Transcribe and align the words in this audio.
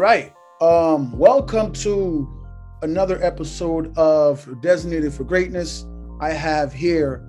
Right. 0.00 0.32
Um, 0.62 1.12
welcome 1.18 1.74
to 1.74 2.26
another 2.80 3.22
episode 3.22 3.94
of 3.98 4.48
Designated 4.62 5.12
for 5.12 5.24
Greatness. 5.24 5.84
I 6.22 6.30
have 6.30 6.72
here 6.72 7.22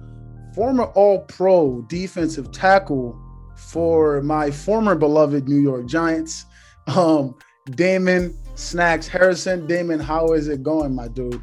former 0.56 0.86
All 0.86 1.20
Pro 1.26 1.82
defensive 1.90 2.54
tackle 2.54 3.22
for 3.58 4.22
my 4.22 4.52
former 4.52 4.96
beloved 4.96 5.50
New 5.50 5.60
York 5.60 5.86
Giants, 5.86 6.46
um, 6.96 7.36
Damon 7.72 8.38
Snacks 8.56 9.06
Harrison. 9.06 9.68
Damon, 9.68 10.00
how 10.00 10.28
is 10.28 10.48
it 10.48 10.64
going, 10.64 10.96
my 10.96 11.10
dude? 11.10 11.42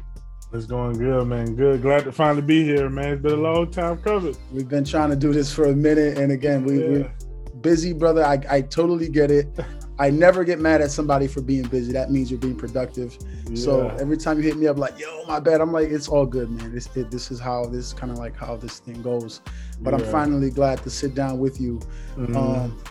It's 0.51 0.65
going 0.65 0.97
good, 0.97 1.27
man. 1.27 1.53
Good. 1.53 1.83
Glad 1.83 2.05
to 2.05 2.11
finally 2.11 2.41
be 2.41 2.63
here, 2.63 2.89
man. 2.89 3.13
It's 3.13 3.21
been 3.21 3.33
a 3.33 3.35
long 3.35 3.69
time 3.69 3.99
coming. 3.99 4.35
We've 4.51 4.67
been 4.67 4.83
trying 4.83 5.11
to 5.11 5.15
do 5.15 5.31
this 5.31 5.53
for 5.53 5.65
a 5.65 5.75
minute, 5.75 6.17
and 6.17 6.31
again, 6.31 6.63
we, 6.65 6.81
yeah. 6.81 6.89
we're 6.89 7.13
busy, 7.61 7.93
brother. 7.93 8.25
I, 8.25 8.43
I 8.49 8.61
totally 8.61 9.09
get 9.09 9.29
it. 9.29 9.47
I 9.99 10.09
never 10.09 10.45
get 10.45 10.59
mad 10.59 10.81
at 10.81 10.91
somebody 10.91 11.27
for 11.27 11.41
being 11.41 11.63
busy. 11.63 11.91
That 11.91 12.09
means 12.09 12.31
you're 12.31 12.39
being 12.39 12.55
productive. 12.55 13.17
Yeah. 13.49 13.55
So 13.57 13.89
every 13.99 14.15
time 14.15 14.37
you 14.37 14.43
hit 14.43 14.57
me 14.57 14.67
up, 14.67 14.77
like, 14.77 14.97
yo, 14.97 15.25
my 15.27 15.41
bad, 15.41 15.59
I'm 15.59 15.73
like, 15.73 15.89
it's 15.89 16.07
all 16.07 16.25
good, 16.25 16.49
man. 16.49 16.73
This 16.73 16.87
it, 16.95 17.11
this 17.11 17.31
is 17.31 17.39
how 17.39 17.65
this 17.65 17.87
is 17.87 17.93
kind 17.93 18.09
of 18.09 18.17
like 18.17 18.35
how 18.35 18.55
this 18.55 18.79
thing 18.79 19.01
goes. 19.01 19.41
But 19.81 19.91
yeah. 19.91 20.05
I'm 20.05 20.11
finally 20.11 20.51
glad 20.51 20.81
to 20.83 20.89
sit 20.89 21.15
down 21.15 21.37
with 21.37 21.59
you. 21.59 21.79
Mm-hmm. 22.15 22.37
Um, 22.37 22.81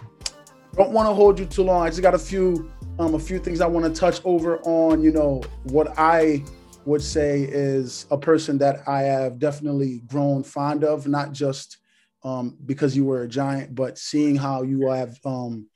don't 0.77 0.93
want 0.93 1.09
to 1.09 1.15
hold 1.15 1.39
you 1.39 1.47
too 1.47 1.63
long. 1.63 1.87
I 1.87 1.89
just 1.89 2.03
got 2.03 2.15
a 2.15 2.19
few 2.19 2.71
um, 2.99 3.15
a 3.15 3.19
few 3.19 3.39
things 3.39 3.63
I 3.63 3.67
want 3.67 3.87
to 3.87 3.99
touch 3.99 4.21
over 4.25 4.59
on. 4.61 5.03
You 5.03 5.13
know 5.13 5.43
what 5.65 5.99
I 5.99 6.45
would 6.85 7.03
say 7.03 7.43
is 7.43 8.07
a 8.11 8.19
person 8.19 8.59
that 8.59 8.87
I 8.87 9.03
have 9.03 9.39
definitely 9.39 10.03
grown 10.07 10.43
fond 10.43 10.85
of, 10.85 11.07
not 11.07 11.33
just 11.33 11.79
um, 12.23 12.59
because 12.67 12.95
you 12.95 13.07
were 13.07 13.23
a 13.23 13.29
giant, 13.29 13.75
but 13.75 13.97
seeing 13.97 14.37
how 14.37 14.63
you 14.63 14.89
have 14.89 15.19
um, 15.25 15.69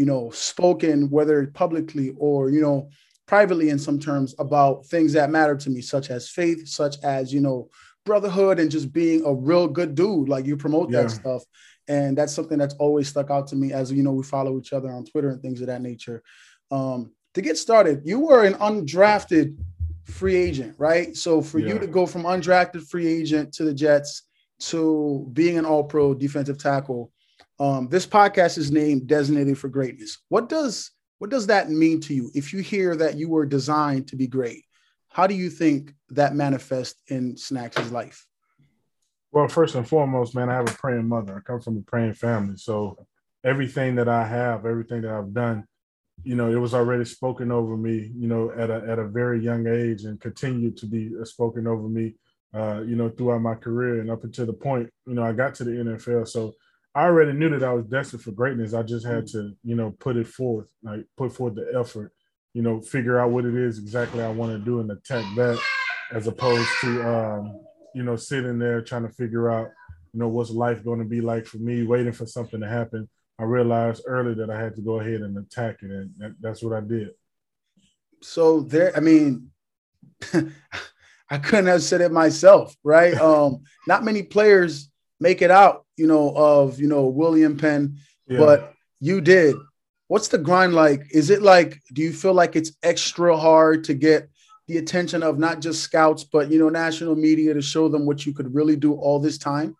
you 0.00 0.06
know, 0.06 0.30
spoken, 0.30 1.10
whether 1.10 1.46
publicly 1.48 2.14
or, 2.16 2.48
you 2.48 2.62
know, 2.62 2.88
privately 3.26 3.68
in 3.68 3.78
some 3.78 3.98
terms 3.98 4.34
about 4.38 4.86
things 4.86 5.12
that 5.12 5.28
matter 5.28 5.54
to 5.54 5.68
me, 5.68 5.82
such 5.82 6.08
as 6.08 6.30
faith, 6.30 6.66
such 6.66 6.96
as, 7.04 7.34
you 7.34 7.40
know, 7.42 7.68
brotherhood 8.06 8.58
and 8.58 8.70
just 8.70 8.94
being 8.94 9.22
a 9.26 9.34
real 9.34 9.68
good 9.68 9.94
dude. 9.94 10.26
Like 10.26 10.46
you 10.46 10.56
promote 10.56 10.90
yeah. 10.90 11.02
that 11.02 11.10
stuff. 11.10 11.42
And 11.86 12.16
that's 12.16 12.32
something 12.32 12.56
that's 12.56 12.72
always 12.76 13.08
stuck 13.08 13.30
out 13.30 13.46
to 13.48 13.56
me 13.56 13.74
as, 13.74 13.92
you 13.92 14.02
know, 14.02 14.12
we 14.12 14.22
follow 14.22 14.58
each 14.58 14.72
other 14.72 14.90
on 14.90 15.04
Twitter 15.04 15.28
and 15.28 15.42
things 15.42 15.60
of 15.60 15.66
that 15.66 15.82
nature. 15.82 16.22
Um, 16.70 17.12
to 17.34 17.42
get 17.42 17.58
started, 17.58 18.00
you 18.06 18.20
were 18.20 18.44
an 18.44 18.54
undrafted 18.54 19.58
free 20.04 20.36
agent, 20.36 20.76
right? 20.78 21.14
So 21.14 21.42
for 21.42 21.58
yeah. 21.58 21.74
you 21.74 21.78
to 21.78 21.86
go 21.86 22.06
from 22.06 22.22
undrafted 22.22 22.88
free 22.88 23.06
agent 23.06 23.52
to 23.56 23.64
the 23.64 23.74
Jets 23.74 24.22
to 24.60 25.28
being 25.34 25.58
an 25.58 25.66
all 25.66 25.84
pro 25.84 26.14
defensive 26.14 26.56
tackle, 26.56 27.12
um, 27.60 27.88
this 27.88 28.06
podcast 28.06 28.56
is 28.56 28.72
named 28.72 29.06
Designated 29.06 29.58
for 29.58 29.68
Greatness. 29.68 30.18
What 30.30 30.48
does 30.48 30.90
what 31.18 31.30
does 31.30 31.46
that 31.48 31.68
mean 31.68 32.00
to 32.00 32.14
you? 32.14 32.30
If 32.34 32.54
you 32.54 32.60
hear 32.60 32.96
that 32.96 33.18
you 33.18 33.28
were 33.28 33.44
designed 33.44 34.08
to 34.08 34.16
be 34.16 34.26
great, 34.26 34.64
how 35.08 35.26
do 35.26 35.34
you 35.34 35.50
think 35.50 35.92
that 36.08 36.34
manifests 36.34 37.02
in 37.08 37.36
Snacks' 37.36 37.90
life? 37.90 38.26
Well, 39.30 39.46
first 39.46 39.74
and 39.74 39.86
foremost, 39.86 40.34
man, 40.34 40.48
I 40.48 40.54
have 40.54 40.70
a 40.70 40.74
praying 40.74 41.06
mother. 41.06 41.36
I 41.36 41.40
come 41.40 41.60
from 41.60 41.76
a 41.76 41.82
praying 41.82 42.14
family. 42.14 42.56
So 42.56 43.06
everything 43.44 43.96
that 43.96 44.08
I 44.08 44.26
have, 44.26 44.64
everything 44.64 45.02
that 45.02 45.12
I've 45.12 45.34
done, 45.34 45.64
you 46.24 46.36
know, 46.36 46.50
it 46.50 46.56
was 46.56 46.72
already 46.72 47.04
spoken 47.04 47.52
over 47.52 47.76
me, 47.76 48.10
you 48.16 48.26
know, 48.26 48.50
at 48.56 48.70
a 48.70 48.82
at 48.88 48.98
a 48.98 49.06
very 49.06 49.44
young 49.44 49.66
age 49.66 50.04
and 50.04 50.18
continued 50.18 50.78
to 50.78 50.86
be 50.86 51.10
spoken 51.24 51.66
over 51.66 51.86
me, 51.86 52.14
uh, 52.54 52.80
you 52.86 52.96
know, 52.96 53.10
throughout 53.10 53.42
my 53.42 53.54
career 53.54 54.00
and 54.00 54.10
up 54.10 54.24
until 54.24 54.46
the 54.46 54.54
point, 54.54 54.90
you 55.06 55.12
know, 55.12 55.22
I 55.22 55.32
got 55.32 55.54
to 55.56 55.64
the 55.64 55.72
NFL. 55.72 56.26
So 56.26 56.54
I 56.94 57.04
already 57.04 57.32
knew 57.32 57.50
that 57.50 57.68
I 57.68 57.72
was 57.72 57.86
destined 57.86 58.22
for 58.22 58.32
greatness. 58.32 58.74
I 58.74 58.82
just 58.82 59.06
had 59.06 59.26
to, 59.28 59.54
you 59.62 59.76
know, 59.76 59.94
put 60.00 60.16
it 60.16 60.26
forth, 60.26 60.68
like 60.82 61.04
put 61.16 61.32
forth 61.32 61.54
the 61.54 61.72
effort, 61.78 62.12
you 62.52 62.62
know, 62.62 62.80
figure 62.80 63.18
out 63.20 63.30
what 63.30 63.44
it 63.44 63.54
is 63.54 63.78
exactly 63.78 64.22
I 64.22 64.28
want 64.28 64.52
to 64.52 64.58
do 64.58 64.80
and 64.80 64.90
attack 64.90 65.24
that, 65.36 65.60
as 66.12 66.26
opposed 66.26 66.68
to, 66.80 67.08
um, 67.08 67.60
you 67.94 68.02
know, 68.02 68.16
sitting 68.16 68.58
there 68.58 68.82
trying 68.82 69.06
to 69.06 69.12
figure 69.14 69.50
out, 69.50 69.68
you 70.12 70.18
know, 70.18 70.28
what's 70.28 70.50
life 70.50 70.84
going 70.84 70.98
to 70.98 71.04
be 71.04 71.20
like 71.20 71.46
for 71.46 71.58
me, 71.58 71.84
waiting 71.84 72.12
for 72.12 72.26
something 72.26 72.60
to 72.60 72.68
happen. 72.68 73.08
I 73.38 73.44
realized 73.44 74.02
early 74.06 74.34
that 74.34 74.50
I 74.50 74.60
had 74.60 74.74
to 74.74 74.82
go 74.82 74.98
ahead 75.00 75.20
and 75.20 75.38
attack 75.38 75.78
it, 75.82 75.90
and 75.90 76.10
that, 76.18 76.34
that's 76.40 76.62
what 76.62 76.76
I 76.76 76.80
did. 76.80 77.10
So 78.20 78.60
there, 78.60 78.94
I 78.96 79.00
mean, 79.00 79.50
I 81.30 81.38
couldn't 81.38 81.66
have 81.66 81.82
said 81.82 82.00
it 82.00 82.12
myself, 82.12 82.76
right? 82.82 83.14
Um, 83.14 83.62
not 83.86 84.04
many 84.04 84.24
players 84.24 84.90
make 85.20 85.40
it 85.40 85.50
out, 85.50 85.86
you 86.00 86.06
know, 86.06 86.32
of 86.34 86.80
you 86.80 86.88
know 86.88 87.06
William 87.06 87.58
Penn, 87.58 87.98
yeah. 88.26 88.38
but 88.38 88.72
you 89.00 89.20
did. 89.20 89.54
What's 90.08 90.28
the 90.28 90.38
grind 90.38 90.74
like? 90.74 91.02
Is 91.12 91.28
it 91.28 91.42
like? 91.42 91.78
Do 91.92 92.00
you 92.00 92.12
feel 92.12 92.32
like 92.32 92.56
it's 92.56 92.72
extra 92.82 93.36
hard 93.36 93.84
to 93.84 93.94
get 93.94 94.30
the 94.66 94.78
attention 94.78 95.22
of 95.22 95.38
not 95.38 95.60
just 95.60 95.82
scouts, 95.82 96.24
but 96.24 96.50
you 96.50 96.58
know, 96.58 96.70
national 96.70 97.16
media 97.16 97.52
to 97.52 97.60
show 97.60 97.88
them 97.88 98.06
what 98.06 98.24
you 98.24 98.32
could 98.32 98.54
really 98.54 98.76
do 98.76 98.94
all 98.94 99.20
this 99.20 99.36
time? 99.36 99.76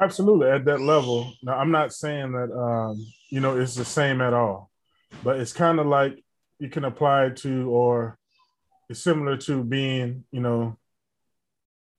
Absolutely, 0.00 0.48
at 0.48 0.64
that 0.66 0.80
level. 0.80 1.32
Now, 1.42 1.58
I'm 1.58 1.72
not 1.72 1.92
saying 1.92 2.32
that 2.32 2.56
um, 2.56 3.04
you 3.30 3.40
know 3.40 3.58
it's 3.58 3.74
the 3.74 3.84
same 3.84 4.20
at 4.20 4.32
all, 4.32 4.70
but 5.24 5.40
it's 5.40 5.52
kind 5.52 5.80
of 5.80 5.86
like 5.86 6.22
you 6.60 6.68
can 6.68 6.84
apply 6.84 7.26
it 7.26 7.36
to, 7.38 7.68
or 7.68 8.16
it's 8.88 9.02
similar 9.02 9.36
to 9.38 9.64
being, 9.64 10.24
you 10.30 10.40
know, 10.40 10.78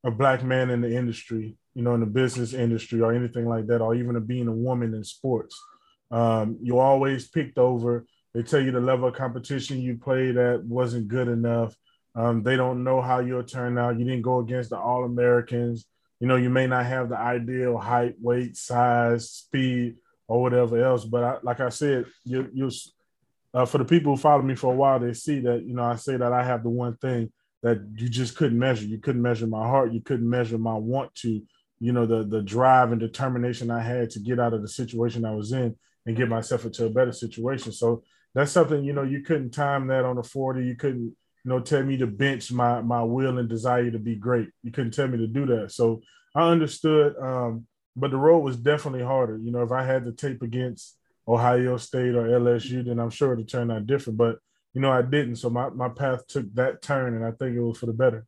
a 0.06 0.12
black 0.12 0.44
man 0.44 0.70
in 0.70 0.80
the 0.80 0.96
industry 0.96 1.58
you 1.78 1.84
know, 1.84 1.94
in 1.94 2.00
the 2.00 2.08
business 2.08 2.56
industry 2.56 3.02
or 3.02 3.14
anything 3.14 3.46
like 3.46 3.68
that, 3.68 3.82
or 3.82 3.94
even 3.94 4.20
being 4.22 4.48
a 4.48 4.52
woman 4.52 4.96
in 4.96 5.04
sports. 5.04 5.56
Um, 6.10 6.58
you're 6.60 6.82
always 6.82 7.28
picked 7.28 7.60
over. 7.60 8.08
They 8.34 8.42
tell 8.42 8.60
you 8.62 8.72
the 8.72 8.80
level 8.80 9.08
of 9.08 9.14
competition 9.14 9.80
you 9.80 9.96
played 9.96 10.38
at 10.38 10.64
wasn't 10.64 11.08
good 11.08 11.28
enough. 11.28 11.76
Um, 12.16 12.42
they 12.42 12.56
don't 12.56 12.84
know 12.84 13.00
how 13.00 13.20
you'll 13.20 13.44
turn 13.44 13.78
out. 13.78 14.00
You 14.00 14.06
didn't 14.06 14.24
go 14.24 14.40
against 14.40 14.72
the 14.72 14.80
All 14.80 15.06
Americans. 15.06 15.86
You 16.20 16.26
know, 16.26 16.36
you 16.36 16.50
may 16.50 16.66
not 16.66 16.88
have 16.88 17.10
the 17.10 17.18
ideal 17.20 17.78
height, 17.78 18.16
weight, 18.20 18.58
size, 18.58 19.30
speed, 19.30 19.98
or 20.28 20.42
whatever 20.42 20.84
else. 20.84 21.06
But 21.06 21.24
I, 21.24 21.38
like 21.44 21.60
I 21.60 21.70
said, 21.70 22.06
you, 22.26 22.50
you 22.56 22.72
uh, 23.54 23.66
for 23.66 23.78
the 23.78 23.86
people 23.86 24.16
who 24.16 24.20
follow 24.20 24.42
me 24.42 24.56
for 24.56 24.74
a 24.74 24.76
while, 24.76 25.00
they 25.00 25.14
see 25.14 25.42
that 25.42 25.64
you 25.64 25.76
know 25.76 25.84
I 25.84 25.96
say 25.98 26.18
that 26.18 26.34
I 26.34 26.44
have 26.44 26.64
the 26.64 26.70
one 26.70 26.98
thing 26.98 27.32
that 27.62 27.86
you 27.96 28.10
just 28.10 28.36
couldn't 28.36 28.58
measure. 28.58 28.88
You 28.88 28.98
couldn't 28.98 29.22
measure 29.22 29.46
my 29.46 29.68
heart. 29.68 29.94
You 29.94 30.02
couldn't 30.02 30.28
measure 30.28 30.58
my 30.58 30.74
want 30.74 31.14
to 31.18 31.44
you 31.80 31.92
know 31.92 32.06
the 32.06 32.24
the 32.24 32.42
drive 32.42 32.92
and 32.92 33.00
determination 33.00 33.70
I 33.70 33.82
had 33.82 34.10
to 34.12 34.20
get 34.20 34.40
out 34.40 34.54
of 34.54 34.62
the 34.62 34.68
situation 34.68 35.26
I 35.26 35.36
was 35.36 35.52
in 35.52 35.76
and 36.06 36.18
get 36.18 36.30
myself 36.30 36.66
into 36.66 36.86
a 36.86 36.90
better 36.90 37.12
situation. 37.12 37.72
So 37.72 38.04
that's 38.34 38.52
something 38.52 38.84
you 38.84 38.94
know 38.94 39.04
you 39.04 39.22
couldn't 39.22 39.52
time 39.52 39.88
that 39.88 40.06
on 40.06 40.18
a 40.18 40.24
40. 40.24 40.66
You 40.66 40.76
couldn't 40.76 41.04
you 41.04 41.50
know 41.50 41.60
tell 41.60 41.84
me 41.84 41.98
to 41.98 42.08
bench 42.08 42.52
my 42.52 42.82
my 42.82 43.04
will 43.04 43.38
and 43.38 43.50
desire 43.50 43.92
to 43.92 44.00
be 44.00 44.16
great. 44.16 44.50
You 44.64 44.72
couldn't 44.72 44.94
tell 44.94 45.08
me 45.08 45.18
to 45.20 45.28
do 45.28 45.46
that. 45.48 45.72
So 45.72 46.02
I 46.36 46.50
understood, 46.50 47.16
um, 47.20 47.66
but 47.96 48.12
the 48.12 48.18
road 48.18 48.40
was 48.40 48.58
definitely 48.58 49.04
harder. 49.04 49.38
You 49.38 49.52
know, 49.52 49.62
if 49.62 49.72
I 49.72 49.84
had 49.84 50.06
to 50.06 50.12
tape 50.12 50.42
against 50.42 50.98
Ohio 51.28 51.78
State 51.78 52.16
or 52.16 52.28
LSU, 52.28 52.86
then 52.86 53.00
I'm 53.00 53.10
sure 53.10 53.34
it'd 53.34 53.50
turn 53.50 53.72
out 53.72 53.88
different. 53.88 54.18
But 54.18 54.38
you 54.74 54.81
know, 54.81 54.92
I 54.92 55.01
didn't. 55.01 55.38
So 55.38 55.50
my 55.50 55.69
my 55.69 55.90
path 55.90 56.28
took 56.28 56.54
that 56.56 56.81
turn, 56.81 57.16
and 57.16 57.25
I 57.25 57.31
think 57.31 57.56
it 57.56 57.62
was 57.62 57.78
for 57.78 57.88
the 57.88 57.94
better. 57.94 58.25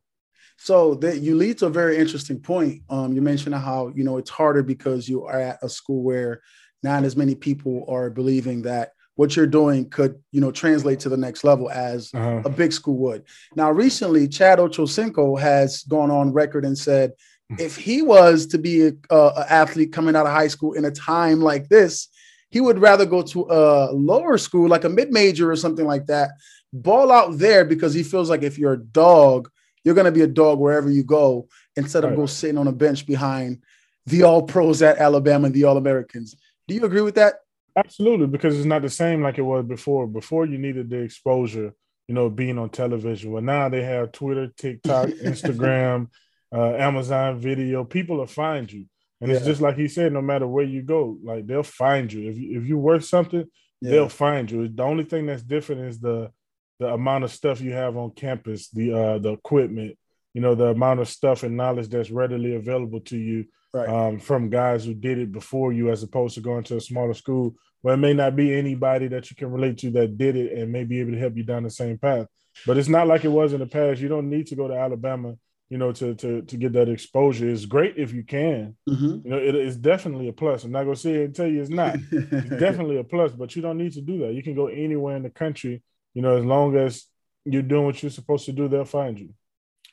So 0.58 0.94
that 0.96 1.20
you 1.20 1.36
lead 1.36 1.58
to 1.58 1.66
a 1.66 1.70
very 1.70 1.96
interesting 1.96 2.40
point. 2.40 2.82
Um, 2.90 3.12
you 3.12 3.22
mentioned 3.22 3.54
how 3.54 3.92
you 3.94 4.04
know 4.04 4.18
it's 4.18 4.30
harder 4.30 4.62
because 4.62 5.08
you 5.08 5.24
are 5.24 5.40
at 5.40 5.58
a 5.62 5.68
school 5.68 6.02
where 6.02 6.42
not 6.82 7.04
as 7.04 7.16
many 7.16 7.34
people 7.34 7.84
are 7.88 8.10
believing 8.10 8.62
that 8.62 8.92
what 9.16 9.36
you're 9.36 9.46
doing 9.46 9.88
could 9.90 10.18
you 10.32 10.40
know 10.40 10.50
translate 10.50 11.00
to 11.00 11.08
the 11.08 11.16
next 11.16 11.44
level 11.44 11.70
as 11.70 12.10
uh-huh. 12.14 12.42
a 12.44 12.50
big 12.50 12.72
school 12.72 12.96
would. 12.96 13.24
Now, 13.56 13.70
recently, 13.70 14.28
Chad 14.28 14.58
Ochocinco 14.58 15.38
has 15.40 15.82
gone 15.84 16.10
on 16.10 16.32
record 16.32 16.64
and 16.64 16.76
said 16.76 17.12
if 17.58 17.76
he 17.76 18.02
was 18.02 18.46
to 18.46 18.58
be 18.58 18.86
an 18.86 19.00
athlete 19.10 19.92
coming 19.92 20.14
out 20.14 20.26
of 20.26 20.32
high 20.32 20.48
school 20.48 20.74
in 20.74 20.84
a 20.84 20.90
time 20.90 21.40
like 21.40 21.68
this, 21.68 22.08
he 22.50 22.60
would 22.60 22.78
rather 22.78 23.06
go 23.06 23.22
to 23.22 23.46
a 23.50 23.92
lower 23.92 24.38
school 24.38 24.68
like 24.68 24.84
a 24.84 24.88
mid 24.88 25.10
major 25.10 25.50
or 25.50 25.56
something 25.56 25.86
like 25.86 26.06
that, 26.06 26.30
ball 26.72 27.10
out 27.10 27.38
there 27.38 27.64
because 27.64 27.94
he 27.94 28.02
feels 28.02 28.30
like 28.30 28.42
if 28.42 28.58
you're 28.58 28.74
a 28.74 28.84
dog 28.84 29.50
you're 29.84 29.94
going 29.94 30.06
to 30.06 30.12
be 30.12 30.22
a 30.22 30.26
dog 30.26 30.58
wherever 30.58 30.90
you 30.90 31.02
go 31.02 31.48
instead 31.76 32.04
of 32.04 32.10
right. 32.10 32.16
go 32.16 32.26
sitting 32.26 32.58
on 32.58 32.68
a 32.68 32.72
bench 32.72 33.06
behind 33.06 33.62
the 34.06 34.22
all 34.22 34.42
pros 34.42 34.82
at 34.82 34.98
Alabama 34.98 35.46
and 35.46 35.54
the 35.54 35.64
all 35.64 35.76
Americans. 35.76 36.36
Do 36.68 36.74
you 36.74 36.84
agree 36.84 37.02
with 37.02 37.14
that? 37.16 37.34
Absolutely, 37.76 38.26
because 38.26 38.56
it's 38.56 38.66
not 38.66 38.82
the 38.82 38.90
same 38.90 39.22
like 39.22 39.38
it 39.38 39.42
was 39.42 39.64
before. 39.64 40.06
Before 40.06 40.44
you 40.44 40.58
needed 40.58 40.90
the 40.90 40.98
exposure, 40.98 41.72
you 42.08 42.14
know, 42.14 42.28
being 42.28 42.58
on 42.58 42.70
television. 42.70 43.30
Well, 43.30 43.42
now 43.42 43.68
they 43.68 43.82
have 43.82 44.12
Twitter, 44.12 44.48
TikTok, 44.56 45.08
Instagram, 45.24 46.08
uh, 46.52 46.74
Amazon 46.74 47.38
Video. 47.38 47.84
People 47.84 48.18
will 48.18 48.26
find 48.26 48.70
you, 48.70 48.86
and 49.20 49.30
yeah. 49.30 49.36
it's 49.36 49.46
just 49.46 49.60
like 49.60 49.76
he 49.76 49.86
said. 49.88 50.12
No 50.12 50.20
matter 50.20 50.46
where 50.46 50.64
you 50.64 50.82
go, 50.82 51.16
like 51.22 51.46
they'll 51.46 51.62
find 51.62 52.12
you. 52.12 52.28
If 52.28 52.38
you, 52.38 52.60
if 52.60 52.68
you 52.68 52.76
worth 52.76 53.04
something, 53.04 53.44
yeah. 53.80 53.90
they'll 53.90 54.08
find 54.08 54.50
you. 54.50 54.68
The 54.68 54.82
only 54.82 55.04
thing 55.04 55.26
that's 55.26 55.42
different 55.42 55.82
is 55.82 56.00
the 56.00 56.32
the 56.80 56.88
amount 56.88 57.22
of 57.24 57.30
stuff 57.30 57.60
you 57.60 57.72
have 57.72 57.96
on 57.96 58.10
campus, 58.10 58.68
the 58.70 58.92
uh, 58.92 59.18
the 59.18 59.32
equipment, 59.32 59.96
you 60.34 60.40
know, 60.40 60.54
the 60.54 60.68
amount 60.68 60.98
of 61.00 61.08
stuff 61.08 61.44
and 61.44 61.56
knowledge 61.56 61.88
that's 61.88 62.10
readily 62.10 62.56
available 62.56 63.00
to 63.00 63.16
you 63.18 63.44
right. 63.72 63.88
um, 63.88 64.18
from 64.18 64.50
guys 64.50 64.84
who 64.84 64.94
did 64.94 65.18
it 65.18 65.30
before 65.30 65.72
you, 65.72 65.90
as 65.90 66.02
opposed 66.02 66.34
to 66.34 66.40
going 66.40 66.64
to 66.64 66.78
a 66.78 66.80
smaller 66.80 67.14
school 67.14 67.54
where 67.82 67.94
it 67.94 67.98
may 67.98 68.12
not 68.12 68.36
be 68.36 68.54
anybody 68.54 69.08
that 69.08 69.30
you 69.30 69.36
can 69.36 69.50
relate 69.50 69.78
to 69.78 69.90
that 69.90 70.18
did 70.18 70.36
it 70.36 70.52
and 70.52 70.72
may 70.72 70.84
be 70.84 71.00
able 71.00 71.12
to 71.12 71.18
help 71.18 71.36
you 71.36 71.42
down 71.42 71.62
the 71.62 71.70
same 71.70 71.98
path. 71.98 72.26
But 72.66 72.76
it's 72.76 72.88
not 72.88 73.06
like 73.06 73.24
it 73.24 73.28
was 73.28 73.52
in 73.52 73.60
the 73.60 73.66
past. 73.66 74.00
You 74.00 74.08
don't 74.08 74.28
need 74.28 74.48
to 74.48 74.56
go 74.56 74.68
to 74.68 74.74
Alabama, 74.74 75.36
you 75.68 75.78
know, 75.78 75.92
to 75.92 76.14
to 76.16 76.42
to 76.42 76.56
get 76.56 76.72
that 76.72 76.88
exposure. 76.88 77.48
It's 77.48 77.64
great 77.64 77.94
if 77.96 78.12
you 78.12 78.24
can. 78.24 78.76
Mm-hmm. 78.88 79.20
You 79.24 79.30
know, 79.30 79.38
it 79.38 79.54
is 79.54 79.76
definitely 79.76 80.28
a 80.28 80.32
plus. 80.32 80.64
I'm 80.64 80.72
not 80.72 80.84
gonna 80.84 80.96
say 80.96 81.14
it 81.14 81.24
and 81.24 81.34
tell 81.34 81.46
you 81.46 81.60
it's 81.60 81.70
not. 81.70 81.96
it's 82.12 82.50
definitely 82.50 82.98
a 82.98 83.04
plus, 83.04 83.32
but 83.32 83.54
you 83.54 83.62
don't 83.62 83.78
need 83.78 83.92
to 83.92 84.00
do 84.00 84.18
that. 84.20 84.34
You 84.34 84.42
can 84.42 84.54
go 84.54 84.66
anywhere 84.66 85.16
in 85.16 85.22
the 85.22 85.30
country, 85.30 85.82
you 86.14 86.22
know, 86.22 86.36
as 86.36 86.44
long 86.44 86.76
as 86.76 87.04
you're 87.44 87.62
doing 87.62 87.84
what 87.84 88.02
you're 88.02 88.10
supposed 88.10 88.44
to 88.46 88.52
do, 88.52 88.68
they'll 88.68 88.84
find 88.84 89.18
you. 89.18 89.30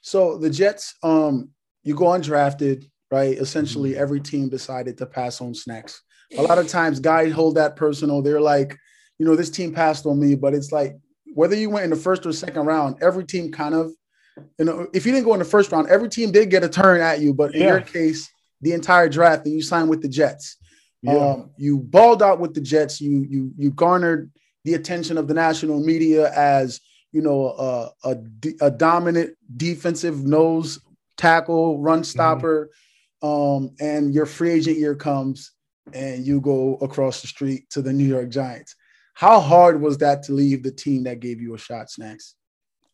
So 0.02 0.38
the 0.38 0.50
Jets, 0.50 0.96
um, 1.04 1.50
you 1.84 1.96
go 1.96 2.06
undrafted, 2.06 2.90
right? 3.12 3.38
Essentially, 3.38 3.92
mm-hmm. 3.92 4.02
every 4.02 4.19
team 4.19 4.50
decided 4.50 4.98
to 4.98 5.06
pass 5.06 5.42
on 5.42 5.54
snacks. 5.54 6.02
A 6.38 6.42
lot 6.42 6.58
of 6.58 6.68
times, 6.68 7.00
guys 7.00 7.31
hold 7.31 7.56
that 7.56 7.78
personal. 7.78 8.22
They're 8.22 8.42
like, 8.42 8.78
you 9.18 9.25
know, 9.25 9.36
this 9.36 9.50
team 9.50 9.74
passed 9.74 10.06
on 10.06 10.19
me, 10.19 10.36
but 10.36 10.54
it's 10.54 10.72
like 10.72 10.98
whether 11.34 11.56
you 11.56 11.69
went 11.69 11.86
in 11.86 11.90
the 11.90 11.96
first 11.96 12.25
or 12.25 12.34
second 12.34 12.66
round, 12.66 12.98
every 13.02 13.25
team 13.25 13.52
kind 13.52 13.74
of, 13.74 13.92
you 14.60 14.66
know, 14.66 14.88
if 14.94 15.06
you 15.06 15.12
didn't 15.12 15.25
go 15.25 15.34
in 15.34 15.40
the 15.40 15.46
first 15.46 15.72
round, 15.72 15.88
every 15.90 16.10
team 16.10 16.31
did 16.31 16.50
get 16.50 16.64
a 16.64 16.69
turn 16.69 17.00
at 17.00 17.22
you. 17.22 17.34
But 17.34 17.56
in 17.56 17.62
yeah. 17.62 17.68
your 17.68 17.81
case, 17.81 18.30
the 18.62 18.74
entire 18.74 19.08
draft, 19.08 19.46
and 19.46 19.56
you 19.56 19.62
signed 19.62 19.90
with 19.90 20.02
the 20.02 20.10
Jets. 20.10 20.58
Yeah. 21.02 21.14
Um, 21.14 21.52
you 21.58 21.80
balled 21.80 22.24
out 22.24 22.40
with 22.40 22.54
the 22.54 22.62
Jets. 22.62 23.00
You 23.00 23.25
you 23.30 23.52
you 23.58 23.72
garnered 23.72 24.31
the 24.68 24.74
attention 24.74 25.18
of 25.18 25.30
the 25.30 25.34
national 25.34 25.80
media 25.80 26.30
as 26.34 26.81
you 27.14 27.22
know 27.22 27.48
a, 27.58 28.10
a, 28.12 28.18
a 28.60 28.69
dominant 28.69 29.34
defensive 29.56 30.25
nose 30.25 30.81
tackle, 31.16 31.80
run 31.80 32.00
mm-hmm. 32.00 32.04
stopper, 32.04 32.69
mm-hmm. 33.24 33.66
um, 33.66 33.75
and 33.80 34.14
your 34.14 34.25
free 34.25 34.52
agent 34.52 34.78
year 34.78 34.94
comes, 34.94 35.54
and 35.94 36.28
you 36.28 36.42
go 36.42 36.75
across 36.81 37.22
the 37.22 37.28
street 37.28 37.69
to 37.69 37.81
the 37.81 37.94
New 37.94 38.04
York 38.04 38.28
Giants. 38.28 38.75
How 39.14 39.40
hard 39.40 39.81
was 39.81 40.00
that 40.00 40.24
to 40.24 40.34
leave 40.34 40.64
the 40.64 40.72
team 40.72 41.06
that 41.06 41.22
gave 41.22 41.40
you 41.42 41.56
a 41.56 41.58
shot, 41.58 41.90
Snacks? 41.90 42.36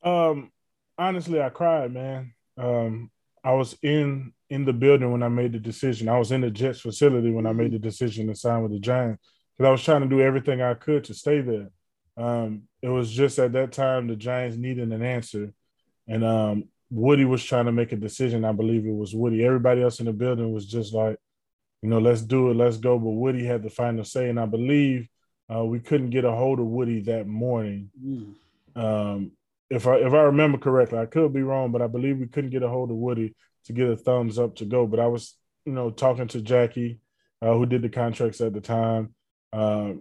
Um, 0.04 0.52
honestly, 0.96 1.42
I 1.42 1.50
cried, 1.50 1.92
man. 1.92 2.36
Um, 2.56 3.10
I 3.44 3.54
was 3.54 3.76
in 3.82 4.32
in 4.52 4.64
the 4.64 4.74
building 4.74 5.12
when 5.12 5.24
I 5.24 5.28
made 5.28 5.54
the 5.54 5.60
decision. 5.60 6.08
I 6.08 6.20
was 6.20 6.32
in 6.32 6.42
the 6.42 6.52
Jets 6.52 6.82
facility 6.82 7.32
when 7.32 7.48
I 7.48 7.52
made 7.52 7.72
the 7.72 7.80
decision 7.80 8.28
to 8.28 8.36
sign 8.36 8.62
with 8.62 8.74
the 8.74 8.80
Giants 8.80 9.24
because 9.58 9.68
I 9.68 9.72
was 9.72 9.84
trying 9.84 10.02
to 10.02 10.08
do 10.08 10.22
everything 10.22 10.62
I 10.62 10.74
could 10.74 11.06
to 11.06 11.14
stay 11.14 11.42
there. 11.42 11.70
Um, 12.18 12.64
it 12.82 12.90
was 12.90 13.12
just 13.12 13.40
at 13.40 13.54
that 13.54 13.72
time 13.72 14.08
the 14.08 14.16
Giants 14.16 14.58
needed 14.58 14.92
an 14.92 15.02
answer, 15.02 15.54
and 16.08 16.24
um, 16.24 16.66
Woody 16.92 17.26
was 17.26 17.44
trying 17.44 17.66
to 17.66 17.72
make 17.72 17.92
a 17.92 17.98
decision. 17.98 18.46
I 18.46 18.52
believe 18.52 18.86
it 18.86 18.96
was 18.96 19.16
Woody. 19.16 19.44
Everybody 19.44 19.82
else 19.82 20.00
in 20.00 20.06
the 20.06 20.14
building 20.14 20.54
was 20.54 20.66
just 20.66 20.94
like, 20.94 21.18
you 21.82 21.90
know, 21.90 22.00
let's 22.00 22.22
do 22.22 22.52
it, 22.52 22.56
let's 22.56 22.78
go. 22.78 23.00
But 23.00 23.10
Woody 23.10 23.46
had 23.46 23.64
the 23.64 23.70
final 23.70 24.04
say, 24.04 24.30
and 24.30 24.40
I 24.40 24.46
believe 24.46 25.08
uh, 25.54 25.64
we 25.64 25.80
couldn't 25.80 26.12
get 26.12 26.26
a 26.26 26.32
hold 26.32 26.60
of 26.60 26.66
Woody 26.66 27.02
that 27.02 27.28
morning. 27.28 27.90
Mm. 28.04 28.34
Um, 28.76 29.32
if 29.70 29.88
I 29.88 29.96
if 29.96 30.14
I 30.14 30.22
remember 30.24 30.58
correctly, 30.58 31.00
I 31.00 31.06
could 31.06 31.34
be 31.34 31.42
wrong, 31.42 31.72
but 31.72 31.82
I 31.82 31.88
believe 31.88 32.20
we 32.20 32.28
couldn't 32.28 32.52
get 32.52 32.64
a 32.64 32.70
hold 32.70 32.92
of 32.92 32.98
Woody 32.98 33.36
to 33.66 33.74
get 33.74 33.90
a 33.90 33.98
thumbs 33.98 34.38
up 34.38 34.56
to 34.58 34.66
go. 34.66 34.86
But 34.86 35.00
I 35.00 35.08
was, 35.08 35.36
you 35.66 35.74
know, 35.74 35.90
talking 35.90 36.28
to 36.30 36.42
Jackie, 36.42 37.00
uh, 37.42 37.54
who 37.54 37.66
did 37.66 37.82
the 37.82 37.90
contracts 37.90 38.42
at 38.42 38.54
the 38.54 38.62
time, 38.62 39.14
uh, 39.54 39.94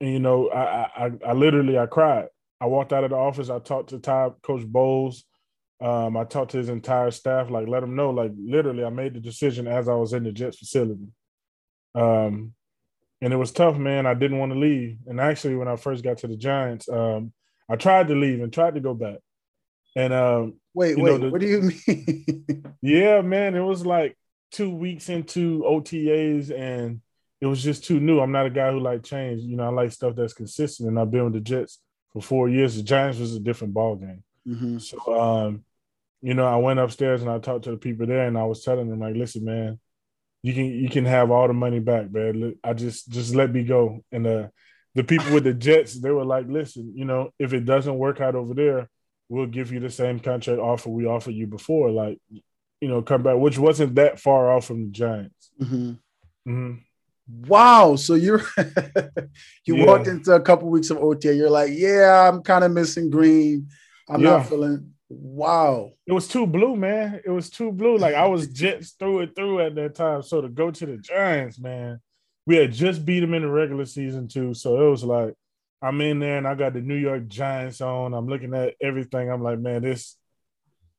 and 0.00 0.12
you 0.12 0.18
know, 0.18 0.48
I, 0.50 1.06
I 1.06 1.10
I 1.28 1.32
literally 1.32 1.78
I 1.78 1.86
cried. 1.86 2.26
I 2.60 2.66
walked 2.66 2.92
out 2.92 3.04
of 3.04 3.10
the 3.10 3.16
office. 3.16 3.50
I 3.50 3.58
talked 3.58 3.90
to 3.90 3.98
Ty, 3.98 4.30
Coach 4.42 4.64
Bowles. 4.66 5.24
Um, 5.80 6.16
I 6.16 6.24
talked 6.24 6.52
to 6.52 6.58
his 6.58 6.70
entire 6.70 7.10
staff, 7.10 7.50
like 7.50 7.68
let 7.68 7.80
them 7.80 7.96
know, 7.96 8.10
like 8.10 8.32
literally, 8.38 8.82
I 8.82 8.88
made 8.88 9.12
the 9.12 9.20
decision 9.20 9.66
as 9.66 9.88
I 9.88 9.94
was 9.94 10.14
in 10.14 10.24
the 10.24 10.32
Jets 10.32 10.58
facility. 10.58 11.08
Um, 11.94 12.54
and 13.20 13.32
it 13.32 13.36
was 13.36 13.52
tough, 13.52 13.76
man. 13.76 14.06
I 14.06 14.14
didn't 14.14 14.38
want 14.38 14.52
to 14.52 14.58
leave. 14.58 14.98
And 15.06 15.20
actually, 15.20 15.56
when 15.56 15.68
I 15.68 15.76
first 15.76 16.02
got 16.02 16.18
to 16.18 16.28
the 16.28 16.36
Giants, 16.36 16.88
um, 16.88 17.32
I 17.68 17.76
tried 17.76 18.08
to 18.08 18.14
leave 18.14 18.42
and 18.42 18.52
tried 18.52 18.74
to 18.74 18.80
go 18.80 18.94
back. 18.94 19.18
And 19.96 20.12
um, 20.12 20.54
wait, 20.74 20.98
wait, 20.98 21.12
know, 21.12 21.18
the, 21.18 21.30
what 21.30 21.40
do 21.40 21.46
you 21.46 21.62
mean? 21.62 22.74
yeah, 22.82 23.20
man, 23.22 23.54
it 23.54 23.60
was 23.60 23.84
like 23.84 24.16
two 24.52 24.70
weeks 24.70 25.08
into 25.08 25.62
OTAs, 25.66 26.50
and 26.50 27.00
it 27.40 27.46
was 27.46 27.62
just 27.62 27.84
too 27.84 28.00
new. 28.00 28.20
I'm 28.20 28.32
not 28.32 28.46
a 28.46 28.50
guy 28.50 28.70
who 28.70 28.80
like 28.80 29.02
change. 29.02 29.42
You 29.42 29.56
know, 29.56 29.64
I 29.64 29.68
like 29.68 29.92
stuff 29.92 30.16
that's 30.16 30.32
consistent, 30.32 30.88
and 30.88 30.98
I've 30.98 31.10
been 31.10 31.24
with 31.24 31.34
the 31.34 31.40
Jets 31.40 31.80
for 32.12 32.22
four 32.22 32.48
years. 32.48 32.76
The 32.76 32.82
Giants 32.82 33.18
was 33.18 33.34
a 33.34 33.40
different 33.40 33.74
ball 33.74 33.96
game. 33.96 34.22
Mm-hmm. 34.46 34.78
So, 34.78 35.20
um, 35.20 35.64
you 36.22 36.34
know, 36.34 36.46
I 36.46 36.56
went 36.56 36.80
upstairs 36.80 37.22
and 37.22 37.30
I 37.30 37.38
talked 37.38 37.64
to 37.64 37.72
the 37.72 37.76
people 37.76 38.06
there, 38.06 38.26
and 38.26 38.38
I 38.38 38.44
was 38.44 38.64
telling 38.64 38.88
them 38.88 39.00
like, 39.00 39.16
"Listen, 39.16 39.44
man, 39.44 39.78
you 40.42 40.54
can 40.54 40.66
you 40.66 40.88
can 40.88 41.04
have 41.04 41.30
all 41.30 41.48
the 41.48 41.54
money 41.54 41.80
back, 41.80 42.12
man. 42.12 42.54
I 42.62 42.72
just 42.72 43.08
just 43.10 43.34
let 43.34 43.52
me 43.52 43.64
go. 43.64 44.04
And 44.12 44.26
uh, 44.26 44.48
the 44.94 45.02
people 45.04 45.34
with 45.34 45.42
the 45.42 45.52
Jets, 45.52 46.00
they 46.00 46.10
were 46.10 46.24
like, 46.24 46.46
listen, 46.48 46.92
you 46.94 47.04
know, 47.04 47.30
if 47.38 47.52
it 47.52 47.64
doesn't 47.64 47.98
work 47.98 48.20
out 48.20 48.34
over 48.36 48.54
there, 48.54 48.88
we'll 49.28 49.46
give 49.46 49.72
you 49.72 49.80
the 49.80 49.90
same 49.90 50.20
contract 50.20 50.60
offer 50.60 50.88
we 50.88 51.04
offered 51.04 51.34
you 51.34 51.48
before. 51.48 51.90
Like, 51.90 52.18
you 52.30 52.88
know, 52.88 53.02
come 53.02 53.24
back, 53.24 53.36
which 53.36 53.58
wasn't 53.58 53.96
that 53.96 54.20
far 54.20 54.52
off 54.52 54.66
from 54.66 54.86
the 54.86 54.90
Giants. 54.92 55.50
Mm-hmm. 55.60 55.90
Mm-hmm. 56.48 56.72
Wow. 57.28 57.96
So 57.96 58.14
you're 58.14 58.42
you 59.64 59.76
yeah. 59.76 59.84
walked 59.84 60.06
into 60.06 60.32
a 60.32 60.40
couple 60.40 60.68
weeks 60.68 60.90
of 60.90 60.98
OTA. 60.98 61.34
You're 61.34 61.50
like, 61.50 61.70
yeah, 61.72 62.28
I'm 62.28 62.42
kind 62.42 62.64
of 62.64 62.72
missing 62.72 63.10
Green. 63.10 63.68
I'm 64.08 64.20
yeah. 64.20 64.30
not 64.30 64.48
feeling 64.48 64.92
Wow. 65.08 65.92
It 66.06 66.12
was 66.12 66.26
too 66.26 66.46
blue, 66.46 66.76
man. 66.76 67.20
It 67.24 67.30
was 67.30 67.48
too 67.48 67.70
blue. 67.70 67.96
Like 67.96 68.14
I 68.14 68.26
was 68.26 68.48
Jets 68.48 68.92
through 68.92 69.20
it 69.20 69.36
through 69.36 69.60
at 69.60 69.74
that 69.76 69.94
time. 69.94 70.22
So 70.22 70.40
to 70.40 70.48
go 70.48 70.70
to 70.70 70.86
the 70.86 70.96
Giants, 70.96 71.58
man, 71.58 72.00
we 72.46 72.56
had 72.56 72.72
just 72.72 73.04
beat 73.04 73.20
them 73.20 73.34
in 73.34 73.42
the 73.42 73.48
regular 73.48 73.84
season 73.84 74.28
too. 74.28 74.54
So 74.54 74.84
it 74.84 74.90
was 74.90 75.04
like 75.04 75.34
I'm 75.80 76.00
in 76.00 76.18
there 76.18 76.38
and 76.38 76.48
I 76.48 76.54
got 76.54 76.72
the 76.72 76.80
New 76.80 76.96
York 76.96 77.28
Giants 77.28 77.80
on. 77.80 78.14
I'm 78.14 78.26
looking 78.26 78.54
at 78.54 78.74
everything. 78.80 79.30
I'm 79.30 79.42
like, 79.42 79.58
man, 79.58 79.82
this, 79.82 80.16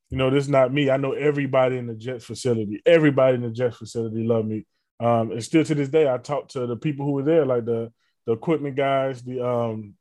you 0.10 0.18
know, 0.18 0.30
this 0.30 0.46
is 0.46 0.50
not 0.50 0.74
me. 0.74 0.90
I 0.90 0.98
know 0.98 1.12
everybody 1.12 1.78
in 1.78 1.88
the 1.88 1.96
Jets 1.96 2.24
facility. 2.24 2.82
Everybody 2.86 3.36
in 3.36 3.42
the 3.42 3.50
Jets 3.50 3.78
facility 3.78 4.24
love 4.24 4.46
me. 4.46 4.66
Um, 5.00 5.32
and 5.32 5.44
still 5.44 5.64
to 5.64 5.76
this 5.76 5.90
day, 5.90 6.12
I 6.12 6.18
talk 6.18 6.50
to 6.50 6.66
the 6.66 6.76
people 6.76 7.06
who 7.06 7.12
were 7.14 7.24
there, 7.24 7.46
like 7.46 7.66
the 7.66 7.92
the 8.26 8.34
equipment 8.34 8.76
guys, 8.76 9.22
the 9.22 9.46
um 9.46 9.94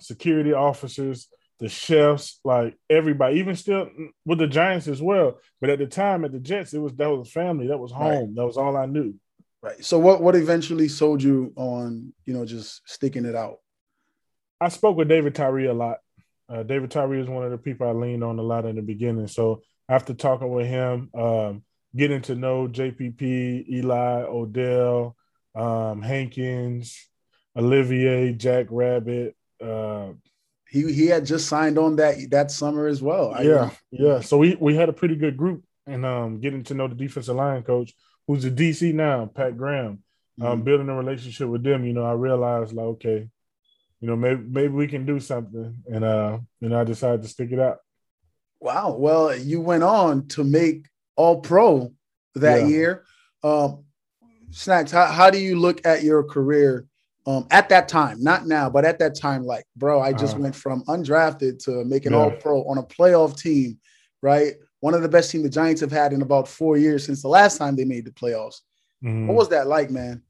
security 0.00 0.52
officers, 0.52 1.28
the 1.60 1.68
chefs, 1.68 2.40
like 2.44 2.76
everybody, 2.90 3.38
even 3.38 3.56
still 3.56 3.88
with 4.24 4.38
the 4.38 4.46
Giants 4.46 4.88
as 4.88 5.00
well. 5.00 5.38
But 5.60 5.70
at 5.70 5.78
the 5.78 5.86
time, 5.86 6.24
at 6.24 6.32
the 6.32 6.40
Jets, 6.40 6.74
it 6.74 6.78
was 6.78 6.94
that 6.94 7.10
was 7.10 7.30
family, 7.30 7.68
that 7.68 7.78
was 7.78 7.92
home, 7.92 8.26
right. 8.26 8.34
that 8.34 8.46
was 8.46 8.56
all 8.56 8.76
I 8.76 8.86
knew. 8.86 9.14
Right. 9.62 9.82
So 9.84 9.98
what 9.98 10.20
what 10.20 10.36
eventually 10.36 10.88
sold 10.88 11.22
you 11.22 11.52
on 11.56 12.12
you 12.26 12.34
know 12.34 12.44
just 12.44 12.82
sticking 12.86 13.24
it 13.24 13.34
out? 13.34 13.58
I 14.60 14.68
spoke 14.68 14.96
with 14.96 15.08
David 15.08 15.34
Tyree 15.34 15.66
a 15.66 15.74
lot. 15.74 15.98
Uh, 16.48 16.62
David 16.62 16.90
Tyree 16.90 17.20
is 17.20 17.28
one 17.28 17.44
of 17.44 17.50
the 17.50 17.58
people 17.58 17.88
I 17.88 17.92
leaned 17.92 18.22
on 18.22 18.38
a 18.38 18.42
lot 18.42 18.66
in 18.66 18.76
the 18.76 18.82
beginning. 18.82 19.26
So 19.26 19.62
after 19.88 20.12
talking 20.12 20.50
with 20.50 20.66
him, 20.66 21.10
um, 21.14 21.62
getting 21.96 22.22
to 22.22 22.34
know 22.34 22.68
JPP, 22.68 23.68
Eli, 23.68 24.22
Odell, 24.22 25.16
um, 25.54 26.02
Hankins, 26.02 27.08
Olivier, 27.56 28.32
Jack 28.32 28.66
Rabbit, 28.70 29.36
uh, 29.62 30.12
he 30.74 30.92
he 30.92 31.06
had 31.06 31.24
just 31.24 31.48
signed 31.48 31.78
on 31.78 31.96
that 31.96 32.16
that 32.30 32.50
summer 32.50 32.88
as 32.88 33.00
well. 33.00 33.32
Yeah, 33.40 33.70
yeah. 33.92 34.20
So 34.20 34.38
we 34.38 34.56
we 34.56 34.74
had 34.74 34.88
a 34.88 34.92
pretty 34.92 35.14
good 35.14 35.36
group 35.36 35.62
and 35.86 36.04
um 36.04 36.40
getting 36.40 36.64
to 36.64 36.74
know 36.74 36.88
the 36.88 36.96
defensive 36.96 37.36
line 37.36 37.62
coach, 37.62 37.94
who's 38.26 38.42
the 38.42 38.50
DC 38.50 38.92
now, 38.92 39.26
Pat 39.26 39.56
Graham. 39.56 40.02
Um, 40.40 40.46
mm-hmm. 40.46 40.62
building 40.62 40.88
a 40.88 40.96
relationship 40.96 41.48
with 41.48 41.62
them, 41.62 41.84
you 41.84 41.92
know, 41.92 42.04
I 42.04 42.10
realized 42.10 42.72
like, 42.72 42.86
okay, 42.86 43.28
you 44.00 44.08
know, 44.08 44.16
maybe 44.16 44.42
maybe 44.42 44.72
we 44.72 44.88
can 44.88 45.06
do 45.06 45.20
something, 45.20 45.76
and 45.86 46.02
uh, 46.02 46.38
you 46.58 46.68
know, 46.68 46.80
I 46.80 46.82
decided 46.82 47.22
to 47.22 47.28
stick 47.28 47.52
it 47.52 47.60
out. 47.60 47.78
Wow. 48.58 48.96
Well, 48.98 49.36
you 49.36 49.60
went 49.60 49.84
on 49.84 50.26
to 50.28 50.42
make 50.42 50.86
All 51.16 51.40
Pro 51.40 51.92
that 52.34 52.62
yeah. 52.62 52.66
year. 52.66 53.04
Um, 53.42 53.84
Snacks, 54.50 54.92
how, 54.92 55.06
how 55.06 55.30
do 55.30 55.38
you 55.38 55.58
look 55.58 55.84
at 55.84 56.02
your 56.02 56.22
career 56.22 56.86
um, 57.26 57.46
at 57.50 57.68
that 57.70 57.88
time, 57.88 58.22
not 58.22 58.46
now, 58.46 58.68
but 58.68 58.84
at 58.84 58.98
that 58.98 59.14
time, 59.14 59.44
like, 59.44 59.64
bro, 59.76 60.00
I 60.00 60.12
just 60.12 60.36
uh, 60.36 60.40
went 60.40 60.54
from 60.54 60.84
undrafted 60.84 61.62
to 61.64 61.84
making 61.84 62.12
yeah. 62.12 62.18
all 62.18 62.30
pro 62.30 62.62
on 62.64 62.78
a 62.78 62.82
playoff 62.82 63.38
team, 63.38 63.78
right? 64.22 64.52
One 64.80 64.94
of 64.94 65.02
the 65.02 65.08
best 65.08 65.30
teams 65.30 65.44
the 65.44 65.50
Giants 65.50 65.80
have 65.80 65.90
had 65.90 66.12
in 66.12 66.22
about 66.22 66.46
four 66.46 66.76
years 66.76 67.04
since 67.04 67.22
the 67.22 67.28
last 67.28 67.56
time 67.56 67.76
they 67.76 67.84
made 67.84 68.04
the 68.04 68.10
playoffs. 68.10 68.60
Mm-hmm. 69.02 69.26
What 69.26 69.36
was 69.36 69.48
that 69.48 69.66
like, 69.66 69.90
man? 69.90 70.22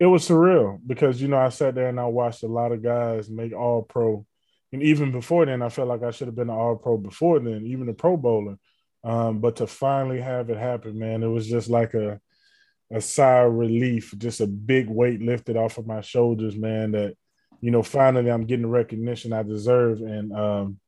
It 0.00 0.06
was 0.06 0.26
surreal 0.26 0.80
because, 0.84 1.20
you 1.20 1.28
know, 1.28 1.36
I 1.36 1.50
sat 1.50 1.74
there 1.74 1.88
and 1.88 2.00
I 2.00 2.06
watched 2.06 2.42
a 2.42 2.48
lot 2.48 2.72
of 2.72 2.82
guys 2.82 3.30
make 3.30 3.52
all 3.52 3.82
pro. 3.82 4.26
And 4.72 4.82
even 4.82 5.12
before 5.12 5.44
then, 5.46 5.62
I 5.62 5.68
felt 5.68 5.88
like 5.88 6.02
I 6.02 6.10
should 6.10 6.28
have 6.28 6.34
been 6.34 6.48
an 6.48 6.56
all 6.56 6.76
pro 6.76 6.96
before 6.96 7.38
then, 7.38 7.66
even 7.66 7.88
a 7.88 7.92
pro 7.92 8.16
bowler. 8.16 8.58
Um, 9.04 9.40
but 9.40 9.56
to 9.56 9.66
finally 9.66 10.20
have 10.20 10.50
it 10.50 10.58
happen, 10.58 10.98
man, 10.98 11.22
it 11.22 11.28
was 11.28 11.46
just 11.46 11.68
like 11.68 11.94
a, 11.94 12.20
a 12.92 13.00
sigh 13.00 13.40
of 13.40 13.52
relief, 13.52 14.14
just 14.16 14.40
a 14.40 14.46
big 14.46 14.88
weight 14.88 15.20
lifted 15.20 15.56
off 15.56 15.78
of 15.78 15.86
my 15.86 16.00
shoulders, 16.00 16.56
man. 16.56 16.92
That 16.92 17.14
you 17.60 17.70
know, 17.70 17.82
finally 17.82 18.30
I'm 18.30 18.46
getting 18.46 18.62
the 18.62 18.68
recognition 18.68 19.32
I 19.32 19.42
deserve, 19.42 20.00
and 20.00 20.32
um, 20.32 20.78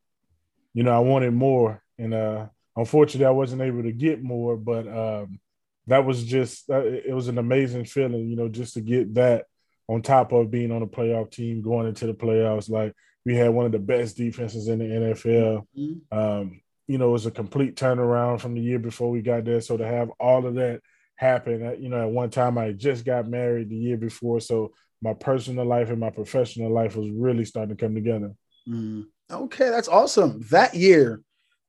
you 0.74 0.82
know, 0.82 0.92
I 0.92 1.00
wanted 1.00 1.32
more, 1.32 1.82
and 1.98 2.14
uh, 2.14 2.46
unfortunately, 2.76 3.26
I 3.26 3.30
wasn't 3.30 3.62
able 3.62 3.82
to 3.82 3.92
get 3.92 4.22
more. 4.22 4.56
But 4.56 4.86
um, 4.86 5.40
that 5.86 6.04
was 6.04 6.24
just 6.24 6.70
uh, 6.70 6.84
it 6.84 7.14
was 7.14 7.28
an 7.28 7.38
amazing 7.38 7.84
feeling, 7.84 8.28
you 8.28 8.36
know, 8.36 8.48
just 8.48 8.74
to 8.74 8.80
get 8.80 9.14
that 9.14 9.46
on 9.88 10.02
top 10.02 10.32
of 10.32 10.50
being 10.50 10.72
on 10.72 10.82
a 10.82 10.86
playoff 10.86 11.30
team 11.30 11.62
going 11.62 11.86
into 11.86 12.06
the 12.06 12.14
playoffs. 12.14 12.70
Like 12.70 12.94
we 13.24 13.34
had 13.34 13.50
one 13.50 13.66
of 13.66 13.72
the 13.72 13.78
best 13.78 14.16
defenses 14.16 14.68
in 14.68 14.78
the 14.78 14.84
NFL. 14.84 15.66
Mm-hmm. 15.78 16.18
Um, 16.18 16.60
you 16.86 16.98
know, 16.98 17.08
it 17.08 17.12
was 17.12 17.26
a 17.26 17.30
complete 17.30 17.76
turnaround 17.76 18.40
from 18.40 18.54
the 18.54 18.60
year 18.60 18.78
before 18.78 19.10
we 19.10 19.22
got 19.22 19.44
there. 19.44 19.60
So 19.60 19.76
to 19.76 19.86
have 19.86 20.10
all 20.20 20.46
of 20.46 20.54
that 20.54 20.80
happen, 21.16 21.76
you 21.80 21.88
know, 21.88 22.02
at 22.02 22.10
one 22.10 22.30
time 22.30 22.58
I 22.58 22.72
just 22.72 23.04
got 23.04 23.28
married 23.28 23.70
the 23.70 23.76
year 23.76 23.96
before, 23.96 24.40
so 24.40 24.72
my 25.00 25.14
personal 25.14 25.66
life 25.66 25.90
and 25.90 26.00
my 26.00 26.10
professional 26.10 26.72
life 26.72 26.96
was 26.96 27.10
really 27.10 27.44
starting 27.44 27.76
to 27.76 27.84
come 27.84 27.94
together. 27.94 28.32
Mm. 28.68 29.04
Okay, 29.30 29.70
that's 29.70 29.88
awesome. 29.88 30.42
That 30.50 30.74
year, 30.74 31.22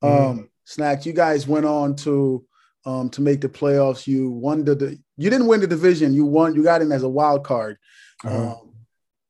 mm-hmm. 0.03 0.39
um, 0.39 0.49
Snacks, 0.65 1.05
you 1.05 1.13
guys 1.13 1.47
went 1.47 1.65
on 1.65 1.95
to 1.97 2.45
um, 2.85 3.09
to 3.09 3.21
make 3.21 3.41
the 3.41 3.49
playoffs. 3.49 4.07
You 4.07 4.29
won 4.29 4.63
the, 4.63 4.99
you 5.17 5.29
didn't 5.29 5.47
win 5.47 5.61
the 5.61 5.67
division. 5.67 6.13
You 6.13 6.25
won. 6.25 6.55
You 6.55 6.63
got 6.63 6.81
in 6.81 6.91
as 6.91 7.03
a 7.03 7.09
wild 7.09 7.43
card. 7.43 7.77
Uh-huh. 8.23 8.51
Um, 8.51 8.73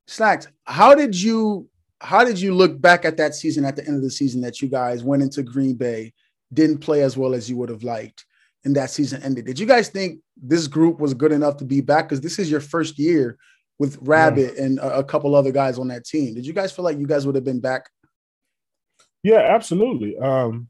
Snacks, 0.08 0.48
how 0.65 0.94
did 0.94 1.20
you 1.20 1.68
how 2.02 2.24
did 2.24 2.40
you 2.40 2.54
look 2.54 2.80
back 2.80 3.06
at 3.06 3.18
that 3.18 3.36
season 3.36 3.66
at 3.66 3.75
the 3.75 3.86
end 3.86 3.98
of 3.98 4.04
the 4.04 4.12
season 4.12 4.42
that 4.42 4.62
you 4.62 4.68
guys 4.68 5.04
went 5.04 5.24
into 5.24 5.44
Green 5.44 5.75
Bay, 5.75 6.14
didn't 6.54 6.80
play 6.80 7.02
as 7.02 7.18
well 7.18 7.34
as 7.34 7.50
you 7.50 7.58
would 7.58 7.70
have 7.70 7.84
liked, 7.84 8.25
and 8.64 8.75
that 8.75 8.90
season 8.90 9.24
ended? 9.24 9.46
Did 9.46 9.60
you 9.60 9.66
guys 9.66 9.90
think 9.90 10.20
this 10.36 10.68
group 10.68 11.00
was 11.00 11.14
good 11.14 11.32
enough 11.32 11.58
to 11.58 11.66
be 11.66 11.82
back? 11.82 12.10
Because 12.10 12.22
this 12.22 12.40
is 12.40 12.52
your 12.52 12.60
first 12.60 13.00
year 13.00 13.38
with 13.80 13.98
Rabbit 14.02 14.54
yeah. 14.56 14.64
and 14.64 14.80
a, 14.80 15.00
a, 15.00 15.04
couple 15.04 15.36
other 15.36 15.52
guys 15.52 15.78
on 15.78 15.90
that 15.90 16.06
team. 16.06 16.34
Did 16.34 16.46
you 16.46 16.54
guys 16.54 16.72
feel 16.72 16.86
like 16.86 16.98
you 16.98 17.08
guys 17.08 17.25
would 17.25 17.36
have 17.36 17.44
been 17.44 17.60
back? 17.60 17.90
Yeah, 19.24 19.40
absolutely. 19.40 20.18
Um, 20.18 20.70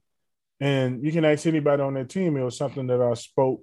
and 0.60 1.04
you 1.04 1.12
can 1.12 1.26
ask 1.26 1.46
anybody 1.46 1.84
on 1.84 1.94
that 1.96 2.10
team. 2.10 2.38
It 2.38 2.44
was 2.44 2.58
something 2.58 2.88
that 2.88 3.02
I 3.02 3.14
spoke 3.14 3.62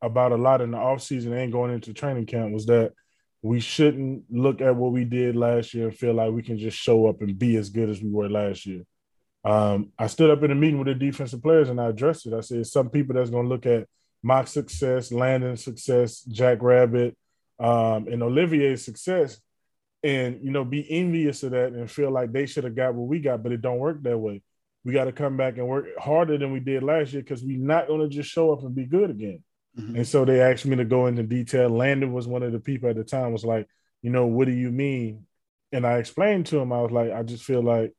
about 0.00 0.32
a 0.32 0.36
lot 0.36 0.60
in 0.60 0.70
the 0.70 0.78
offseason 0.78 1.32
and 1.32 1.52
going 1.52 1.72
into 1.72 1.92
training 1.92 2.26
camp 2.26 2.52
was 2.52 2.66
that 2.66 2.92
we 3.42 3.60
shouldn't 3.60 4.24
look 4.30 4.60
at 4.60 4.74
what 4.74 4.92
we 4.92 5.04
did 5.04 5.36
last 5.36 5.72
year 5.72 5.88
and 5.88 5.96
feel 5.96 6.14
like 6.14 6.32
we 6.32 6.42
can 6.42 6.58
just 6.58 6.76
show 6.76 7.06
up 7.06 7.20
and 7.20 7.38
be 7.38 7.56
as 7.56 7.70
good 7.70 7.88
as 7.88 8.02
we 8.02 8.10
were 8.10 8.28
last 8.28 8.66
year. 8.66 8.82
Um, 9.44 9.92
I 9.98 10.08
stood 10.08 10.30
up 10.30 10.42
in 10.42 10.50
a 10.50 10.54
meeting 10.54 10.78
with 10.78 10.88
the 10.88 10.94
defensive 10.94 11.42
players 11.42 11.68
and 11.68 11.80
I 11.80 11.86
addressed 11.86 12.26
it. 12.26 12.34
I 12.34 12.40
said, 12.40 12.66
some 12.66 12.90
people 12.90 13.14
that's 13.14 13.30
going 13.30 13.44
to 13.44 13.48
look 13.48 13.66
at 13.66 13.86
my 14.22 14.44
success, 14.44 15.12
Landon's 15.12 15.62
success, 15.62 16.22
Jack 16.22 16.58
Rabbit, 16.60 17.16
um, 17.60 18.08
and 18.08 18.22
Olivier's 18.22 18.84
success, 18.84 19.40
and 20.02 20.40
you 20.42 20.50
know, 20.50 20.64
be 20.64 20.86
envious 20.90 21.42
of 21.42 21.52
that 21.52 21.72
and 21.72 21.90
feel 21.90 22.10
like 22.10 22.32
they 22.32 22.46
should 22.46 22.64
have 22.64 22.74
got 22.74 22.94
what 22.94 23.08
we 23.08 23.20
got, 23.20 23.42
but 23.42 23.52
it 23.52 23.62
don't 23.62 23.78
work 23.78 24.02
that 24.02 24.18
way. 24.18 24.42
We 24.84 24.92
got 24.92 25.04
to 25.04 25.12
come 25.12 25.36
back 25.36 25.58
and 25.58 25.68
work 25.68 25.86
harder 25.98 26.38
than 26.38 26.52
we 26.52 26.60
did 26.60 26.82
last 26.82 27.12
year 27.12 27.22
because 27.22 27.42
we're 27.42 27.58
not 27.58 27.88
going 27.88 28.00
to 28.00 28.08
just 28.08 28.30
show 28.30 28.52
up 28.52 28.62
and 28.62 28.74
be 28.74 28.86
good 28.86 29.10
again. 29.10 29.42
Mm-hmm. 29.78 29.96
And 29.96 30.06
so 30.06 30.24
they 30.24 30.40
asked 30.40 30.66
me 30.66 30.76
to 30.76 30.84
go 30.84 31.06
into 31.06 31.22
detail. 31.22 31.68
Landon 31.68 32.12
was 32.12 32.26
one 32.26 32.42
of 32.42 32.52
the 32.52 32.60
people 32.60 32.88
at 32.90 32.96
the 32.96 33.04
time 33.04 33.32
was 33.32 33.44
like, 33.44 33.68
you 34.02 34.10
know, 34.10 34.26
what 34.26 34.46
do 34.46 34.52
you 34.52 34.70
mean? 34.70 35.26
And 35.72 35.86
I 35.86 35.98
explained 35.98 36.46
to 36.46 36.58
him, 36.58 36.72
I 36.72 36.80
was 36.80 36.90
like, 36.90 37.12
I 37.12 37.22
just 37.22 37.44
feel 37.44 37.62
like 37.62 37.92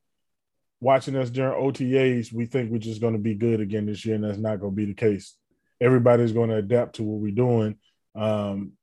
watching 0.81 1.15
us 1.15 1.29
during 1.29 1.61
OTAs, 1.61 2.33
we 2.33 2.45
think 2.45 2.71
we're 2.71 2.79
just 2.79 3.01
going 3.01 3.13
to 3.13 3.19
be 3.19 3.35
good 3.35 3.61
again 3.61 3.85
this 3.85 4.05
year, 4.05 4.15
and 4.15 4.23
that's 4.23 4.37
not 4.37 4.59
going 4.59 4.71
to 4.71 4.75
be 4.75 4.85
the 4.85 4.93
case. 4.93 5.35
Everybody's 5.81 6.31
going 6.31 6.49
to 6.49 6.57
adapt 6.57 6.95
to 6.95 7.03
what 7.03 7.21
we're 7.21 7.31
doing. 7.31 7.77
Um, 8.15 8.73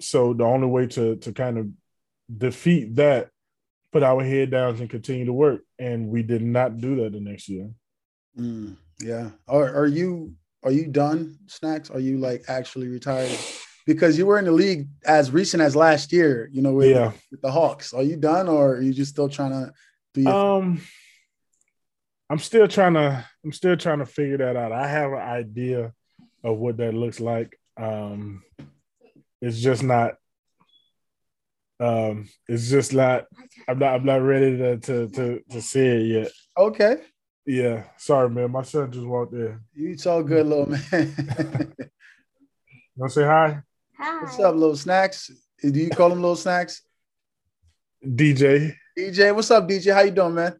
so 0.00 0.34
the 0.34 0.44
only 0.44 0.66
way 0.66 0.86
to 0.88 1.16
to 1.16 1.32
kind 1.32 1.58
of 1.58 1.68
defeat 2.34 2.96
that, 2.96 3.30
put 3.92 4.02
our 4.02 4.22
head 4.22 4.50
down 4.50 4.76
and 4.76 4.90
continue 4.90 5.26
to 5.26 5.32
work. 5.32 5.62
And 5.78 6.08
we 6.08 6.22
did 6.22 6.42
not 6.42 6.78
do 6.78 6.96
that 7.02 7.12
the 7.12 7.20
next 7.20 7.48
year. 7.48 7.70
Mm, 8.38 8.76
yeah. 9.00 9.30
Are 9.46 9.74
are 9.74 9.86
you 9.86 10.34
are 10.62 10.70
you 10.70 10.86
done, 10.86 11.38
Snacks? 11.46 11.90
Are 11.90 12.00
you 12.00 12.18
like 12.18 12.44
actually 12.48 12.88
retired? 12.88 13.36
Because 13.84 14.16
you 14.16 14.26
were 14.26 14.38
in 14.38 14.44
the 14.44 14.52
league 14.52 14.86
as 15.04 15.32
recent 15.32 15.60
as 15.60 15.74
last 15.74 16.12
year, 16.12 16.48
you 16.52 16.62
know, 16.62 16.72
with, 16.72 16.90
yeah. 16.90 17.12
with 17.32 17.42
the 17.42 17.50
Hawks. 17.50 17.92
Are 17.92 18.02
you 18.02 18.16
done 18.16 18.48
or 18.48 18.76
are 18.76 18.80
you 18.80 18.92
just 18.92 19.10
still 19.10 19.28
trying 19.28 19.50
to 19.50 19.72
do 20.14 20.22
your 20.22 20.32
um 20.32 20.80
I'm 22.30 22.38
still 22.38 22.68
trying 22.68 22.94
to 22.94 23.24
I'm 23.44 23.52
still 23.52 23.76
trying 23.76 23.98
to 23.98 24.06
figure 24.06 24.38
that 24.38 24.56
out. 24.56 24.72
I 24.72 24.86
have 24.86 25.12
an 25.12 25.18
idea 25.18 25.92
of 26.44 26.58
what 26.58 26.76
that 26.76 26.94
looks 26.94 27.18
like. 27.18 27.58
Um 27.76 28.42
it's 29.40 29.60
just 29.60 29.82
not 29.82 30.14
um 31.80 32.28
it's 32.48 32.70
just 32.70 32.92
not 32.92 33.24
I'm 33.68 33.80
not 33.80 33.94
I'm 33.94 34.04
not 34.04 34.22
ready 34.22 34.56
to 34.58 34.76
to 34.78 35.08
to, 35.08 35.40
to 35.50 35.60
see 35.60 35.86
it 35.86 36.02
yet. 36.02 36.32
Okay. 36.56 36.98
Yeah, 37.44 37.84
sorry, 37.96 38.30
man. 38.30 38.52
My 38.52 38.62
son 38.62 38.92
just 38.92 39.06
walked 39.06 39.34
in. 39.34 39.58
You 39.74 39.96
all 40.06 40.22
good, 40.22 40.46
little 40.46 40.66
man. 40.66 40.80
you 40.92 41.90
want 42.96 43.12
to 43.12 43.20
say 43.20 43.24
hi? 43.24 43.60
Hi. 43.98 44.22
What's 44.22 44.38
up, 44.38 44.54
little 44.54 44.76
snacks? 44.76 45.30
Do 45.60 45.78
you 45.78 45.90
call 45.90 46.12
him 46.12 46.20
little 46.20 46.36
snacks? 46.36 46.82
DJ. 48.04 48.74
DJ, 48.96 49.34
what's 49.34 49.50
up, 49.50 49.68
DJ? 49.68 49.92
How 49.92 50.02
you 50.02 50.12
doing, 50.12 50.34
man? 50.34 50.54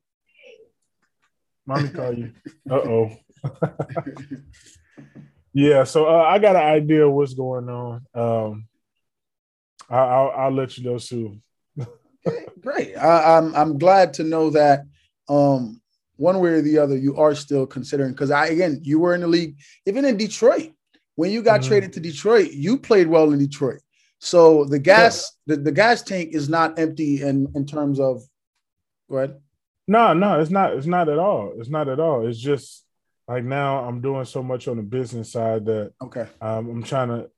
Mommy 1.67 1.89
call 1.91 2.15
you. 2.15 2.33
Uh 2.71 2.75
oh. 2.75 3.11
yeah, 5.53 5.85
so 5.85 6.07
uh, 6.07 6.23
I 6.23 6.39
got 6.39 6.57
an 6.57 6.63
idea 6.63 7.07
of 7.07 7.13
what's 7.13 7.35
going 7.35 7.69
on. 7.69 8.07
Um, 8.15 8.69
I, 9.91 10.01
will 10.01 10.33
I'll 10.37 10.53
let 10.53 10.79
you 10.79 10.85
know 10.85 10.99
soon. 10.99 11.43
Great. 12.61 12.97
I, 12.97 13.37
I'm 13.37 13.55
I'm 13.55 13.79
glad 13.79 14.15
to 14.15 14.25
know 14.25 14.51
that 14.51 14.85
um 15.29 15.82
one 16.23 16.39
way 16.39 16.51
or 16.51 16.63
the 16.63 16.79
other, 16.79 16.97
you 16.97 17.17
are 17.17 17.35
still 17.35 17.67
considering 17.67 18.13
because 18.13 18.31
I 18.31 18.47
again, 18.47 18.79
you 18.83 19.01
were 19.01 19.15
in 19.15 19.23
the 19.23 19.27
league, 19.27 19.57
even 19.87 20.05
in 20.05 20.17
Detroit. 20.17 20.73
When 21.17 21.31
you 21.31 21.43
got 21.43 21.61
mm-hmm. 21.61 21.69
traded 21.69 21.93
to 21.95 22.01
Detroit, 22.01 22.53
you 22.53 22.79
played 22.79 23.09
well 23.09 23.33
in 23.33 23.39
Detroit. 23.39 23.81
So 24.21 24.65
the 24.65 24.79
gas, 24.79 25.33
yeah. 25.47 25.57
the, 25.57 25.63
the 25.63 25.73
gas 25.73 26.01
tank 26.03 26.31
is 26.33 26.49
not 26.49 26.79
empty 26.79 27.21
in 27.21 27.49
in 27.57 27.67
terms 27.67 27.99
of 27.99 28.23
what? 29.09 29.41
No, 29.89 30.15
no, 30.15 30.41
it's 30.41 30.51
not. 30.51 30.75
It's 30.75 30.87
not 30.87 31.09
at 31.09 31.19
all. 31.19 31.55
It's 31.59 31.69
not 31.69 31.89
at 31.89 31.99
all. 31.99 32.27
It's 32.27 32.39
just 32.39 32.85
like 33.27 33.43
now 33.43 33.85
I'm 33.85 34.01
doing 34.01 34.25
so 34.25 34.45
much 34.45 34.69
on 34.69 34.77
the 34.77 34.85
business 34.85 35.33
side 35.33 35.67
that 35.67 35.93
okay, 36.01 36.29
um, 36.41 36.71
I'm 36.71 36.83
trying 36.85 37.09
to 37.09 37.31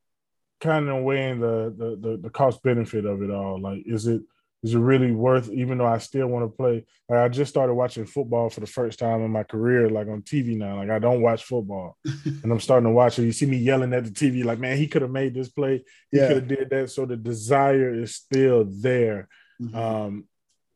kind 0.61 0.91
of 0.91 1.03
weighing 1.03 1.41
the, 1.41 1.75
the 1.77 1.97
the 1.97 2.17
the 2.19 2.31
cost 2.31 2.63
benefit 2.63 3.07
of 3.07 3.23
it 3.23 3.31
all. 3.31 3.59
Like, 3.59 3.83
is 3.87 4.07
it 4.07 4.21
is 4.65 4.73
it 4.73 4.79
really 4.79 5.13
worth 5.13 5.51
even 5.51 5.77
though 5.77 5.87
I 5.87 5.99
still 5.99 6.27
want 6.27 6.51
to 6.51 6.57
play? 6.57 6.87
Like 7.07 7.19
I 7.19 7.29
just 7.29 7.51
started 7.51 7.75
watching 7.75 8.07
football 8.07 8.49
for 8.49 8.61
the 8.61 8.67
first 8.67 8.99
time 8.99 9.21
in 9.21 9.31
my 9.31 9.43
career, 9.43 9.91
like 9.91 10.09
on 10.09 10.23
TV 10.23 10.57
now. 10.57 10.79
Like 10.79 10.89
I 10.89 10.99
don't 10.99 11.21
watch 11.21 11.45
football. 11.45 11.99
and 12.25 12.51
I'm 12.51 12.61
starting 12.61 12.89
to 12.89 12.95
watch 12.95 13.19
it. 13.19 13.25
You 13.25 13.33
see 13.33 13.45
me 13.45 13.59
yelling 13.59 13.93
at 13.93 14.05
the 14.05 14.11
TV, 14.11 14.43
like, 14.43 14.59
man, 14.59 14.79
he 14.79 14.89
could 14.89 15.03
have 15.03 15.11
made 15.11 15.35
this 15.35 15.51
play, 15.51 15.85
he 16.11 16.17
yeah. 16.17 16.29
could 16.29 16.37
have 16.37 16.49
did 16.49 16.71
that. 16.71 16.91
So 16.91 17.05
the 17.05 17.17
desire 17.17 17.93
is 17.95 18.15
still 18.15 18.65
there. 18.67 19.29
Mm-hmm. 19.61 19.77
Um, 19.77 20.25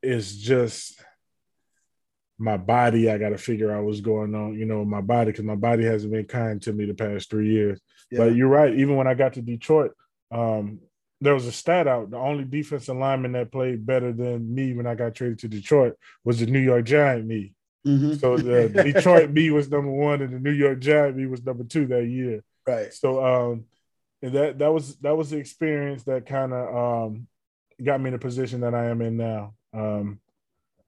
it's 0.02 0.36
just 0.36 1.02
my 2.38 2.58
body, 2.58 3.10
I 3.10 3.16
gotta 3.16 3.38
figure 3.38 3.72
out 3.72 3.84
what's 3.84 4.00
going 4.00 4.34
on, 4.34 4.52
you 4.52 4.66
know, 4.66 4.84
my 4.84 5.00
body, 5.00 5.30
because 5.32 5.46
my 5.46 5.56
body 5.56 5.84
hasn't 5.84 6.12
been 6.12 6.26
kind 6.26 6.60
to 6.62 6.74
me 6.74 6.84
the 6.84 6.92
past 6.92 7.30
three 7.30 7.50
years. 7.50 7.80
Yeah. 8.10 8.18
But 8.18 8.36
you're 8.36 8.48
right, 8.48 8.74
even 8.74 8.96
when 8.96 9.06
I 9.06 9.14
got 9.14 9.32
to 9.32 9.40
Detroit, 9.40 9.92
um, 10.30 10.80
there 11.20 11.34
was 11.34 11.46
a 11.46 11.52
stat 11.52 11.86
out. 11.86 12.10
The 12.10 12.16
only 12.16 12.44
defensive 12.44 12.96
lineman 12.96 13.32
that 13.32 13.52
played 13.52 13.84
better 13.84 14.12
than 14.12 14.54
me 14.54 14.72
when 14.74 14.86
I 14.86 14.94
got 14.94 15.14
traded 15.14 15.40
to 15.40 15.48
Detroit 15.48 15.94
was 16.24 16.38
the 16.38 16.46
New 16.46 16.60
York 16.60 16.84
Giant 16.84 17.26
me. 17.26 17.54
Mm-hmm. 17.86 18.14
So 18.14 18.36
the 18.36 18.68
Detroit 18.92 19.30
me 19.30 19.50
was 19.50 19.70
number 19.70 19.90
one, 19.90 20.22
and 20.22 20.32
the 20.32 20.38
New 20.38 20.52
York 20.52 20.80
Giant 20.80 21.16
me 21.16 21.26
was 21.26 21.44
number 21.44 21.64
two 21.64 21.86
that 21.86 22.06
year. 22.06 22.42
Right. 22.66 22.92
So 22.92 23.24
um, 23.24 23.64
that 24.22 24.58
that 24.58 24.72
was 24.72 24.96
that 24.96 25.16
was 25.16 25.30
the 25.30 25.38
experience 25.38 26.04
that 26.04 26.26
kind 26.26 26.52
of 26.52 27.08
um 27.08 27.26
got 27.82 28.00
me 28.00 28.08
in 28.08 28.12
the 28.12 28.18
position 28.18 28.60
that 28.60 28.74
I 28.74 28.86
am 28.86 29.02
in 29.02 29.16
now. 29.16 29.54
Um, 29.72 30.20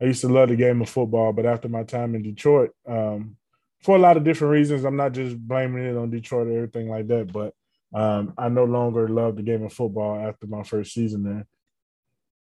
I 0.01 0.07
used 0.07 0.23
to 0.23 0.29
love 0.29 0.49
the 0.49 0.57
game 0.57 0.81
of 0.81 0.89
football, 0.89 1.33
but 1.33 1.47
after 1.47 1.69
my 1.69 1.83
time 1.83 2.15
in 2.15 2.23
Detroit, 2.23 2.71
um, 2.89 3.37
for 3.83 3.97
a 3.97 3.99
lot 3.99 4.17
of 4.17 4.25
different 4.25 4.53
reasons, 4.53 4.85
I'm 4.85 4.97
not 4.97 5.13
just 5.13 5.37
blaming 5.39 5.85
it 5.85 5.97
on 5.97 6.11
Detroit 6.11 6.49
or 6.49 6.57
everything 6.57 6.89
like 6.89 7.07
that, 7.09 7.33
but 7.33 7.55
um, 7.93 8.35
I 8.39 8.49
no 8.49 8.65
longer 8.65 9.09
love 9.09 9.37
the 9.37 9.43
game 9.43 9.65
of 9.65 9.73
football 9.73 10.19
after 10.19 10.47
my 10.47 10.63
first 10.63 10.95
season 10.95 11.25
there. 11.25 11.47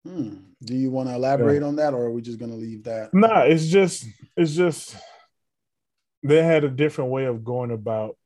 Hmm. 0.06 0.36
Do 0.62 0.74
you 0.74 0.90
want 0.90 1.08
to 1.08 1.14
elaborate 1.14 1.60
yeah. 1.60 1.68
on 1.68 1.76
that, 1.76 1.92
or 1.92 2.04
are 2.04 2.10
we 2.10 2.22
just 2.22 2.38
going 2.38 2.52
to 2.52 2.56
leave 2.56 2.84
that? 2.84 3.12
Nah, 3.12 3.40
it's 3.40 3.66
just 3.66 4.06
it's 4.36 4.54
just 4.54 4.96
they 6.22 6.42
had 6.42 6.64
a 6.64 6.70
different 6.70 7.10
way 7.10 7.24
of 7.24 7.44
going 7.44 7.70
about, 7.70 8.16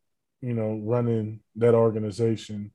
you 0.40 0.54
know, 0.54 0.81
running 0.83 1.40
that 1.57 1.75
organization. 1.75 2.71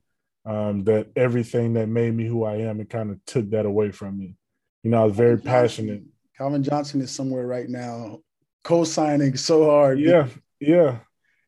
Um, 0.46 0.84
that 0.84 1.08
everything 1.16 1.74
that 1.74 1.86
made 1.86 2.14
me 2.14 2.26
who 2.26 2.44
I 2.44 2.56
am, 2.56 2.80
it 2.80 2.88
kind 2.88 3.10
of 3.10 3.22
took 3.26 3.50
that 3.50 3.66
away 3.66 3.90
from 3.90 4.18
me. 4.18 4.36
You 4.82 4.90
know, 4.90 5.02
I 5.02 5.04
was 5.04 5.14
very 5.14 5.36
Calvin 5.36 5.52
passionate. 5.52 6.02
Calvin 6.36 6.62
Johnson 6.62 7.02
is 7.02 7.10
somewhere 7.10 7.46
right 7.46 7.68
now, 7.68 8.20
co-signing 8.64 9.36
so 9.36 9.66
hard. 9.66 10.00
Yeah, 10.00 10.28
yeah 10.58 11.00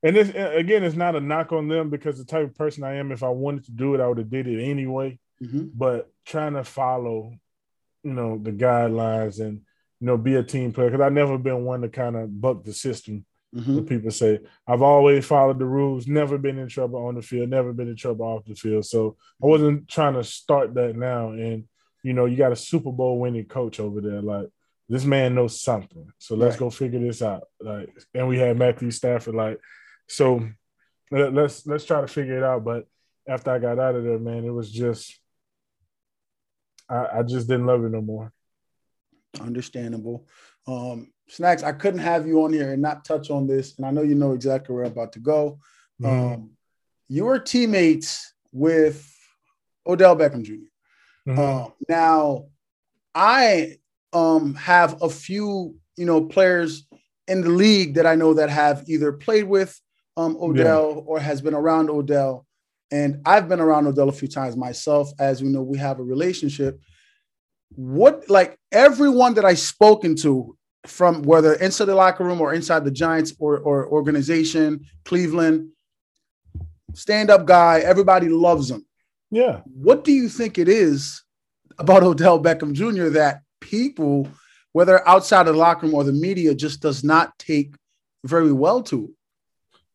and 0.02 0.16
this 0.16 0.30
again, 0.30 0.84
it's 0.84 0.96
not 0.96 1.16
a 1.16 1.20
knock 1.20 1.52
on 1.52 1.68
them 1.68 1.90
because 1.90 2.18
the 2.18 2.24
type 2.24 2.44
of 2.44 2.54
person 2.56 2.84
I 2.84 2.96
am, 2.96 3.12
if 3.12 3.22
I 3.22 3.28
wanted 3.28 3.64
to 3.66 3.72
do 3.72 3.94
it, 3.94 4.00
I 4.00 4.08
would 4.08 4.18
have 4.18 4.30
did 4.30 4.48
it 4.48 4.62
anyway. 4.62 5.18
Mm-hmm. 5.42 5.66
But 5.74 6.10
trying 6.24 6.54
to 6.54 6.64
follow, 6.64 7.34
you 8.02 8.12
know, 8.12 8.38
the 8.38 8.52
guidelines 8.52 9.40
and 9.40 9.60
you 10.00 10.06
know 10.06 10.16
be 10.16 10.34
a 10.34 10.42
team 10.42 10.72
player 10.72 10.90
because 10.90 11.04
I've 11.04 11.12
never 11.12 11.38
been 11.38 11.64
one 11.64 11.82
to 11.82 11.88
kind 11.88 12.16
of 12.16 12.40
buck 12.40 12.64
the 12.64 12.72
system. 12.72 13.24
Mm-hmm. 13.54 13.80
people 13.80 14.10
say 14.10 14.38
I've 14.66 14.80
always 14.80 15.26
followed 15.26 15.58
the 15.58 15.66
rules, 15.66 16.06
never 16.06 16.38
been 16.38 16.58
in 16.58 16.68
trouble 16.68 17.04
on 17.04 17.16
the 17.16 17.22
field, 17.22 17.50
never 17.50 17.74
been 17.74 17.88
in 17.88 17.96
trouble 17.96 18.24
off 18.24 18.46
the 18.46 18.54
field. 18.54 18.86
So 18.86 19.18
I 19.42 19.46
wasn't 19.46 19.88
trying 19.88 20.14
to 20.14 20.24
start 20.24 20.72
that 20.74 20.96
now. 20.96 21.32
And 21.32 21.64
you 22.02 22.14
know, 22.14 22.24
you 22.24 22.36
got 22.36 22.52
a 22.52 22.56
Super 22.56 22.90
Bowl 22.90 23.20
winning 23.20 23.44
coach 23.44 23.78
over 23.78 24.00
there. 24.00 24.22
Like 24.22 24.48
this 24.88 25.04
man 25.04 25.34
knows 25.34 25.60
something. 25.60 26.12
So 26.18 26.34
let's 26.34 26.54
right. 26.54 26.60
go 26.60 26.70
figure 26.70 27.00
this 27.00 27.22
out. 27.22 27.44
Like, 27.60 27.90
and 28.14 28.28
we 28.28 28.38
had 28.38 28.58
Matthew 28.58 28.90
Stafford. 28.90 29.34
Like, 29.34 29.58
so 30.12 30.46
let's 31.10 31.66
let's 31.66 31.84
try 31.84 32.00
to 32.00 32.06
figure 32.06 32.36
it 32.36 32.44
out. 32.44 32.64
But 32.64 32.86
after 33.26 33.50
I 33.50 33.58
got 33.58 33.78
out 33.78 33.94
of 33.94 34.04
there, 34.04 34.18
man, 34.18 34.44
it 34.44 34.50
was 34.50 34.70
just 34.70 35.18
I, 36.88 37.18
I 37.18 37.22
just 37.22 37.48
didn't 37.48 37.66
love 37.66 37.84
it 37.84 37.90
no 37.90 38.02
more. 38.02 38.32
Understandable. 39.40 40.26
Um, 40.66 41.10
Snacks, 41.28 41.62
I 41.62 41.72
couldn't 41.72 42.00
have 42.00 42.26
you 42.26 42.44
on 42.44 42.52
here 42.52 42.72
and 42.72 42.82
not 42.82 43.04
touch 43.06 43.30
on 43.30 43.46
this, 43.46 43.78
and 43.78 43.86
I 43.86 43.90
know 43.90 44.02
you 44.02 44.14
know 44.14 44.32
exactly 44.32 44.74
where 44.74 44.84
I'm 44.84 44.92
about 44.92 45.12
to 45.14 45.18
go. 45.18 45.58
Mm-hmm. 46.00 46.34
Um, 46.34 46.50
you 47.08 47.24
were 47.24 47.38
teammates 47.38 48.34
with 48.52 49.08
Odell 49.86 50.16
Beckham 50.16 50.42
junior 50.42 50.68
mm-hmm. 51.26 51.38
uh, 51.38 51.70
now, 51.88 52.46
I 53.14 53.78
um, 54.12 54.54
have 54.56 55.02
a 55.02 55.08
few, 55.08 55.76
you 55.96 56.04
know, 56.04 56.24
players 56.24 56.86
in 57.28 57.40
the 57.40 57.50
league 57.50 57.94
that 57.94 58.06
I 58.06 58.14
know 58.14 58.34
that 58.34 58.50
have 58.50 58.84
either 58.88 59.12
played 59.12 59.44
with 59.44 59.80
um, 60.16 60.36
Odell 60.40 60.94
yeah. 60.96 61.02
or 61.06 61.20
has 61.20 61.40
been 61.40 61.54
around 61.54 61.90
Odell. 61.90 62.46
And 62.90 63.22
I've 63.24 63.48
been 63.48 63.60
around 63.60 63.86
Odell 63.86 64.08
a 64.08 64.12
few 64.12 64.28
times 64.28 64.56
myself. 64.56 65.10
As 65.18 65.42
we 65.42 65.48
know, 65.48 65.62
we 65.62 65.78
have 65.78 65.98
a 65.98 66.02
relationship. 66.02 66.80
What, 67.74 68.28
like 68.28 68.58
everyone 68.70 69.34
that 69.34 69.44
I've 69.44 69.58
spoken 69.58 70.14
to 70.16 70.56
from 70.86 71.22
whether 71.22 71.54
inside 71.54 71.86
the 71.86 71.94
locker 71.94 72.24
room 72.24 72.40
or 72.40 72.52
inside 72.52 72.84
the 72.84 72.90
Giants 72.90 73.32
or, 73.38 73.58
or 73.58 73.88
organization, 73.88 74.84
Cleveland, 75.04 75.70
stand 76.92 77.30
up 77.30 77.46
guy, 77.46 77.80
everybody 77.80 78.28
loves 78.28 78.70
him. 78.70 78.84
Yeah. 79.30 79.60
What 79.64 80.04
do 80.04 80.12
you 80.12 80.28
think 80.28 80.58
it 80.58 80.68
is 80.68 81.22
about 81.78 82.02
Odell 82.02 82.42
Beckham 82.42 82.72
Jr. 82.72 83.08
that 83.10 83.42
people, 83.60 84.28
whether 84.72 85.06
outside 85.08 85.48
of 85.48 85.54
the 85.54 85.60
locker 85.60 85.86
room 85.86 85.94
or 85.94 86.04
the 86.04 86.12
media, 86.12 86.54
just 86.54 86.82
does 86.82 87.02
not 87.02 87.38
take 87.38 87.74
very 88.24 88.52
well 88.52 88.82
to? 88.84 89.14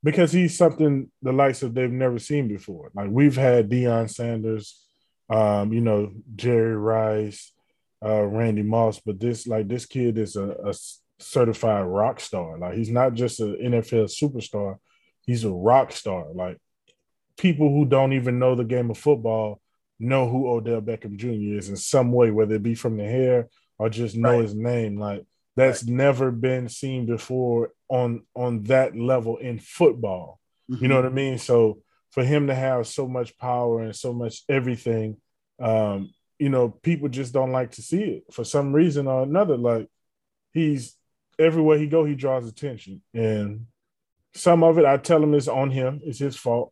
Because 0.08 0.32
he's 0.32 0.58
something 0.58 1.12
the 1.22 1.34
likes 1.34 1.64
of 1.64 1.74
they've 1.74 1.92
never 1.92 2.18
seen 2.18 2.48
before. 2.48 2.92
Like 2.96 3.10
we've 3.12 3.36
had 3.36 3.70
Deion 3.70 4.10
Sanders, 4.10 4.82
um, 5.30 5.74
you 5.74 5.82
know, 5.82 6.14
Jerry 6.34 6.78
Rice, 6.78 7.52
uh, 8.02 8.24
Randy 8.24 8.62
Moss, 8.62 9.02
but 9.06 9.20
this 9.20 9.48
like 9.48 9.68
this 9.68 9.86
kid 9.86 10.18
is 10.18 10.38
a, 10.38 10.50
a 10.64 10.74
certified 11.20 11.86
rock 11.86 12.22
star. 12.22 12.58
Like 12.58 12.76
he's 12.76 12.90
not 12.90 13.16
just 13.16 13.42
an 13.42 13.58
NFL 13.58 14.06
superstar, 14.06 14.78
he's 15.26 15.44
a 15.44 15.52
rock 15.52 15.92
star. 15.92 16.28
Like 16.34 16.58
people 17.38 17.68
who 17.68 17.86
don't 17.86 18.14
even 18.14 18.40
know 18.40 18.56
the 18.56 18.64
game 18.64 18.90
of 18.90 18.98
football 18.98 19.60
know 20.00 20.30
who 20.30 20.50
Odell 20.50 20.82
Beckham 20.82 21.18
Jr. 21.18 21.58
is 21.58 21.68
in 21.68 21.76
some 21.76 22.14
way, 22.14 22.32
whether 22.32 22.56
it 22.56 22.64
be 22.64 22.76
from 22.76 22.96
the 22.96 23.04
hair 23.04 23.50
or 23.78 23.90
just 23.90 24.16
know 24.16 24.36
right. 24.36 24.42
his 24.44 24.56
name. 24.56 24.98
Like 24.98 25.26
that's 25.58 25.84
right. 25.84 25.92
never 25.92 26.32
been 26.32 26.70
seen 26.70 27.08
before 27.08 27.72
on 27.90 28.24
on 28.36 28.64
that 28.64 28.96
level 28.96 29.38
in 29.38 29.60
football. 29.60 30.40
Mm-hmm. 30.72 30.84
You 30.84 30.88
know 30.88 30.96
mm-hmm. 30.96 31.04
what 31.04 31.12
I 31.12 31.16
mean? 31.16 31.38
So 31.40 31.82
for 32.12 32.24
him 32.24 32.48
to 32.48 32.56
have 32.56 32.88
so 32.88 33.08
much 33.08 33.38
power 33.38 33.82
and 33.82 33.96
so 33.96 34.14
much 34.14 34.44
everything, 34.48 35.18
um, 35.60 36.12
you 36.40 36.50
know, 36.50 36.70
people 36.70 37.10
just 37.10 37.34
don't 37.34 37.52
like 37.52 37.72
to 37.72 37.82
see 37.82 38.04
it 38.04 38.24
for 38.32 38.44
some 38.44 38.72
reason 38.72 39.08
or 39.08 39.24
another. 39.24 39.58
Like 39.58 39.90
he's 40.54 40.96
everywhere 41.40 41.80
he 41.80 41.88
go, 41.88 42.06
he 42.06 42.16
draws 42.16 42.48
attention, 42.48 43.02
and 43.14 43.66
some 44.36 44.64
of 44.64 44.78
it 44.78 44.86
I 44.86 44.98
tell 44.98 45.22
him 45.22 45.34
is 45.34 45.50
on 45.50 45.72
him, 45.72 46.02
it's 46.04 46.20
his 46.20 46.36
fault. 46.36 46.72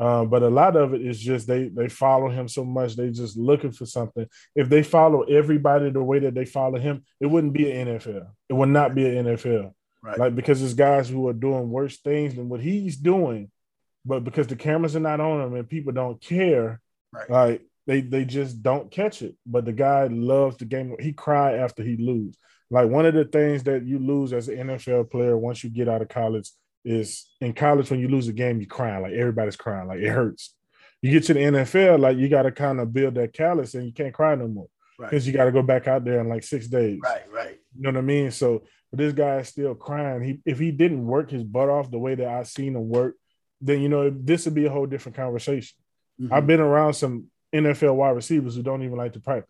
Uh, 0.00 0.24
but 0.24 0.42
a 0.42 0.48
lot 0.48 0.76
of 0.76 0.94
it 0.94 1.02
is 1.02 1.20
just 1.20 1.46
they 1.46 1.68
they 1.68 1.86
follow 1.86 2.30
him 2.30 2.48
so 2.48 2.64
much 2.64 2.96
they 2.96 3.10
just 3.10 3.36
looking 3.36 3.70
for 3.70 3.84
something. 3.84 4.26
If 4.54 4.70
they 4.70 4.82
follow 4.82 5.24
everybody 5.24 5.90
the 5.90 6.02
way 6.02 6.20
that 6.20 6.34
they 6.34 6.46
follow 6.46 6.78
him, 6.78 7.04
it 7.20 7.26
wouldn't 7.26 7.52
be 7.52 7.70
an 7.70 7.86
NFL. 7.86 8.28
It 8.48 8.54
would 8.54 8.70
not 8.70 8.94
be 8.94 9.06
an 9.06 9.26
NFL. 9.26 9.74
Right. 10.02 10.18
Like 10.18 10.34
because 10.34 10.60
there's 10.60 10.72
guys 10.72 11.10
who 11.10 11.28
are 11.28 11.34
doing 11.34 11.68
worse 11.68 11.98
things 11.98 12.34
than 12.34 12.48
what 12.48 12.62
he's 12.62 12.96
doing, 12.96 13.50
but 14.06 14.24
because 14.24 14.46
the 14.46 14.56
cameras 14.56 14.96
are 14.96 15.00
not 15.00 15.20
on 15.20 15.42
him 15.42 15.54
and 15.54 15.68
people 15.68 15.92
don't 15.92 16.18
care, 16.18 16.80
right. 17.12 17.30
like 17.30 17.62
they 17.86 18.00
they 18.00 18.24
just 18.24 18.62
don't 18.62 18.90
catch 18.90 19.20
it. 19.20 19.36
But 19.44 19.66
the 19.66 19.74
guy 19.74 20.06
loves 20.06 20.56
the 20.56 20.64
game. 20.64 20.96
He 20.98 21.12
cry 21.12 21.58
after 21.58 21.82
he 21.82 21.98
lose. 21.98 22.38
Like 22.70 22.88
one 22.88 23.04
of 23.04 23.12
the 23.12 23.26
things 23.26 23.64
that 23.64 23.84
you 23.84 23.98
lose 23.98 24.32
as 24.32 24.48
an 24.48 24.56
NFL 24.56 25.10
player 25.10 25.36
once 25.36 25.62
you 25.62 25.68
get 25.68 25.90
out 25.90 26.00
of 26.00 26.08
college 26.08 26.50
is 26.84 27.28
in 27.40 27.52
college 27.52 27.90
when 27.90 28.00
you 28.00 28.08
lose 28.08 28.28
a 28.28 28.32
game, 28.32 28.60
you 28.60 28.66
crying 28.66 29.02
like 29.02 29.12
everybody's 29.12 29.56
crying, 29.56 29.88
like 29.88 30.00
it 30.00 30.08
hurts. 30.08 30.54
You 31.02 31.12
get 31.12 31.24
to 31.24 31.34
the 31.34 31.40
NFL, 31.40 32.00
like 32.00 32.18
you 32.18 32.28
got 32.28 32.42
to 32.42 32.52
kind 32.52 32.80
of 32.80 32.92
build 32.92 33.14
that 33.14 33.32
callus, 33.32 33.74
and 33.74 33.86
you 33.86 33.92
can't 33.92 34.14
cry 34.14 34.34
no 34.34 34.48
more 34.48 34.68
because 34.98 35.24
right. 35.24 35.32
you 35.32 35.32
got 35.32 35.46
to 35.46 35.52
go 35.52 35.62
back 35.62 35.88
out 35.88 36.04
there 36.04 36.20
in 36.20 36.28
like 36.28 36.42
six 36.42 36.66
days. 36.66 37.00
Right, 37.02 37.22
right. 37.32 37.58
You 37.76 37.82
know 37.82 37.90
what 37.90 37.98
I 37.98 38.02
mean? 38.02 38.30
So, 38.30 38.64
but 38.90 38.98
this 38.98 39.12
guy 39.12 39.38
is 39.38 39.48
still 39.48 39.74
crying. 39.74 40.22
He 40.22 40.40
if 40.44 40.58
he 40.58 40.70
didn't 40.70 41.06
work 41.06 41.30
his 41.30 41.44
butt 41.44 41.68
off 41.68 41.90
the 41.90 41.98
way 41.98 42.14
that 42.14 42.28
I 42.28 42.42
seen 42.42 42.76
him 42.76 42.88
work, 42.88 43.14
then 43.60 43.80
you 43.80 43.88
know 43.88 44.10
this 44.10 44.44
would 44.44 44.54
be 44.54 44.66
a 44.66 44.70
whole 44.70 44.86
different 44.86 45.16
conversation. 45.16 45.76
Mm-hmm. 46.20 46.34
I've 46.34 46.46
been 46.46 46.60
around 46.60 46.94
some 46.94 47.26
NFL 47.54 47.94
wide 47.94 48.10
receivers 48.10 48.54
who 48.56 48.62
don't 48.62 48.82
even 48.82 48.96
like 48.96 49.14
to 49.14 49.20
practice. 49.20 49.48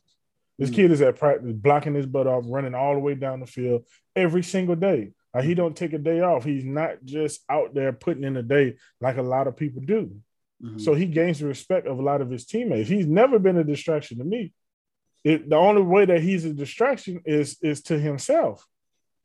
This 0.58 0.68
mm-hmm. 0.68 0.76
kid 0.76 0.90
is 0.92 1.00
at 1.00 1.18
practice, 1.18 1.52
blocking 1.52 1.94
his 1.94 2.06
butt 2.06 2.26
off, 2.26 2.44
running 2.46 2.74
all 2.74 2.94
the 2.94 3.00
way 3.00 3.14
down 3.14 3.40
the 3.40 3.46
field 3.46 3.86
every 4.14 4.42
single 4.42 4.76
day. 4.76 5.12
Like 5.32 5.44
he 5.44 5.54
don't 5.54 5.76
take 5.76 5.92
a 5.92 5.98
day 5.98 6.20
off. 6.20 6.44
He's 6.44 6.64
not 6.64 7.04
just 7.04 7.40
out 7.48 7.74
there 7.74 7.92
putting 7.92 8.24
in 8.24 8.36
a 8.36 8.42
day 8.42 8.76
like 9.00 9.16
a 9.16 9.22
lot 9.22 9.46
of 9.46 9.56
people 9.56 9.82
do. 9.84 10.16
Mm-hmm. 10.62 10.78
So 10.78 10.94
he 10.94 11.06
gains 11.06 11.38
the 11.38 11.46
respect 11.46 11.86
of 11.86 11.98
a 11.98 12.02
lot 12.02 12.20
of 12.20 12.30
his 12.30 12.44
teammates. 12.44 12.88
He's 12.88 13.06
never 13.06 13.38
been 13.38 13.56
a 13.56 13.64
distraction 13.64 14.18
to 14.18 14.24
me. 14.24 14.52
It, 15.22 15.48
the 15.48 15.56
only 15.56 15.82
way 15.82 16.04
that 16.06 16.22
he's 16.22 16.44
a 16.44 16.52
distraction 16.52 17.22
is 17.24 17.58
is 17.62 17.82
to 17.84 17.98
himself. 17.98 18.66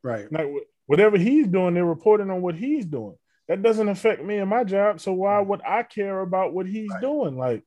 Right. 0.03 0.31
Like 0.31 0.47
whatever 0.85 1.17
he's 1.17 1.47
doing, 1.47 1.73
they're 1.73 1.85
reporting 1.85 2.29
on 2.29 2.41
what 2.41 2.55
he's 2.55 2.85
doing. 2.85 3.15
That 3.47 3.61
doesn't 3.61 3.89
affect 3.89 4.23
me 4.23 4.37
and 4.37 4.49
my 4.49 4.63
job. 4.63 4.99
So 4.99 5.13
why 5.13 5.39
would 5.39 5.61
I 5.61 5.83
care 5.83 6.19
about 6.21 6.53
what 6.53 6.67
he's 6.67 6.89
right. 6.89 7.01
doing? 7.01 7.37
Like 7.37 7.63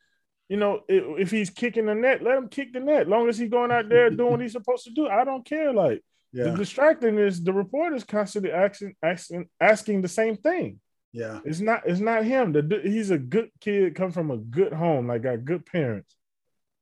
you 0.49 0.57
know, 0.57 0.81
if 0.89 1.31
he's 1.31 1.51
kicking 1.51 1.87
the 1.87 1.95
net, 1.95 2.23
let 2.23 2.39
him 2.39 2.49
kick 2.49 2.73
the 2.73 2.81
net. 2.81 3.07
Long 3.07 3.29
as 3.29 3.37
he's 3.37 3.51
going 3.51 3.71
out 3.71 3.89
there 3.91 4.09
doing 4.09 4.31
what 4.31 4.41
he's 4.41 4.53
supposed 4.53 4.85
to 4.85 4.91
do, 4.91 5.07
I 5.07 5.25
don't 5.25 5.45
care. 5.45 5.75
Like 5.75 6.03
yeah. 6.33 6.45
the 6.45 6.57
distracting 6.57 7.19
is 7.19 7.43
the 7.43 7.53
reporters 7.53 8.05
constantly 8.05 8.53
asking, 8.53 8.95
asking, 9.03 9.49
asking 9.61 10.03
the 10.03 10.09
same 10.09 10.37
thing. 10.37 10.81
Yeah, 11.13 11.41
it's 11.45 11.61
not 11.61 11.83
it's 11.87 12.01
not 12.01 12.25
him. 12.25 12.53
The, 12.53 12.81
he's 12.83 13.11
a 13.11 13.19
good 13.19 13.51
kid, 13.61 13.95
come 13.95 14.13
from 14.13 14.31
a 14.31 14.37
good 14.37 14.73
home, 14.73 15.09
like 15.09 15.23
got 15.23 15.45
good 15.45 15.65
parents, 15.65 16.15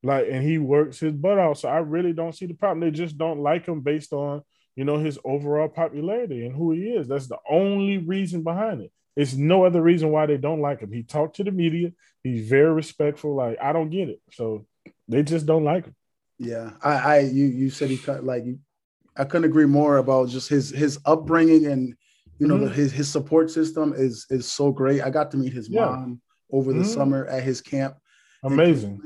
like, 0.02 0.26
and 0.30 0.42
he 0.42 0.58
works 0.58 0.98
his 0.98 1.12
butt 1.12 1.38
off. 1.38 1.58
So 1.58 1.68
I 1.68 1.78
really 1.78 2.12
don't 2.12 2.34
see 2.34 2.46
the 2.46 2.54
problem. 2.54 2.80
They 2.80 2.90
just 2.90 3.16
don't 3.16 3.40
like 3.40 3.66
him 3.66 3.80
based 3.80 4.12
on 4.12 4.42
you 4.74 4.84
know 4.84 4.98
his 4.98 5.18
overall 5.24 5.68
popularity 5.68 6.44
and 6.44 6.54
who 6.54 6.72
he 6.72 6.90
is. 6.90 7.06
That's 7.06 7.28
the 7.28 7.38
only 7.48 7.98
reason 7.98 8.42
behind 8.42 8.82
it. 8.82 8.92
It's 9.16 9.34
no 9.34 9.64
other 9.64 9.80
reason 9.80 10.10
why 10.10 10.26
they 10.26 10.36
don't 10.36 10.60
like 10.60 10.80
him. 10.80 10.92
He 10.92 11.02
talked 11.02 11.36
to 11.36 11.44
the 11.44 11.50
media. 11.50 11.92
He's 12.22 12.48
very 12.48 12.72
respectful. 12.72 13.34
Like 13.34 13.58
I 13.62 13.72
don't 13.72 13.90
get 13.90 14.08
it. 14.08 14.20
So 14.32 14.66
they 15.08 15.22
just 15.22 15.46
don't 15.46 15.64
like 15.64 15.86
him. 15.86 15.94
Yeah, 16.38 16.72
I, 16.82 16.92
I 16.92 17.18
you 17.20 17.46
you 17.46 17.70
said 17.70 17.90
he 17.90 17.96
cut 17.96 18.24
like 18.24 18.44
you. 18.44 18.58
I 19.18 19.24
couldn't 19.24 19.44
agree 19.44 19.66
more 19.66 19.98
about 19.98 20.28
just 20.28 20.48
his 20.48 20.70
his 20.70 20.98
upbringing 21.04 21.66
and 21.66 21.94
you 22.38 22.46
know 22.46 22.56
mm-hmm. 22.56 22.66
the, 22.66 22.70
his 22.70 22.92
his 22.92 23.08
support 23.08 23.50
system 23.50 23.94
is 23.96 24.26
is 24.30 24.50
so 24.50 24.70
great. 24.70 25.02
I 25.02 25.10
got 25.10 25.30
to 25.32 25.36
meet 25.36 25.52
his 25.52 25.68
yeah. 25.68 25.86
mom 25.86 26.20
over 26.50 26.72
the 26.72 26.80
mm-hmm. 26.80 26.88
summer 26.88 27.26
at 27.26 27.42
his 27.42 27.60
camp. 27.60 27.96
Amazing. 28.42 29.00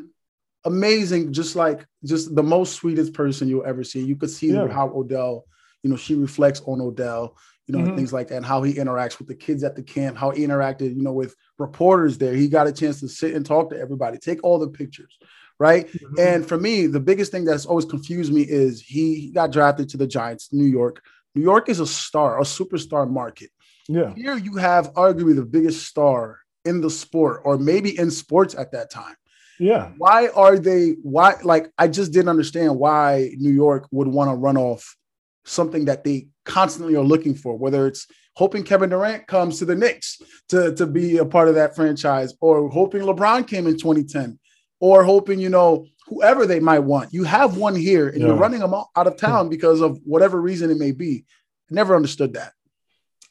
Amazing, 0.64 1.32
just 1.32 1.56
like 1.56 1.86
just 2.04 2.34
the 2.34 2.42
most 2.42 2.74
sweetest 2.74 3.14
person 3.14 3.48
you'll 3.48 3.64
ever 3.64 3.82
see. 3.82 4.04
You 4.04 4.16
could 4.16 4.30
see 4.30 4.52
yeah. 4.52 4.68
how 4.68 4.92
Odell, 4.94 5.46
you 5.82 5.88
know, 5.88 5.96
she 5.96 6.14
reflects 6.14 6.60
on 6.66 6.82
Odell 6.82 7.34
you 7.70 7.78
know, 7.78 7.84
mm-hmm. 7.84 7.96
things 7.96 8.12
like 8.12 8.26
that, 8.28 8.36
and 8.36 8.44
how 8.44 8.62
he 8.64 8.74
interacts 8.74 9.20
with 9.20 9.28
the 9.28 9.34
kids 9.34 9.62
at 9.62 9.76
the 9.76 9.82
camp, 9.82 10.16
how 10.16 10.30
he 10.30 10.44
interacted, 10.44 10.94
you 10.96 11.02
know, 11.02 11.12
with 11.12 11.36
reporters 11.56 12.18
there. 12.18 12.34
He 12.34 12.48
got 12.48 12.66
a 12.66 12.72
chance 12.72 12.98
to 12.98 13.08
sit 13.08 13.34
and 13.34 13.46
talk 13.46 13.70
to 13.70 13.78
everybody, 13.78 14.18
take 14.18 14.42
all 14.42 14.58
the 14.58 14.68
pictures, 14.68 15.16
right? 15.60 15.86
Mm-hmm. 15.86 16.14
And 16.18 16.48
for 16.48 16.58
me, 16.58 16.86
the 16.86 16.98
biggest 16.98 17.30
thing 17.30 17.44
that's 17.44 17.66
always 17.66 17.84
confused 17.84 18.32
me 18.32 18.42
is 18.42 18.80
he 18.80 19.30
got 19.30 19.52
drafted 19.52 19.88
to 19.90 19.96
the 19.96 20.06
Giants, 20.06 20.48
New 20.52 20.64
York. 20.64 21.04
New 21.36 21.42
York 21.42 21.68
is 21.68 21.78
a 21.78 21.86
star, 21.86 22.40
a 22.40 22.44
superstar 22.44 23.08
market. 23.08 23.50
Yeah. 23.86 24.12
Here 24.14 24.36
you 24.36 24.56
have 24.56 24.92
arguably 24.94 25.36
the 25.36 25.44
biggest 25.44 25.86
star 25.86 26.38
in 26.64 26.80
the 26.80 26.90
sport, 26.90 27.42
or 27.44 27.58
maybe 27.58 27.96
in 27.96 28.10
sports 28.10 28.54
at 28.54 28.72
that 28.72 28.90
time. 28.90 29.14
Yeah. 29.60 29.90
Why 29.98 30.28
are 30.28 30.58
they? 30.58 30.96
Why? 31.02 31.34
Like, 31.44 31.70
I 31.76 31.88
just 31.88 32.12
didn't 32.12 32.30
understand 32.30 32.78
why 32.78 33.30
New 33.36 33.52
York 33.52 33.86
would 33.90 34.08
want 34.08 34.30
to 34.30 34.34
run 34.34 34.56
off 34.56 34.96
something 35.44 35.84
that 35.84 36.04
they 36.04 36.28
constantly 36.46 36.96
are 36.96 37.04
looking 37.04 37.34
for, 37.34 37.56
whether 37.56 37.86
it's 37.86 38.06
hoping 38.36 38.62
Kevin 38.62 38.88
Durant 38.88 39.26
comes 39.26 39.58
to 39.58 39.66
the 39.66 39.76
Knicks 39.76 40.22
to, 40.48 40.74
to 40.76 40.86
be 40.86 41.18
a 41.18 41.26
part 41.26 41.48
of 41.48 41.56
that 41.56 41.76
franchise, 41.76 42.32
or 42.40 42.70
hoping 42.70 43.02
LeBron 43.02 43.46
came 43.46 43.66
in 43.66 43.76
2010, 43.76 44.38
or 44.80 45.04
hoping, 45.04 45.38
you 45.38 45.50
know, 45.50 45.86
whoever 46.06 46.46
they 46.46 46.58
might 46.58 46.80
want. 46.80 47.14
You 47.14 47.24
have 47.24 47.56
one 47.56 47.76
here 47.76 48.08
and 48.08 48.20
yeah. 48.20 48.28
you're 48.28 48.36
running 48.36 48.60
them 48.60 48.74
out 48.74 49.06
of 49.06 49.16
town 49.16 49.48
because 49.48 49.80
of 49.80 50.00
whatever 50.04 50.40
reason 50.40 50.70
it 50.70 50.78
may 50.78 50.92
be. 50.92 51.24
I 51.70 51.74
never 51.74 51.94
understood 51.94 52.34
that. 52.34 52.54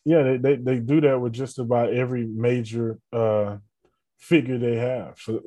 Yeah, 0.05 0.23
they, 0.23 0.37
they, 0.37 0.55
they 0.55 0.79
do 0.79 1.01
that 1.01 1.19
with 1.19 1.33
just 1.33 1.59
about 1.59 1.93
every 1.93 2.25
major 2.25 2.99
uh, 3.11 3.57
figure 4.17 4.57
they 4.57 4.77
have. 4.77 5.19
So, 5.19 5.41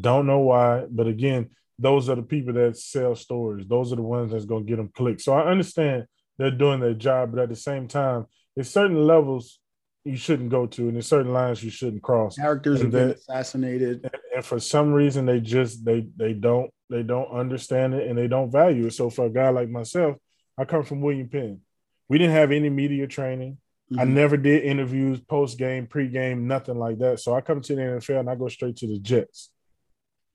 don't 0.00 0.26
know 0.26 0.40
why, 0.40 0.86
but 0.90 1.06
again, 1.06 1.50
those 1.78 2.08
are 2.08 2.16
the 2.16 2.22
people 2.22 2.54
that 2.54 2.76
sell 2.76 3.14
stories. 3.14 3.66
Those 3.66 3.92
are 3.92 3.96
the 3.96 4.02
ones 4.02 4.32
that's 4.32 4.44
going 4.44 4.64
to 4.64 4.68
get 4.68 4.76
them 4.76 4.90
clicks. 4.94 5.24
So 5.24 5.34
I 5.34 5.50
understand 5.50 6.06
they're 6.38 6.50
doing 6.50 6.80
their 6.80 6.94
job, 6.94 7.32
but 7.32 7.42
at 7.42 7.48
the 7.48 7.56
same 7.56 7.88
time, 7.88 8.26
there's 8.54 8.70
certain 8.70 9.04
levels 9.06 9.58
you 10.04 10.16
shouldn't 10.16 10.50
go 10.50 10.66
to, 10.66 10.82
and 10.82 10.94
there's 10.94 11.06
certain 11.06 11.32
lines 11.32 11.62
you 11.62 11.70
shouldn't 11.70 12.02
cross. 12.02 12.36
Characters 12.36 12.80
and 12.80 12.94
are 12.94 13.12
assassinated, 13.12 14.00
and, 14.04 14.16
and 14.36 14.44
for 14.44 14.58
some 14.58 14.92
reason 14.92 15.26
they 15.26 15.40
just 15.40 15.84
they 15.84 16.06
they 16.16 16.32
don't 16.32 16.70
they 16.90 17.02
don't 17.02 17.30
understand 17.30 17.94
it 17.94 18.08
and 18.08 18.18
they 18.18 18.28
don't 18.28 18.50
value 18.50 18.86
it. 18.86 18.94
So 18.94 19.10
for 19.10 19.26
a 19.26 19.30
guy 19.30 19.50
like 19.50 19.68
myself, 19.68 20.16
I 20.58 20.64
come 20.64 20.82
from 20.82 21.00
William 21.00 21.28
Penn. 21.28 21.60
We 22.08 22.18
didn't 22.18 22.34
have 22.34 22.52
any 22.52 22.68
media 22.68 23.06
training. 23.06 23.58
Mm-hmm. 23.90 24.00
I 24.00 24.04
never 24.04 24.36
did 24.36 24.64
interviews, 24.64 25.20
post 25.20 25.58
game, 25.58 25.86
pre 25.86 26.08
game, 26.08 26.48
nothing 26.48 26.78
like 26.78 26.98
that. 26.98 27.20
So 27.20 27.34
I 27.34 27.40
come 27.40 27.60
to 27.60 27.74
the 27.74 27.82
NFL 27.82 28.20
and 28.20 28.30
I 28.30 28.34
go 28.34 28.48
straight 28.48 28.76
to 28.78 28.86
the 28.86 28.98
Jets, 28.98 29.50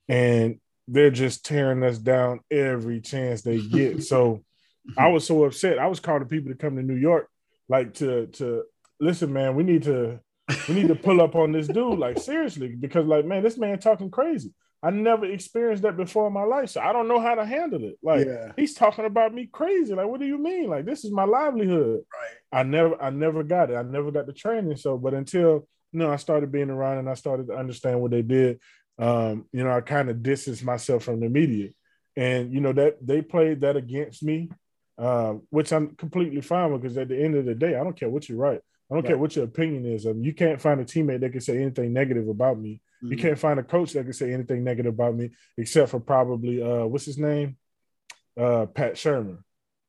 and 0.07 0.59
they're 0.87 1.11
just 1.11 1.45
tearing 1.45 1.83
us 1.83 1.97
down 1.97 2.39
every 2.49 3.01
chance 3.01 3.41
they 3.41 3.59
get. 3.59 4.03
so 4.03 4.43
I 4.97 5.09
was 5.09 5.27
so 5.27 5.43
upset. 5.43 5.79
I 5.79 5.87
was 5.87 5.99
calling 5.99 6.25
people 6.25 6.51
to 6.51 6.57
come 6.57 6.77
to 6.77 6.83
New 6.83 6.95
York, 6.95 7.29
like 7.67 7.95
to 7.95 8.27
to 8.27 8.63
listen, 8.99 9.33
man. 9.33 9.55
We 9.55 9.63
need 9.63 9.83
to 9.83 10.19
we 10.67 10.75
need 10.75 10.87
to 10.87 10.95
pull 10.95 11.21
up 11.21 11.35
on 11.35 11.51
this 11.51 11.67
dude, 11.67 11.99
like 11.99 12.19
seriously, 12.19 12.75
because 12.75 13.05
like 13.05 13.25
man, 13.25 13.43
this 13.43 13.57
man 13.57 13.79
talking 13.79 14.11
crazy. 14.11 14.53
I 14.83 14.91
never 14.91 15.25
experienced 15.25 15.83
that 15.83 15.97
before 15.97 16.27
in 16.27 16.33
my 16.33 16.43
life, 16.43 16.69
so 16.69 16.81
I 16.81 16.93
don't 16.93 17.07
know 17.07 17.19
how 17.19 17.35
to 17.35 17.45
handle 17.45 17.83
it. 17.83 17.97
Like 18.03 18.27
yeah. 18.27 18.51
he's 18.55 18.75
talking 18.75 19.05
about 19.05 19.33
me 19.33 19.49
crazy. 19.51 19.93
Like, 19.93 20.07
what 20.07 20.19
do 20.19 20.27
you 20.27 20.37
mean? 20.37 20.69
Like 20.69 20.85
this 20.85 21.03
is 21.03 21.11
my 21.11 21.23
livelihood. 21.23 22.01
Right. 22.13 22.59
I 22.59 22.63
never, 22.63 23.01
I 23.01 23.09
never 23.09 23.43
got 23.43 23.71
it. 23.71 23.75
I 23.75 23.81
never 23.81 24.11
got 24.11 24.27
the 24.27 24.33
training. 24.33 24.77
So, 24.77 24.97
but 24.97 25.13
until 25.13 25.67
you 25.91 25.99
know, 25.99 26.11
I 26.11 26.17
started 26.17 26.51
being 26.51 26.69
around 26.69 26.99
and 26.99 27.09
I 27.09 27.15
started 27.15 27.47
to 27.47 27.55
understand 27.55 28.01
what 28.01 28.11
they 28.11 28.21
did. 28.21 28.59
Um, 28.99 29.45
you 29.51 29.63
know, 29.63 29.71
I 29.71 29.81
kind 29.81 30.09
of 30.09 30.21
distanced 30.21 30.63
myself 30.63 31.03
from 31.03 31.19
the 31.19 31.29
media, 31.29 31.69
and 32.15 32.53
you 32.53 32.61
know 32.61 32.73
that 32.73 32.97
they 33.05 33.21
played 33.21 33.61
that 33.61 33.77
against 33.77 34.23
me, 34.23 34.49
uh, 34.97 35.35
which 35.49 35.71
I'm 35.73 35.95
completely 35.95 36.41
fine 36.41 36.71
with 36.71 36.81
because 36.81 36.97
at 36.97 37.07
the 37.07 37.21
end 37.21 37.35
of 37.35 37.45
the 37.45 37.55
day, 37.55 37.75
I 37.75 37.83
don't 37.83 37.97
care 37.97 38.09
what 38.09 38.29
you 38.29 38.37
write. 38.37 38.61
I 38.89 38.95
don't 38.95 39.03
right. 39.03 39.09
care 39.09 39.17
what 39.17 39.35
your 39.35 39.45
opinion 39.45 39.85
is. 39.85 40.05
Um, 40.05 40.23
you 40.23 40.33
can't 40.33 40.61
find 40.61 40.79
a 40.79 40.85
teammate 40.85 41.19
that 41.19 41.31
can 41.31 41.41
say 41.41 41.61
anything 41.61 41.91
negative 41.91 42.29
about 42.29 42.57
me. 42.57 42.81
Mm-hmm. 43.03 43.11
You 43.11 43.17
can't 43.17 43.39
find 43.39 43.59
a 43.59 43.63
coach 43.63 43.93
that 43.93 44.03
can 44.03 44.13
say 44.13 44.31
anything 44.31 44.63
negative 44.63 44.93
about 44.93 45.15
me, 45.15 45.31
except 45.57 45.91
for 45.91 45.99
probably 45.99 46.61
uh, 46.61 46.85
what's 46.85 47.05
his 47.05 47.17
name, 47.17 47.57
uh, 48.39 48.65
Pat 48.67 48.93
Shurmur. 48.93 49.39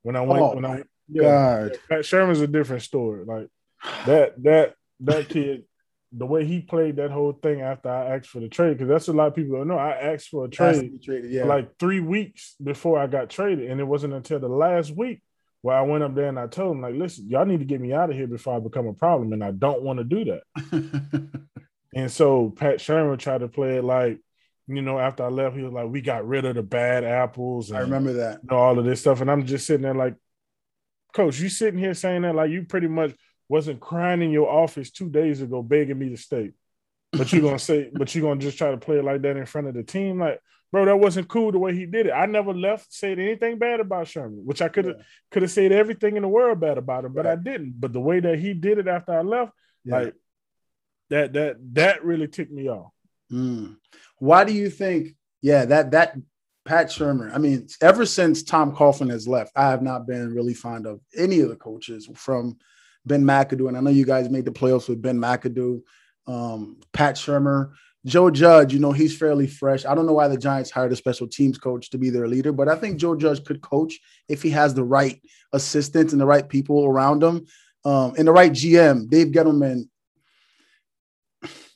When 0.03 0.15
I 0.15 0.21
went, 0.21 0.41
oh, 0.41 0.55
when 0.55 0.65
I 0.65 0.83
yeah, 1.07 1.69
God. 1.69 1.77
Pat 1.89 1.99
Shurmur's 2.01 2.41
a 2.41 2.47
different 2.47 2.83
story. 2.83 3.25
Like 3.25 3.47
that, 4.05 4.41
that, 4.43 4.75
that 5.01 5.29
kid, 5.29 5.63
the 6.11 6.25
way 6.25 6.43
he 6.43 6.59
played 6.59 6.97
that 6.97 7.11
whole 7.11 7.33
thing 7.33 7.61
after 7.61 7.89
I 7.89 8.17
asked 8.17 8.29
for 8.29 8.39
the 8.39 8.49
trade, 8.49 8.77
because 8.77 8.89
that's 8.89 9.07
a 9.07 9.13
lot 9.13 9.27
of 9.27 9.35
people 9.35 9.57
don't 9.57 9.67
know. 9.67 9.77
I 9.77 9.91
asked 9.91 10.29
for 10.29 10.45
a 10.45 10.49
trade 10.49 11.01
traded, 11.03 11.31
yeah. 11.31 11.45
like 11.45 11.77
three 11.77 11.99
weeks 11.99 12.55
before 12.61 12.99
I 12.99 13.07
got 13.07 13.29
traded, 13.29 13.69
and 13.69 13.79
it 13.79 13.85
wasn't 13.85 14.13
until 14.13 14.39
the 14.39 14.49
last 14.49 14.95
week 14.95 15.21
where 15.61 15.77
I 15.77 15.81
went 15.81 16.03
up 16.03 16.15
there 16.15 16.27
and 16.27 16.39
I 16.39 16.47
told 16.47 16.75
him, 16.75 16.81
like, 16.81 16.95
listen, 16.95 17.27
y'all 17.27 17.45
need 17.45 17.59
to 17.59 17.65
get 17.65 17.81
me 17.81 17.93
out 17.93 18.09
of 18.09 18.15
here 18.15 18.27
before 18.27 18.55
I 18.55 18.59
become 18.59 18.87
a 18.87 18.93
problem, 18.93 19.33
and 19.33 19.43
I 19.43 19.51
don't 19.51 19.81
want 19.81 19.99
to 19.99 20.05
do 20.05 20.25
that. 20.25 21.41
and 21.93 22.11
so 22.11 22.49
Pat 22.49 22.77
Shurmur 22.77 23.17
tried 23.19 23.39
to 23.39 23.47
play 23.47 23.77
it 23.77 23.83
like, 23.83 24.19
you 24.67 24.81
know, 24.81 24.99
after 24.99 25.23
I 25.23 25.29
left, 25.29 25.55
he 25.55 25.63
was 25.63 25.73
like, 25.73 25.89
we 25.89 26.01
got 26.01 26.27
rid 26.27 26.45
of 26.45 26.55
the 26.55 26.61
bad 26.61 27.03
apples. 27.03 27.69
And, 27.69 27.79
I 27.79 27.81
remember 27.81 28.13
that. 28.13 28.39
You 28.43 28.49
know, 28.51 28.57
all 28.57 28.77
of 28.77 28.85
this 28.85 29.01
stuff. 29.01 29.19
And 29.19 29.29
I'm 29.29 29.45
just 29.45 29.65
sitting 29.65 29.81
there 29.81 29.95
like, 29.95 30.15
Coach, 31.11 31.39
you 31.39 31.49
sitting 31.49 31.79
here 31.79 31.95
saying 31.95 32.21
that 32.21 32.35
like 32.35 32.51
you 32.51 32.63
pretty 32.65 32.87
much 32.87 33.15
wasn't 33.47 33.79
crying 33.79 34.21
in 34.21 34.29
your 34.29 34.47
office 34.47 34.91
two 34.91 35.09
days 35.09 35.41
ago 35.41 35.63
begging 35.63 35.97
me 35.97 36.09
to 36.09 36.17
stay. 36.17 36.51
But 37.11 37.33
you're 37.33 37.41
gonna 37.41 37.59
say, 37.59 37.89
but 37.91 38.13
you're 38.13 38.21
gonna 38.21 38.39
just 38.39 38.59
try 38.59 38.69
to 38.71 38.77
play 38.77 38.99
it 38.99 39.03
like 39.03 39.23
that 39.23 39.37
in 39.37 39.47
front 39.47 39.67
of 39.67 39.73
the 39.73 39.83
team. 39.83 40.19
Like, 40.19 40.39
bro, 40.71 40.85
that 40.85 40.97
wasn't 40.97 41.27
cool 41.27 41.51
the 41.51 41.59
way 41.59 41.75
he 41.75 41.85
did 41.85 42.07
it. 42.07 42.11
I 42.11 42.25
never 42.25 42.53
left 42.53 42.93
said 42.93 43.19
anything 43.19 43.57
bad 43.57 43.79
about 43.79 44.07
Shurmur, 44.07 44.43
which 44.43 44.61
I 44.61 44.69
could 44.69 44.85
have 44.85 44.97
yeah. 44.97 45.03
could 45.31 45.41
have 45.41 45.51
said 45.51 45.71
everything 45.71 46.15
in 46.15 46.21
the 46.21 46.27
world 46.27 46.59
bad 46.59 46.77
about 46.77 47.05
him, 47.05 47.13
but 47.13 47.25
right. 47.25 47.33
I 47.33 47.41
didn't. 47.41 47.79
But 47.79 47.93
the 47.93 47.99
way 47.99 48.19
that 48.19 48.39
he 48.39 48.53
did 48.53 48.77
it 48.77 48.87
after 48.87 49.13
I 49.13 49.21
left, 49.21 49.51
yeah. 49.83 49.97
like 49.97 50.15
that 51.09 51.33
that 51.33 51.57
that 51.73 52.03
really 52.03 52.27
ticked 52.27 52.51
me 52.51 52.69
off. 52.69 52.91
Mm. 53.31 53.77
Why 54.17 54.43
do 54.43 54.53
you 54.53 54.69
think? 54.69 55.15
Yeah, 55.41 55.65
that 55.65 55.91
that 55.91 56.15
Pat 56.65 56.87
Shurmur. 56.87 57.33
I 57.33 57.37
mean, 57.37 57.67
ever 57.81 58.05
since 58.05 58.43
Tom 58.43 58.75
Coughlin 58.75 59.09
has 59.09 59.27
left, 59.27 59.51
I 59.55 59.69
have 59.69 59.81
not 59.81 60.05
been 60.05 60.33
really 60.33 60.53
fond 60.53 60.85
of 60.85 61.01
any 61.15 61.39
of 61.39 61.49
the 61.49 61.55
coaches 61.55 62.09
from 62.15 62.57
Ben 63.05 63.23
McAdoo, 63.23 63.67
and 63.67 63.77
I 63.77 63.79
know 63.79 63.89
you 63.89 64.05
guys 64.05 64.29
made 64.29 64.45
the 64.45 64.51
playoffs 64.51 64.89
with 64.89 65.01
Ben 65.01 65.17
McAdoo, 65.17 65.81
um, 66.27 66.79
Pat 66.93 67.15
Shurmur. 67.15 67.71
Joe 68.05 68.29
Judge, 68.29 68.73
you 68.73 68.79
know, 68.79 68.91
he's 68.91 69.17
fairly 69.17 69.47
fresh. 69.47 69.85
I 69.85 69.93
don't 69.93 70.05
know 70.05 70.13
why 70.13 70.29
the 70.29 70.37
Giants 70.37 70.71
hired 70.71 70.91
a 70.93 70.95
special 70.95 71.27
teams 71.27 71.57
coach 71.57 71.89
to 71.89 71.97
be 71.97 72.09
their 72.09 72.27
leader, 72.27 72.51
but 72.51 72.69
I 72.69 72.75
think 72.75 72.97
Joe 72.97 73.15
Judge 73.15 73.43
could 73.43 73.61
coach 73.61 73.99
if 74.29 74.41
he 74.41 74.49
has 74.51 74.73
the 74.73 74.83
right 74.83 75.21
assistants 75.51 76.13
and 76.13 76.21
the 76.21 76.25
right 76.25 76.47
people 76.47 76.85
around 76.85 77.21
him, 77.21 77.45
um, 77.83 78.13
and 78.17 78.27
the 78.27 78.31
right 78.31 78.51
GM. 78.51 79.09
Dave 79.09 79.27
Gettleman. 79.27 79.89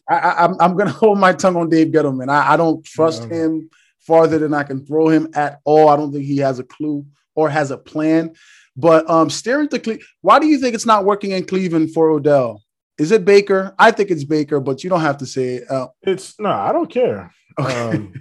I, 0.10 0.46
am 0.46 0.54
I'm, 0.54 0.62
I'm 0.62 0.78
gonna 0.78 0.92
hold 1.04 1.18
my 1.18 1.34
tongue 1.34 1.58
on 1.58 1.70
Dave 1.70 1.88
Gettleman. 1.88 2.30
I, 2.30 2.54
I 2.54 2.58
don't 2.58 2.84
trust 2.86 3.24
yeah. 3.24 3.36
him 3.36 3.70
farther 4.00 4.38
than 4.38 4.54
I 4.54 4.64
can 4.64 4.86
throw 4.86 5.10
him 5.10 5.30
at 5.34 5.60
all. 5.66 5.90
I 5.90 5.98
don't 5.98 6.12
think 6.12 6.26
he 6.26 6.38
has 6.38 6.60
a 6.60 6.64
clue 6.64 7.06
or 7.36 7.50
has 7.50 7.72
a 7.72 7.78
plan. 7.78 8.34
But 8.76 9.10
um, 9.10 9.30
staring 9.30 9.70
to 9.70 9.80
Cleveland, 9.80 10.08
why 10.22 10.40
do 10.40 10.48
you 10.48 10.58
think 10.58 10.74
it's 10.74 10.86
not 10.86 11.06
working 11.06 11.32
in 11.32 11.46
Cleveland 11.46 11.94
for 11.94 12.10
Odell? 12.10 12.63
Is 12.98 13.12
it 13.12 13.26
Baker? 13.26 13.74
I 13.78 13.92
think 13.92 14.12
it's 14.12 14.24
Baker, 14.24 14.60
but 14.60 14.84
you 14.84 14.90
don't 14.90 15.02
have 15.02 15.18
to 15.18 15.26
say 15.26 15.56
it. 15.56 15.72
Uh, 15.72 15.88
it's 16.02 16.40
no, 16.40 16.50
I 16.50 16.72
don't 16.72 16.90
care. 16.90 17.34
Okay. 17.60 17.90
Um, 17.90 18.14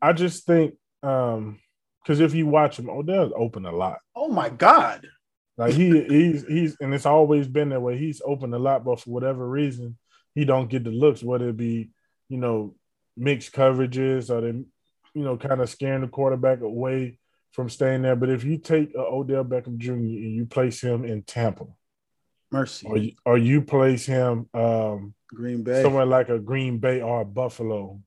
I 0.00 0.12
just 0.12 0.44
think 0.44 0.74
um, 1.02 1.60
because 2.02 2.20
if 2.20 2.34
you 2.34 2.46
watch 2.46 2.78
him, 2.78 2.90
Odell's 2.90 3.32
open 3.36 3.64
a 3.66 3.72
lot. 3.72 3.98
Oh 4.16 4.28
my 4.28 4.48
god! 4.48 5.06
Like 5.56 5.74
he 5.74 6.02
he's 6.04 6.44
he's 6.46 6.76
and 6.80 6.92
it's 6.92 7.06
always 7.06 7.46
been 7.46 7.68
that 7.70 7.80
way. 7.80 7.96
He's 7.96 8.22
open 8.24 8.52
a 8.54 8.58
lot, 8.58 8.84
but 8.84 9.00
for 9.00 9.10
whatever 9.10 9.48
reason, 9.48 9.96
he 10.34 10.44
don't 10.44 10.70
get 10.70 10.84
the 10.84 10.90
looks. 10.90 11.22
Whether 11.22 11.50
it 11.50 11.56
be 11.56 11.90
you 12.28 12.38
know 12.38 12.74
mixed 13.16 13.52
coverages 13.52 14.30
or 14.30 14.40
they 14.40 14.58
you 15.14 15.24
know 15.24 15.36
kind 15.36 15.60
of 15.60 15.70
scaring 15.70 16.00
the 16.00 16.08
quarterback 16.08 16.60
away 16.60 17.18
from 17.52 17.68
staying 17.68 18.02
there. 18.02 18.16
But 18.16 18.30
if 18.30 18.44
you 18.44 18.58
take 18.58 18.92
uh, 18.96 19.02
Odell 19.02 19.44
Beckham 19.44 19.78
Jr. 19.78 19.92
and 19.92 20.34
you 20.34 20.46
place 20.46 20.80
him 20.80 21.04
in 21.04 21.22
Tampa, 21.22 21.66
mercy, 22.52 22.86
or 22.86 22.96
you, 22.96 23.12
or 23.24 23.38
you 23.38 23.62
place 23.62 24.06
him 24.06 24.48
um, 24.54 25.14
Green 25.28 25.62
Bay, 25.62 25.82
somewhere 25.82 26.06
like 26.06 26.28
a 26.28 26.38
Green 26.38 26.78
Bay 26.78 27.00
or 27.00 27.22
a 27.22 27.24
Buffalo. 27.24 28.00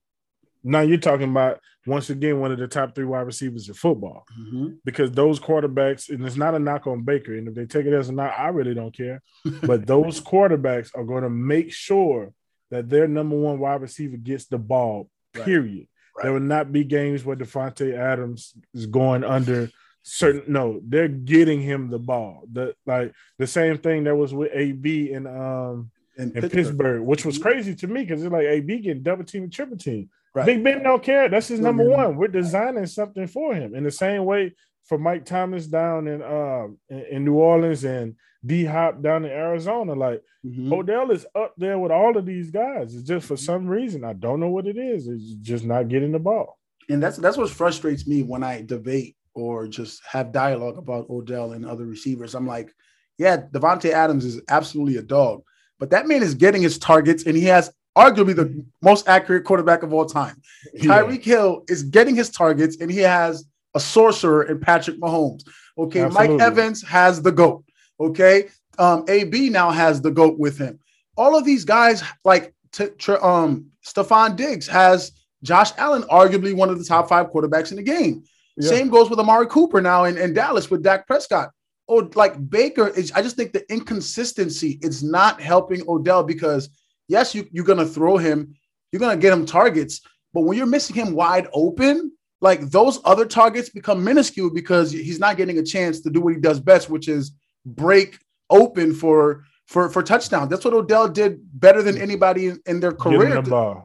Now 0.64 0.82
you're 0.82 0.98
talking 0.98 1.30
about 1.30 1.60
once 1.86 2.10
again 2.10 2.40
one 2.40 2.52
of 2.52 2.58
the 2.58 2.68
top 2.68 2.96
three 2.96 3.06
wide 3.06 3.22
receivers 3.22 3.68
in 3.68 3.76
football, 3.76 4.26
mm-hmm. 4.40 4.74
because 4.84 5.12
those 5.12 5.40
quarterbacks, 5.40 6.10
and 6.10 6.26
it's 6.26 6.36
not 6.36 6.56
a 6.56 6.60
knock 6.60 6.88
on 6.88 7.04
Baker, 7.04 7.36
and 7.36 7.48
if 7.48 7.54
they 7.54 7.66
take 7.66 7.86
it 7.86 7.94
as 7.94 8.10
a 8.10 8.14
knock, 8.14 8.34
I 8.38 8.48
really 8.48 8.74
don't 8.74 8.96
care. 8.96 9.22
but 9.64 9.86
those 9.88 10.20
quarterbacks 10.22 10.92
are 10.96 11.04
going 11.04 11.24
to 11.24 11.30
make 11.30 11.72
sure 11.72 12.34
that 12.72 12.90
their 12.90 13.08
number 13.08 13.36
one 13.36 13.60
wide 13.60 13.82
receiver 13.82 14.18
gets 14.18 14.46
the 14.46 14.58
ball. 14.58 15.10
Period. 15.34 15.88
Right. 16.16 16.24
There 16.24 16.34
will 16.34 16.40
not 16.40 16.72
be 16.72 16.84
games 16.84 17.24
where 17.24 17.36
Davante 17.36 17.94
Adams 17.94 18.54
is 18.74 18.86
going 18.86 19.24
under 19.24 19.70
certain. 20.06 20.44
No, 20.48 20.80
they're 20.84 21.08
getting 21.08 21.62
him 21.62 21.90
the 21.90 22.00
ball. 22.00 22.44
The 22.52 22.76
like 22.86 23.14
the 23.38 23.48
same 23.48 23.78
thing 23.78 24.06
that 24.06 24.16
was 24.16 24.34
with 24.34 24.52
AB 24.54 25.12
in 25.12 25.28
um 25.28 25.92
in, 26.18 26.32
Pittsburgh. 26.32 26.52
Pittsburgh. 26.52 27.02
which 27.02 27.26
was 27.26 27.38
crazy 27.38 27.76
to 27.76 27.88
me 27.88 28.02
because 28.02 28.24
it's 28.24 28.32
like 28.32 28.46
AB 28.46 28.80
getting 28.80 29.04
double 29.04 29.26
team 29.26 29.44
and 29.44 29.52
triple 29.52 29.78
team. 29.78 30.10
Right. 30.34 30.46
Big 30.46 30.64
Ben 30.64 30.84
don't 30.84 31.04
care. 31.04 31.28
That's 31.28 31.48
his 31.48 31.60
number 31.60 31.84
one. 31.84 32.16
We're 32.16 32.28
designing 32.28 32.86
something 32.86 33.28
for 33.28 33.54
him 33.54 33.76
in 33.76 33.84
the 33.84 33.92
same 33.92 34.26
way 34.26 34.54
for 34.86 34.98
Mike 34.98 35.26
Thomas 35.26 35.68
down 35.68 36.08
in 36.08 36.22
uh 36.22 36.68
in, 36.90 37.06
in 37.12 37.26
New 37.26 37.36
Orleans 37.36 37.84
and 37.84 38.16
D 38.46 38.64
Hop 38.66 39.02
down 39.02 39.26
in 39.26 39.32
Arizona. 39.32 39.94
Like 39.94 40.22
mm-hmm. 40.46 40.72
Odell 40.72 41.12
is 41.12 41.26
up 41.36 41.54
there 41.58 41.80
with 41.80 41.92
all 41.92 42.16
of 42.16 42.26
these 42.26 42.52
guys. 42.52 42.96
It's 42.96 43.08
just 43.08 43.28
for 43.28 43.38
some 43.38 43.68
reason 43.68 44.04
I 44.04 44.14
don't 44.14 44.40
know 44.40 44.50
what 44.50 44.68
it 44.68 44.78
is. 44.78 45.08
It's 45.08 45.34
just 45.42 45.66
not 45.66 45.88
getting 45.88 46.12
the 46.12 46.20
ball. 46.20 46.60
And 46.90 47.02
that's 47.02 47.18
that's 47.18 47.38
what 47.38 47.50
frustrates 47.50 48.06
me 48.06 48.22
when 48.22 48.44
I 48.44 48.62
debate 48.62 49.16
or 49.36 49.68
just 49.68 50.02
have 50.10 50.32
dialogue 50.32 50.78
about 50.78 51.10
Odell 51.10 51.52
and 51.52 51.66
other 51.66 51.86
receivers. 51.86 52.34
I'm 52.34 52.48
like, 52.48 52.74
yeah, 53.18 53.38
Davante 53.38 53.92
Adams 53.92 54.26
is 54.26 54.42
absolutely 54.50 54.98
a 54.98 55.04
dog, 55.04 55.44
but 55.78 55.90
that 55.92 56.08
man 56.08 56.24
is 56.24 56.34
getting 56.34 56.62
his 56.62 56.80
targets 56.80 57.26
and 57.26 57.38
he 57.38 57.44
has 57.46 57.72
arguably 57.98 58.36
the 58.36 58.66
most 58.82 59.08
accurate 59.08 59.44
quarterback 59.46 59.84
of 59.84 59.94
all 59.94 60.06
time. 60.06 60.42
Yeah. 60.74 61.02
Tyreek 61.02 61.24
Hill 61.24 61.64
is 61.70 61.84
getting 61.84 62.16
his 62.16 62.30
targets 62.30 62.78
and 62.82 62.90
he 62.90 63.00
has 63.00 63.46
a 63.74 63.80
sorcerer 63.80 64.44
in 64.44 64.60
Patrick 64.60 65.00
Mahomes. 65.00 65.44
Okay, 65.78 66.02
Absolutely. 66.02 66.38
Mike 66.38 66.46
Evans 66.46 66.82
has 66.84 67.22
the 67.22 67.32
GOAT. 67.32 67.64
Okay. 68.00 68.48
Um, 68.78 69.06
AB 69.08 69.50
now 69.50 69.70
has 69.72 70.02
the 70.02 70.12
GOAT 70.12 70.38
with 70.40 70.58
him. 70.58 70.80
All 71.18 71.38
of 71.38 71.46
these 71.46 71.64
guys, 71.64 72.04
like 72.24 72.54
t- 72.72 72.90
um, 73.22 73.68
Stefon 73.86 74.36
Diggs 74.36 74.68
has 74.68 75.12
Josh 75.44 75.72
Allen, 75.78 76.04
arguably 76.04 76.54
one 76.54 76.70
of 76.70 76.80
the 76.80 76.86
top 76.86 77.08
five 77.08 77.32
quarterbacks 77.32 77.72
in 77.72 77.78
the 77.78 77.84
game. 77.84 78.24
Yeah. 78.58 78.70
Same 78.70 78.90
goes 78.90 79.10
with 79.10 79.20
Amari 79.20 79.48
Cooper 79.48 79.82
now 79.82 80.06
in, 80.06 80.18
in 80.18 80.34
Dallas 80.34 80.70
with 80.72 80.84
Dak 80.84 81.08
Prescott. 81.08 81.52
oh, 81.90 82.10
like 82.16 82.50
Baker 82.50 82.88
is. 82.88 83.12
I 83.12 83.22
just 83.22 83.36
think 83.36 83.54
the 83.54 83.70
inconsistency 83.72 84.80
is 84.82 85.04
not 85.04 85.42
helping 85.42 85.88
Odell 85.88 86.24
because 86.24 86.70
yes, 87.08 87.36
you 87.36 87.48
you're 87.52 87.66
gonna 87.66 87.86
throw 87.86 88.18
him, 88.18 88.56
you're 88.92 89.00
gonna 89.00 89.18
get 89.18 89.34
him 89.34 89.46
targets, 89.46 90.02
but 90.34 90.42
when 90.42 90.58
you're 90.58 90.68
missing 90.68 90.96
him 90.96 91.14
wide 91.14 91.48
open, 91.54 92.12
like 92.42 92.62
those 92.70 93.00
other 93.06 93.26
targets 93.26 93.70
become 93.70 94.04
minuscule 94.04 94.50
because 94.50 94.92
he's 94.92 95.20
not 95.20 95.38
getting 95.38 95.58
a 95.58 95.64
chance 95.64 96.00
to 96.02 96.10
do 96.10 96.22
what 96.22 96.34
he 96.34 96.40
does 96.40 96.60
best, 96.60 96.90
which 96.90 97.08
is 97.08 97.32
break 97.66 98.20
open 98.50 98.94
for 98.94 99.44
for 99.66 99.90
for 99.90 100.04
touchdown. 100.04 100.48
That's 100.48 100.64
what 100.64 100.74
Odell 100.74 101.08
did 101.08 101.40
better 101.60 101.82
than 101.82 101.98
anybody 101.98 102.48
in, 102.48 102.60
in 102.66 102.80
their 102.80 102.92
career. 102.92 103.42
The. 103.42 103.84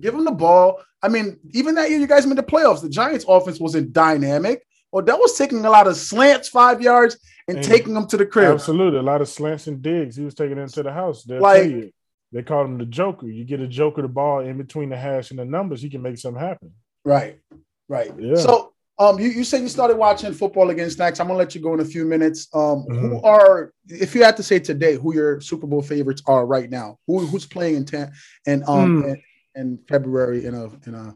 Give 0.00 0.14
him 0.14 0.24
the 0.24 0.32
ball. 0.32 0.80
I 1.02 1.08
mean, 1.08 1.38
even 1.52 1.74
that 1.76 1.90
year 1.90 1.98
you 1.98 2.06
guys 2.06 2.26
made 2.26 2.38
the 2.38 2.42
playoffs. 2.42 2.82
The 2.82 2.88
Giants' 2.88 3.24
offense 3.28 3.60
wasn't 3.60 3.92
dynamic. 3.92 4.64
Odell 4.92 5.18
was 5.18 5.36
taking 5.36 5.64
a 5.64 5.70
lot 5.70 5.86
of 5.86 5.96
slants, 5.96 6.48
five 6.48 6.80
yards, 6.80 7.18
and, 7.46 7.58
and 7.58 7.66
taking 7.66 7.94
them 7.94 8.06
to 8.06 8.16
the 8.16 8.26
crib. 8.26 8.54
Absolutely, 8.54 8.98
a 8.98 9.02
lot 9.02 9.20
of 9.20 9.28
slants 9.28 9.66
and 9.66 9.82
digs. 9.82 10.16
He 10.16 10.24
was 10.24 10.34
taking 10.34 10.56
them 10.56 10.68
to 10.68 10.82
the 10.82 10.92
house. 10.92 11.24
They'll 11.24 11.40
like 11.40 11.92
they 12.32 12.42
call 12.42 12.64
him 12.64 12.78
the 12.78 12.86
Joker. 12.86 13.26
You 13.26 13.44
get 13.44 13.60
a 13.60 13.66
Joker 13.66 14.02
the 14.02 14.08
ball 14.08 14.40
in 14.40 14.56
between 14.58 14.90
the 14.90 14.96
hash 14.96 15.30
and 15.30 15.38
the 15.38 15.44
numbers, 15.44 15.82
he 15.82 15.90
can 15.90 16.02
make 16.02 16.18
something 16.18 16.40
happen. 16.40 16.72
Right, 17.04 17.40
right. 17.88 18.12
Yeah. 18.18 18.36
So, 18.36 18.72
um, 18.98 19.18
you, 19.18 19.28
you 19.28 19.44
said 19.44 19.62
you 19.62 19.68
started 19.68 19.96
watching 19.96 20.32
football 20.34 20.70
against 20.70 20.96
Snacks. 20.96 21.20
I'm 21.20 21.28
gonna 21.28 21.38
let 21.38 21.54
you 21.54 21.60
go 21.60 21.72
in 21.74 21.80
a 21.80 21.84
few 21.84 22.04
minutes. 22.04 22.48
Um, 22.52 22.84
mm-hmm. 22.88 22.98
who 22.98 23.22
are, 23.22 23.72
if 23.86 24.14
you 24.14 24.24
had 24.24 24.36
to 24.38 24.42
say 24.42 24.58
today, 24.58 24.96
who 24.96 25.14
your 25.14 25.40
Super 25.40 25.66
Bowl 25.66 25.82
favorites 25.82 26.22
are 26.26 26.44
right 26.46 26.68
now? 26.68 26.98
Who 27.06 27.20
who's 27.20 27.46
playing 27.46 27.76
in 27.76 27.84
ten 27.84 28.10
and 28.46 28.64
um 28.64 29.02
mm. 29.02 29.08
in, 29.10 29.22
in 29.58 29.78
February 29.88 30.46
in 30.46 30.54
a 30.54 30.64
in 30.86 30.94
a 30.94 31.14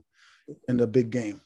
in 0.68 0.76
the 0.76 0.86
big 0.86 1.10
game? 1.10 1.40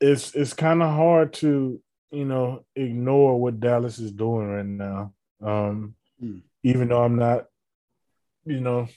It's 0.00 0.34
it's 0.34 0.52
kind 0.52 0.82
of 0.82 0.90
hard 0.90 1.32
to 1.34 1.80
you 2.10 2.24
know 2.24 2.64
ignore 2.76 3.40
what 3.40 3.60
Dallas 3.60 3.98
is 3.98 4.12
doing 4.12 4.48
right 4.48 4.66
now. 4.66 5.14
Um, 5.40 5.94
mm. 6.22 6.42
even 6.62 6.88
though 6.88 7.02
I'm 7.02 7.16
not 7.16 7.46
you 8.48 8.60
know, 8.60 8.88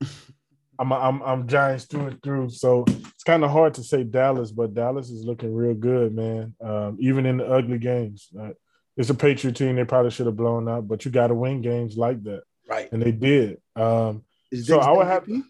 I'm 0.78 0.92
I'm 0.92 1.22
I'm 1.22 1.48
Giants 1.48 1.84
through 1.84 2.06
and 2.06 2.22
through. 2.22 2.50
So 2.50 2.84
it's 2.86 3.24
kind 3.24 3.44
of 3.44 3.50
hard 3.50 3.74
to 3.74 3.82
say 3.82 4.04
Dallas, 4.04 4.52
but 4.52 4.74
Dallas 4.74 5.10
is 5.10 5.24
looking 5.24 5.54
real 5.54 5.74
good, 5.74 6.14
man. 6.14 6.54
Um, 6.60 6.98
even 7.00 7.26
in 7.26 7.38
the 7.38 7.46
ugly 7.46 7.78
games, 7.78 8.28
uh, 8.38 8.50
it's 8.96 9.10
a 9.10 9.14
Patriot 9.14 9.56
team. 9.56 9.76
They 9.76 9.84
probably 9.84 10.10
should 10.10 10.26
have 10.26 10.36
blown 10.36 10.68
out, 10.68 10.86
but 10.86 11.04
you 11.04 11.10
got 11.10 11.28
to 11.28 11.34
win 11.34 11.62
games 11.62 11.96
like 11.96 12.22
that, 12.24 12.42
right? 12.68 12.90
And 12.92 13.02
they 13.02 13.12
did. 13.12 13.58
Um, 13.74 14.24
so 14.54 14.80
I 14.80 14.92
would 14.92 15.06
have 15.06 15.26
to 15.26 15.42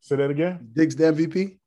say 0.00 0.16
that 0.16 0.30
again. 0.30 0.68
Diggs 0.72 0.96
the 0.96 1.04
MVP, 1.04 1.58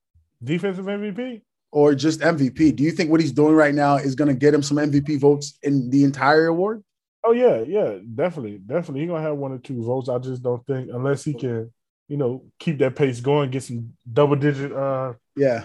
defensive 0.43 0.86
MVP, 0.86 1.41
or 1.72 1.96
just 1.96 2.19
MVP. 2.19 2.76
Do 2.76 2.84
you 2.84 2.91
think 2.91 3.10
what 3.10 3.22
he's 3.22 3.32
doing 3.32 3.56
right 3.56 3.74
now 3.74 3.96
is 3.96 4.15
going 4.15 4.28
to 4.28 4.34
get 4.34 4.54
him 4.54 4.63
some 4.63 4.78
MVP 4.78 5.19
votes 5.19 5.58
in 5.63 5.89
the 5.89 6.04
entire 6.04 6.48
award? 6.48 6.84
Oh 7.26 7.32
yeah, 7.32 7.62
yeah, 7.62 8.00
definitely, 8.13 8.58
definitely. 8.58 9.02
He's 9.02 9.10
gonna 9.10 9.22
have 9.22 9.38
one 9.38 9.54
or 9.54 9.58
two 9.58 9.82
votes. 9.82 10.10
I 10.10 10.17
just 10.17 10.43
don't 10.43 10.65
think 10.67 10.89
unless 10.91 11.24
he 11.24 11.34
can, 11.34 11.72
you 12.10 12.17
know, 12.17 12.43
keep 12.60 12.80
that 12.80 12.98
pace 12.98 13.22
going, 13.22 13.50
get 13.50 13.63
some 13.63 13.93
double 14.12 14.36
digit 14.36 14.74
uh 14.74 15.13
yeah 15.36 15.63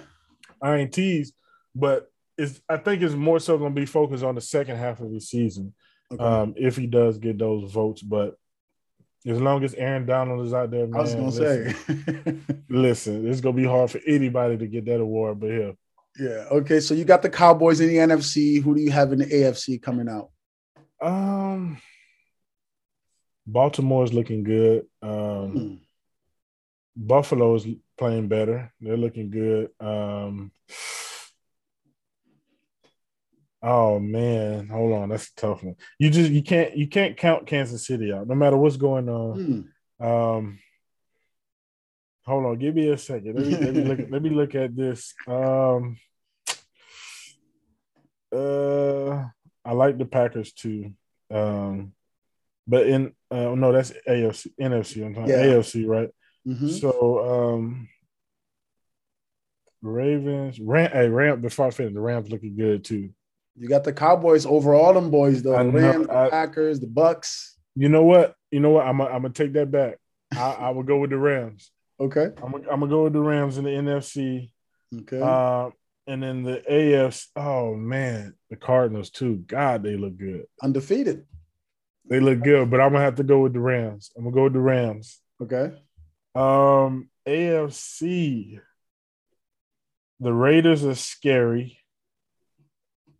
ints. 0.62 1.32
But 1.74 2.10
it's 2.36 2.60
I 2.68 2.76
think 2.76 3.02
it's 3.02 3.14
more 3.14 3.40
so 3.40 3.58
gonna 3.58 3.74
be 3.74 3.86
focused 3.86 4.22
on 4.22 4.36
the 4.36 4.40
second 4.40 4.76
half 4.76 5.00
of 5.00 5.10
the 5.10 5.20
season. 5.20 5.74
Okay. 6.12 6.22
Um, 6.22 6.54
if 6.56 6.76
he 6.76 6.86
does 6.86 7.18
get 7.18 7.38
those 7.38 7.70
votes, 7.72 8.02
but 8.02 8.36
as 9.28 9.40
long 9.40 9.62
as 9.62 9.74
Aaron 9.74 10.06
Donald 10.06 10.46
is 10.46 10.54
out 10.54 10.70
there, 10.70 10.86
man, 10.86 10.98
I 10.98 11.02
was 11.02 11.14
gonna 11.14 11.26
listen, 11.26 11.74
say, 11.86 12.36
listen, 12.68 13.28
it's 13.28 13.40
gonna 13.40 13.56
be 13.56 13.64
hard 13.64 13.90
for 13.90 14.00
anybody 14.06 14.56
to 14.56 14.66
get 14.66 14.86
that 14.86 15.00
award, 15.00 15.40
but 15.40 15.46
yeah. 15.48 15.72
Yeah. 16.18 16.46
Okay. 16.50 16.80
So 16.80 16.94
you 16.94 17.04
got 17.04 17.22
the 17.22 17.30
Cowboys 17.30 17.80
in 17.80 17.88
the 17.88 17.96
NFC. 17.96 18.62
Who 18.62 18.74
do 18.74 18.80
you 18.80 18.90
have 18.90 19.12
in 19.12 19.20
the 19.20 19.26
AFC 19.26 19.80
coming 19.80 20.08
out? 20.08 20.30
Um, 21.00 21.78
Baltimore 23.46 24.04
is 24.04 24.12
looking 24.12 24.42
good. 24.42 24.86
Um, 25.00 25.50
hmm. 25.50 25.74
Buffalo 26.96 27.54
is 27.54 27.66
playing 27.96 28.28
better. 28.28 28.72
They're 28.80 28.96
looking 28.96 29.30
good. 29.30 29.70
Um, 29.78 30.50
oh 33.62 33.98
man, 33.98 34.68
hold 34.68 34.92
on, 34.92 35.08
that's 35.08 35.28
a 35.28 35.34
tough 35.34 35.62
one. 35.62 35.76
You 35.98 36.10
just 36.10 36.30
you 36.30 36.42
can't 36.42 36.76
you 36.76 36.88
can't 36.88 37.16
count 37.16 37.46
Kansas 37.46 37.86
City 37.86 38.12
out, 38.12 38.28
no 38.28 38.34
matter 38.34 38.56
what's 38.56 38.76
going 38.76 39.08
on. 39.08 39.64
Hmm. 40.00 40.06
Um, 40.06 40.58
hold 42.24 42.46
on, 42.46 42.58
give 42.58 42.74
me 42.74 42.88
a 42.88 42.98
second. 42.98 43.36
Let 43.36 43.46
me, 43.46 43.56
let 43.56 43.74
me 43.74 43.84
look. 43.84 44.10
Let 44.10 44.22
me 44.22 44.30
look 44.30 44.54
at 44.54 44.76
this. 44.76 45.14
Um, 45.26 45.96
uh, 48.34 49.24
I 49.64 49.72
like 49.72 49.98
the 49.98 50.06
Packers 50.06 50.52
too. 50.52 50.92
Um, 51.30 51.92
but 52.66 52.86
in 52.86 53.12
uh, 53.30 53.54
no, 53.54 53.72
that's 53.72 53.92
AFC, 54.06 54.48
NFC. 54.60 55.04
I'm 55.04 55.14
talking 55.14 55.30
yeah. 55.30 55.44
AFC, 55.44 55.86
right? 55.86 56.10
Mm-hmm. 56.46 56.68
So 56.68 57.54
um, 57.54 57.88
Ravens, 59.82 60.60
Ram, 60.60 60.90
hey, 60.90 61.08
Ram. 61.08 61.40
Before 61.40 61.66
I 61.66 61.70
finish, 61.70 61.94
the 61.94 62.00
Rams 62.00 62.30
looking 62.30 62.56
good 62.56 62.84
too. 62.84 63.10
You 63.58 63.68
got 63.68 63.84
the 63.84 63.92
Cowboys 63.92 64.46
over 64.46 64.74
all 64.74 64.94
them 64.94 65.10
boys 65.10 65.42
though. 65.42 65.62
The 65.62 65.70
Rams, 65.70 66.06
the 66.06 66.28
Packers, 66.30 66.80
the 66.80 66.86
Bucs. 66.86 67.54
You 67.74 67.88
know 67.88 68.04
what? 68.04 68.34
You 68.50 68.60
know 68.60 68.70
what? 68.70 68.86
I'm 68.86 68.98
gonna, 68.98 69.10
I'm 69.10 69.22
gonna 69.22 69.34
take 69.34 69.52
that 69.54 69.70
back. 69.70 69.98
I, 70.36 70.52
I 70.52 70.70
will 70.70 70.82
go 70.82 70.98
with 70.98 71.10
the 71.10 71.18
Rams. 71.18 71.70
Okay. 72.00 72.30
I'm 72.42 72.52
gonna, 72.52 72.70
I'm 72.70 72.80
gonna 72.80 72.88
go 72.88 73.04
with 73.04 73.12
the 73.12 73.20
Rams 73.20 73.58
in 73.58 73.64
the 73.64 73.70
NFC. 73.70 74.50
Okay. 75.00 75.20
Uh, 75.20 75.70
and 76.06 76.22
then 76.22 76.42
the 76.42 76.62
AFC, 76.70 77.26
oh 77.36 77.74
man, 77.74 78.34
the 78.50 78.56
Cardinals 78.56 79.10
too. 79.10 79.36
God, 79.46 79.82
they 79.82 79.96
look 79.96 80.16
good. 80.16 80.44
Undefeated. 80.62 81.26
They 82.08 82.20
look 82.20 82.40
good, 82.42 82.70
but 82.70 82.80
I'm 82.80 82.92
gonna 82.92 83.04
have 83.04 83.16
to 83.16 83.24
go 83.24 83.40
with 83.40 83.52
the 83.52 83.60
Rams. 83.60 84.10
I'm 84.16 84.24
gonna 84.24 84.34
go 84.34 84.44
with 84.44 84.54
the 84.54 84.60
Rams. 84.60 85.20
Okay. 85.42 85.74
Um, 86.34 87.10
AFC. 87.26 88.60
The 90.20 90.32
Raiders 90.32 90.84
are 90.84 90.94
scary. 90.94 91.77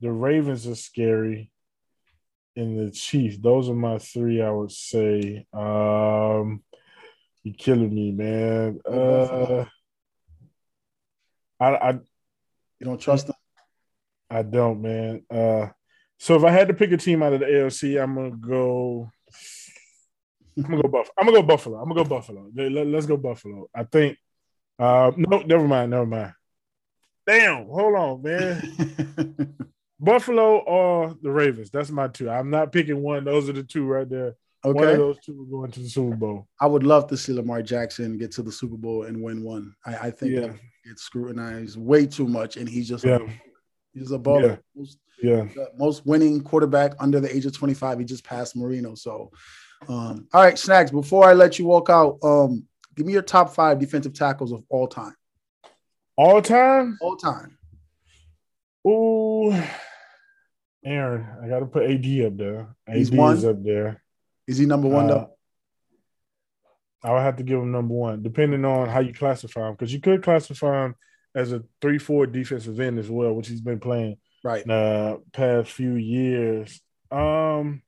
The 0.00 0.10
Ravens 0.12 0.66
are 0.66 0.74
scary. 0.74 1.50
And 2.56 2.78
the 2.78 2.90
Chiefs. 2.90 3.38
Those 3.38 3.68
are 3.68 3.74
my 3.74 3.98
three, 3.98 4.42
I 4.42 4.50
would 4.50 4.72
say. 4.72 5.46
Um, 5.52 6.62
you're 7.44 7.54
killing 7.56 7.94
me, 7.94 8.10
man. 8.10 8.80
Uh, 8.84 9.64
I, 11.60 11.66
I 11.76 11.90
you 11.92 12.84
don't 12.84 13.00
trust 13.00 13.26
them? 13.26 13.36
I 14.30 14.42
don't, 14.42 14.82
man. 14.82 15.22
Uh, 15.30 15.68
so 16.18 16.36
if 16.36 16.44
I 16.44 16.50
had 16.50 16.68
to 16.68 16.74
pick 16.74 16.92
a 16.92 16.96
team 16.96 17.22
out 17.22 17.32
of 17.32 17.40
the 17.40 17.46
AFC, 17.46 18.02
I'm 18.02 18.14
gonna 18.14 18.30
go. 18.30 19.10
I'm 20.56 20.64
gonna 20.64 20.82
go 20.82 20.88
Buffalo. 20.88 21.14
I'm 21.18 21.26
gonna 21.26 21.40
go 21.40 21.46
Buffalo. 21.46 21.78
I'm 21.78 21.88
gonna 21.88 22.04
go 22.04 22.08
Buffalo. 22.08 22.50
Let, 22.54 22.86
us 22.88 23.06
go 23.06 23.16
Buffalo. 23.16 23.68
I 23.74 23.84
think. 23.84 24.18
Uh, 24.78 25.12
no, 25.16 25.38
never 25.40 25.66
mind. 25.66 25.90
Never 25.90 26.06
mind. 26.06 26.32
Damn, 27.26 27.66
hold 27.66 27.94
on, 27.94 28.22
man. 28.22 29.56
Buffalo 30.00 30.58
or 30.58 31.16
the 31.22 31.30
Ravens. 31.30 31.70
That's 31.70 31.90
my 31.90 32.08
two. 32.08 32.30
I'm 32.30 32.50
not 32.50 32.72
picking 32.72 33.02
one. 33.02 33.24
Those 33.24 33.48
are 33.48 33.52
the 33.52 33.62
two 33.62 33.86
right 33.86 34.08
there. 34.08 34.36
Okay. 34.64 34.78
One 34.78 34.88
of 34.88 34.96
those 34.96 35.18
two 35.24 35.40
are 35.40 35.50
going 35.50 35.70
to 35.72 35.80
the 35.80 35.88
Super 35.88 36.16
Bowl. 36.16 36.48
I 36.60 36.66
would 36.66 36.82
love 36.82 37.06
to 37.08 37.16
see 37.16 37.32
Lamar 37.32 37.62
Jackson 37.62 38.18
get 38.18 38.32
to 38.32 38.42
the 38.42 38.52
Super 38.52 38.76
Bowl 38.76 39.04
and 39.04 39.22
win 39.22 39.42
one. 39.42 39.74
I, 39.86 39.96
I 39.96 40.10
think 40.10 40.32
yeah 40.32 40.52
gets 40.88 41.02
scrutinized 41.02 41.78
way 41.78 42.06
too 42.06 42.26
much, 42.26 42.56
and 42.56 42.68
he's 42.68 42.88
just 42.88 43.04
yeah. 43.04 43.18
he's 43.92 44.10
a 44.10 44.18
baller. 44.18 44.50
Yeah. 44.50 44.56
Most, 44.74 44.98
yeah. 45.22 45.64
most 45.76 46.06
winning 46.06 46.42
quarterback 46.42 46.94
under 46.98 47.20
the 47.20 47.34
age 47.34 47.46
of 47.46 47.56
25. 47.56 47.98
He 47.98 48.04
just 48.04 48.24
passed 48.24 48.56
Marino. 48.56 48.94
So, 48.94 49.30
um, 49.88 50.26
all 50.32 50.42
right, 50.42 50.58
Snacks. 50.58 50.90
Before 50.90 51.28
I 51.28 51.34
let 51.34 51.58
you 51.58 51.66
walk 51.66 51.90
out, 51.90 52.18
um, 52.22 52.66
give 52.96 53.06
me 53.06 53.12
your 53.12 53.22
top 53.22 53.54
five 53.54 53.78
defensive 53.78 54.14
tackles 54.14 54.52
of 54.52 54.64
all 54.68 54.88
time. 54.88 55.14
All 56.16 56.42
time. 56.42 56.98
All 57.00 57.16
time. 57.16 57.58
Ooh, 58.86 59.52
Aaron, 60.88 61.26
I 61.42 61.48
got 61.48 61.60
to 61.60 61.66
put 61.66 61.84
AD 61.84 62.06
up 62.26 62.36
there. 62.36 62.74
AD 62.88 62.96
He's 62.96 63.10
one. 63.10 63.36
is 63.36 63.44
up 63.44 63.62
there. 63.62 64.02
Is 64.46 64.58
he 64.58 64.66
number 64.66 64.88
one 64.88 65.06
uh, 65.06 65.08
though? 65.08 65.30
I 67.02 67.12
would 67.12 67.22
have 67.22 67.36
to 67.36 67.42
give 67.42 67.60
him 67.60 67.70
number 67.70 67.94
one, 67.94 68.22
depending 68.22 68.64
on 68.64 68.88
how 68.88 69.00
you 69.00 69.12
classify 69.12 69.68
him, 69.68 69.74
because 69.74 69.92
you 69.92 70.00
could 70.00 70.22
classify 70.22 70.86
him 70.86 70.94
as 71.34 71.52
a 71.52 71.62
three-four 71.80 72.26
defensive 72.26 72.80
end 72.80 72.98
as 72.98 73.10
well, 73.10 73.34
which 73.34 73.48
he's 73.48 73.60
been 73.60 73.78
playing 73.78 74.16
right 74.42 74.66
the 74.66 75.22
past 75.32 75.70
few 75.70 75.94
years. 75.94 76.80
Um, 77.10 77.82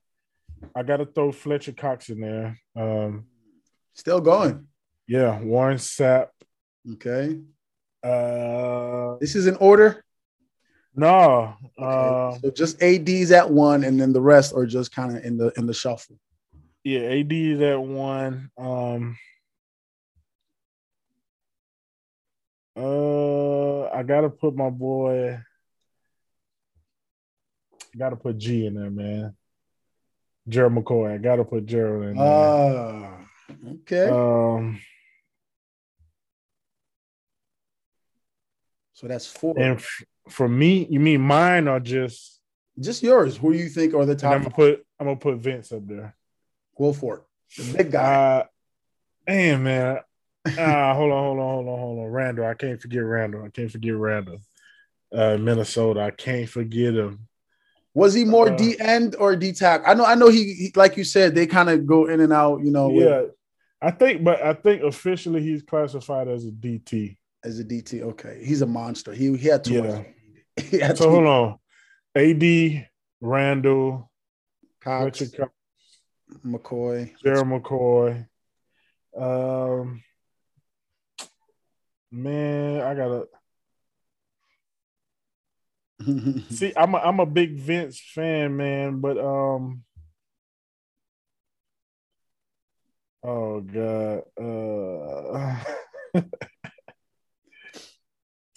I 0.76 0.82
got 0.82 0.98
to 0.98 1.06
throw 1.06 1.32
Fletcher 1.32 1.72
Cox 1.72 2.10
in 2.10 2.20
there. 2.20 2.58
Um, 2.76 3.24
still 3.94 4.20
going. 4.20 4.66
Yeah, 5.06 5.40
Warren 5.40 5.78
Sapp. 5.78 6.28
Okay. 6.92 7.40
Uh, 8.02 9.16
this 9.20 9.34
is 9.34 9.46
in 9.46 9.56
order. 9.56 10.04
No. 10.94 11.54
Okay. 11.78 11.86
Uh, 11.86 12.38
so 12.38 12.50
just 12.50 12.82
ads 12.82 13.30
at 13.30 13.50
one, 13.50 13.84
and 13.84 14.00
then 14.00 14.12
the 14.12 14.20
rest 14.20 14.52
are 14.54 14.66
just 14.66 14.92
kind 14.92 15.16
of 15.16 15.24
in 15.24 15.36
the 15.36 15.52
in 15.56 15.66
the 15.66 15.74
shuffle 15.74 16.18
yeah, 16.84 17.00
AD 17.00 17.32
is 17.32 17.60
at 17.60 17.80
one. 17.80 18.50
Um, 18.56 19.18
uh, 22.76 23.84
I 23.88 24.02
gotta 24.02 24.30
put 24.30 24.54
my 24.54 24.70
boy. 24.70 25.38
Got 27.98 28.10
to 28.10 28.16
put 28.16 28.38
G 28.38 28.66
in 28.66 28.74
there, 28.74 28.88
man. 28.88 29.34
Gerald 30.48 30.74
McCoy. 30.74 31.12
I 31.14 31.18
got 31.18 31.36
to 31.36 31.44
put 31.44 31.66
Gerald 31.66 32.04
in 32.04 32.16
there. 32.16 32.26
Uh, 32.26 33.10
okay. 33.72 34.08
Um, 34.08 34.80
so 38.92 39.08
that's 39.08 39.26
four. 39.26 39.58
and 39.58 39.78
f- 39.78 40.04
for 40.30 40.48
me, 40.48 40.86
you 40.90 41.00
mean 41.00 41.20
mine 41.20 41.68
or 41.68 41.80
just? 41.80 42.40
Just 42.78 43.02
yours. 43.02 43.36
Who 43.36 43.52
do 43.52 43.58
you 43.58 43.68
think 43.68 43.94
are 43.94 44.06
the 44.06 44.14
top? 44.16 44.32
I'm 44.32 44.42
gonna 44.42 44.54
put 44.54 44.86
I'm 44.98 45.06
gonna 45.06 45.16
put 45.18 45.36
Vince 45.38 45.72
up 45.72 45.86
there. 45.86 46.14
Go 46.76 46.92
for 46.92 47.16
it. 47.16 47.22
The 47.58 47.76
big 47.78 47.90
guy. 47.92 48.14
Uh, 48.14 48.44
damn 49.26 49.62
man. 49.64 49.98
Ah, 50.58 50.94
hold 50.96 51.12
on, 51.12 51.22
hold 51.24 51.38
on, 51.38 51.44
hold 51.54 51.68
on, 51.68 51.78
hold 51.78 51.98
on. 51.98 52.06
Randle, 52.06 52.46
I 52.46 52.54
can't 52.54 52.80
forget 52.80 53.02
Randle. 53.02 53.44
I 53.44 53.50
can't 53.50 53.70
forget 53.70 53.94
Randle. 53.94 54.38
Uh, 55.12 55.36
Minnesota, 55.38 56.00
I 56.00 56.10
can't 56.12 56.48
forget 56.48 56.94
him. 56.94 57.26
Was 57.92 58.14
he 58.14 58.24
more 58.24 58.50
uh, 58.50 58.56
D 58.56 58.76
end 58.78 59.16
or 59.18 59.34
D 59.36 59.52
tack? 59.52 59.82
I 59.84 59.94
know, 59.94 60.04
I 60.04 60.14
know 60.14 60.28
he, 60.28 60.54
he 60.54 60.72
like 60.76 60.96
you 60.96 61.02
said, 61.04 61.34
they 61.34 61.46
kind 61.46 61.68
of 61.68 61.84
go 61.86 62.06
in 62.06 62.20
and 62.20 62.32
out, 62.32 62.60
you 62.64 62.70
know, 62.70 62.88
with- 62.88 63.04
yeah, 63.04 63.22
I 63.82 63.90
think, 63.90 64.22
but 64.22 64.40
I 64.42 64.54
think 64.54 64.82
officially 64.82 65.42
he's 65.42 65.62
classified 65.62 66.28
as 66.28 66.46
a 66.46 66.50
DT. 66.50 67.16
as 67.44 67.58
a 67.58 67.64
DT. 67.64 68.02
Okay. 68.02 68.40
He's 68.44 68.62
a 68.62 68.66
monster. 68.66 69.12
He 69.12 69.36
he 69.36 69.48
had 69.48 69.64
too 69.64 69.74
Yeah. 69.82 70.04
Much. 70.56 70.66
He 70.66 70.78
had 70.78 70.98
So 70.98 71.10
hold 71.10 71.26
on, 71.26 71.58
AD, 72.14 72.88
Randle, 73.20 74.10
Cox, 74.80 75.20
Richard 75.20 75.36
Cox, 75.36 75.52
McCoy. 76.44 77.12
Gerald 77.22 77.48
McCoy. 77.48 78.26
Um, 79.16 80.02
man, 82.10 82.80
I 82.82 82.94
gotta 82.94 83.26
see. 86.50 86.72
I'm 86.76 86.94
a, 86.94 86.98
I'm 86.98 87.20
a 87.20 87.26
big 87.26 87.56
Vince 87.56 88.00
fan, 88.00 88.56
man, 88.56 89.00
but 89.00 89.18
um, 89.18 89.84
oh 93.22 93.60
god, 93.60 94.22
uh, 94.40 95.64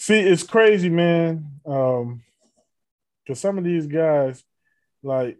see, 0.03 0.19
it's 0.19 0.43
crazy, 0.43 0.89
man. 0.89 1.59
Um, 1.65 2.23
because 3.23 3.39
some 3.39 3.57
of 3.57 3.63
these 3.63 3.87
guys, 3.87 4.43
like, 5.01 5.37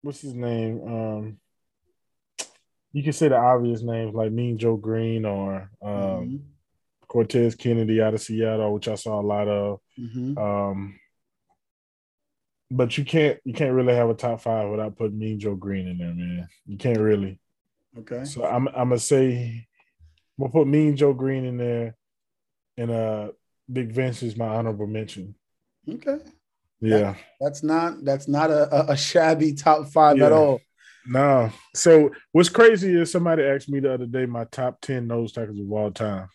what's 0.00 0.22
his 0.22 0.32
name? 0.34 0.80
Um, 0.86 1.38
you 2.92 3.02
can 3.02 3.12
say 3.12 3.28
the 3.28 3.36
obvious 3.36 3.82
names 3.82 4.14
like 4.14 4.32
Mean 4.32 4.56
Joe 4.56 4.76
Greene 4.76 5.26
or 5.26 5.70
um, 5.82 5.90
Mhm. 5.90 6.40
Cortez 7.08 7.54
Kennedy 7.54 8.00
out 8.00 8.14
of 8.14 8.22
Seattle, 8.22 8.72
which 8.72 8.88
I 8.88 8.94
saw 8.94 9.20
a 9.20 9.26
lot 9.34 9.48
of. 9.48 9.80
Mhm. 9.98 10.38
Um, 10.38 10.98
but 12.70 12.96
you 12.96 13.04
can't 13.04 13.38
you 13.44 13.52
can't 13.52 13.74
really 13.74 13.94
have 13.94 14.08
a 14.08 14.14
top 14.14 14.40
five 14.40 14.70
without 14.70 14.96
putting 14.96 15.18
Mean 15.18 15.38
Joe 15.38 15.54
Greene 15.56 15.88
in 15.88 15.98
there, 15.98 16.14
man. 16.14 16.48
You 16.66 16.78
can't 16.78 16.98
really. 16.98 17.38
Okay. 17.98 18.24
So 18.24 18.44
I'm 18.46 18.66
I'm 18.68 18.88
gonna 18.88 18.98
say 18.98 19.66
I'm 20.38 20.42
gonna 20.42 20.52
put 20.52 20.66
Mean 20.66 20.96
Joe 20.96 21.12
Greene 21.12 21.44
in 21.44 21.56
there, 21.58 21.96
and 22.78 22.90
uh, 22.90 23.30
Big 23.72 23.92
Vince 23.92 24.22
is 24.22 24.36
my 24.36 24.46
honorable 24.46 24.86
mention. 24.86 25.34
Okay. 25.88 26.18
Yeah, 26.80 27.14
That's 27.40 27.62
not 27.62 28.04
that's 28.04 28.28
not 28.28 28.50
a, 28.50 28.90
a, 28.92 28.96
shabby 28.96 29.54
top 29.54 29.86
five 29.88 30.20
at 30.20 30.32
all. 30.32 30.60
no. 31.06 31.50
So 31.74 32.10
what's 32.32 32.50
crazy 32.50 32.94
is 33.00 33.10
somebody 33.10 33.42
asked 33.42 33.70
me 33.70 33.80
the 33.80 33.94
other 33.94 34.06
day 34.06 34.26
my 34.26 34.44
top 34.44 34.80
ten 34.82 35.06
nose 35.06 35.32
tackles 35.32 35.58
of 35.60 35.70
all 35.72 35.90
time, 35.90 36.28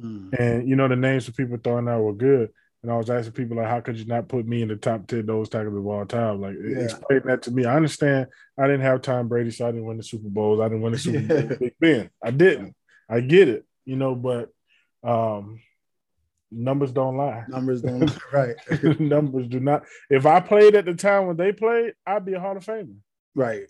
Mm. 0.00 0.32
and 0.38 0.68
you 0.68 0.76
know 0.76 0.86
the 0.86 0.96
names 0.96 1.26
of 1.28 1.36
people 1.36 1.56
throwing 1.62 1.88
out 1.88 2.02
were 2.02 2.12
good. 2.14 2.50
And 2.82 2.92
I 2.92 2.96
was 2.96 3.10
asking 3.10 3.32
people 3.32 3.56
like, 3.56 3.66
how 3.66 3.80
could 3.80 3.96
you 3.98 4.04
not 4.04 4.28
put 4.28 4.46
me 4.46 4.62
in 4.62 4.68
the 4.68 4.76
top 4.76 5.06
ten 5.08 5.26
nose 5.26 5.48
tackles 5.48 5.76
of 5.76 5.84
all 5.86 6.06
time? 6.06 6.40
Like, 6.40 6.54
Yeah. 6.62 6.78
explain 6.84 7.22
that 7.24 7.42
to 7.42 7.50
me. 7.50 7.64
I 7.64 7.74
understand. 7.74 8.28
I 8.56 8.66
didn't 8.68 8.82
have 8.82 9.02
Tom 9.02 9.26
Brady, 9.28 9.50
so 9.50 9.66
I 9.66 9.72
didn't 9.72 9.86
win 9.86 9.96
the 9.96 10.04
Super 10.04 10.28
Bowls. 10.28 10.60
I 10.60 10.64
didn't 10.68 10.82
win 10.82 10.92
the 10.92 10.98
Super 10.98 11.20
Bowl. 11.20 11.36
Yeah. 11.36 11.44
with 11.48 11.58
Big 11.58 11.74
Ben, 11.80 12.10
I 12.22 12.30
didn't. 12.30 12.76
I 13.08 13.20
get 13.20 13.48
it, 13.48 13.64
you 13.84 13.96
know, 13.96 14.14
but 14.14 14.50
um, 15.02 15.60
numbers 16.50 16.92
don't 16.92 17.16
lie. 17.16 17.44
Numbers 17.48 17.82
don't 17.82 18.00
lie. 18.32 18.56
right. 18.70 19.00
numbers 19.00 19.46
do 19.48 19.60
not. 19.60 19.84
If 20.10 20.26
I 20.26 20.40
played 20.40 20.74
at 20.74 20.84
the 20.84 20.94
time 20.94 21.26
when 21.26 21.36
they 21.36 21.52
played, 21.52 21.92
I'd 22.06 22.24
be 22.24 22.34
a 22.34 22.40
Hall 22.40 22.56
of 22.56 22.64
Famer. 22.64 22.96
Right. 23.34 23.64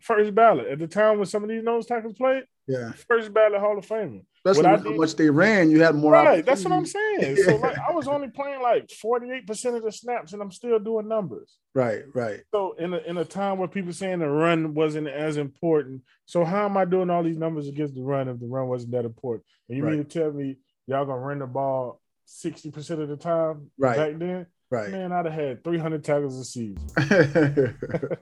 First 0.00 0.34
ballot. 0.34 0.66
At 0.68 0.78
the 0.78 0.86
time 0.88 1.18
when 1.18 1.26
some 1.26 1.42
of 1.42 1.48
these 1.50 1.62
nose 1.62 1.86
tackles 1.86 2.14
played, 2.14 2.44
Yeah. 2.66 2.92
first 3.08 3.32
ballot 3.34 3.60
Hall 3.60 3.76
of 3.78 3.86
Famer. 3.86 4.22
Especially 4.42 4.70
What 4.70 4.82
with 4.84 4.92
how 4.94 4.96
much 4.98 5.16
they 5.16 5.28
ran, 5.28 5.70
you 5.70 5.82
had 5.82 5.94
more. 5.94 6.12
Right. 6.12 6.44
That's 6.46 6.64
what 6.64 6.72
I'm 6.72 6.86
saying. 6.86 7.36
So 7.44 7.56
like 7.56 7.76
I 7.78 7.92
was 7.92 8.08
only 8.08 8.28
playing 8.30 8.62
like 8.62 8.88
48% 8.88 9.76
of 9.76 9.82
the 9.82 9.92
snaps 9.92 10.32
and 10.32 10.40
I'm 10.40 10.50
still 10.50 10.78
doing 10.78 11.06
numbers. 11.06 11.58
Right. 11.74 12.04
Right. 12.14 12.40
So 12.50 12.72
in 12.78 12.94
a 12.94 12.98
in 13.06 13.18
a 13.18 13.24
time 13.26 13.58
where 13.58 13.68
people 13.68 13.92
saying 13.92 14.20
the 14.20 14.28
run 14.30 14.72
wasn't 14.72 15.08
as 15.08 15.36
important, 15.36 16.00
so 16.24 16.42
how 16.46 16.64
am 16.64 16.78
I 16.78 16.86
doing 16.86 17.10
all 17.10 17.22
these 17.22 17.36
numbers 17.36 17.68
against 17.68 17.94
the 17.94 18.02
run 18.02 18.28
if 18.28 18.40
the 18.40 18.46
run 18.46 18.68
wasn't 18.68 18.92
that 18.92 19.04
important? 19.04 19.44
And 19.68 19.76
you 19.76 19.84
mean 19.84 19.98
to 19.98 20.04
tell 20.04 20.32
me 20.32 20.56
y'all 20.90 21.06
gonna 21.06 21.20
run 21.20 21.38
the 21.38 21.46
ball 21.46 22.00
60% 22.26 23.00
of 23.00 23.08
the 23.08 23.16
time 23.16 23.70
Right. 23.78 23.96
back 23.96 24.18
then? 24.18 24.46
Right. 24.70 24.90
Man, 24.90 25.12
I'd 25.12 25.24
have 25.26 25.34
had 25.34 25.64
300 25.64 26.04
tackles 26.04 26.38
a 26.38 26.44
season. 26.44 26.78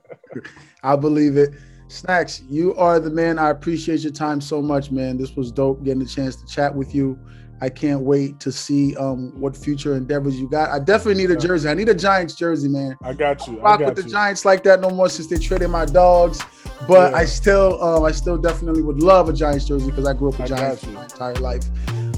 I 0.82 0.96
believe 0.96 1.36
it. 1.36 1.50
Snacks, 1.88 2.42
you 2.48 2.74
are 2.76 3.00
the 3.00 3.10
man. 3.10 3.38
I 3.38 3.50
appreciate 3.50 4.00
your 4.00 4.12
time 4.12 4.40
so 4.40 4.60
much, 4.62 4.90
man. 4.90 5.16
This 5.16 5.34
was 5.36 5.50
dope 5.50 5.82
getting 5.84 6.02
a 6.02 6.06
chance 6.06 6.36
to 6.36 6.46
chat 6.46 6.74
with 6.74 6.94
you. 6.94 7.18
I 7.60 7.68
can't 7.68 8.02
wait 8.02 8.38
to 8.40 8.52
see 8.52 8.94
um, 8.96 9.32
what 9.40 9.56
future 9.56 9.96
endeavors 9.96 10.38
you 10.38 10.48
got. 10.48 10.70
I 10.70 10.78
definitely 10.78 11.20
need 11.26 11.30
a 11.32 11.36
jersey. 11.36 11.68
I 11.68 11.74
need 11.74 11.88
a 11.88 11.94
Giants 11.94 12.34
jersey, 12.34 12.68
man. 12.68 12.96
I 13.02 13.14
got 13.14 13.46
you. 13.48 13.58
I 13.60 13.62
Rock 13.62 13.80
with 13.80 13.96
the. 13.96 14.02
Giants 14.04 14.44
like 14.44 14.62
that 14.62 14.80
no 14.80 14.90
more 14.90 15.08
since 15.08 15.26
they 15.28 15.38
traded 15.38 15.70
my 15.70 15.84
dogs. 15.86 16.40
But 16.86 17.10
Yeah. 17.10 17.18
I 17.18 17.24
still, 17.24 17.82
um, 17.82 18.04
I 18.04 18.12
still 18.12 18.38
definitely 18.38 18.82
would 18.82 19.02
love 19.02 19.28
a 19.28 19.32
Giants 19.32 19.64
jersey 19.64 19.86
because 19.90 20.06
I 20.06 20.12
grew 20.12 20.28
up 20.28 20.38
with 20.38 20.48
Giants 20.48 20.84
you. 20.84 20.92
my 20.92 21.02
entire 21.04 21.34
life. 21.36 21.64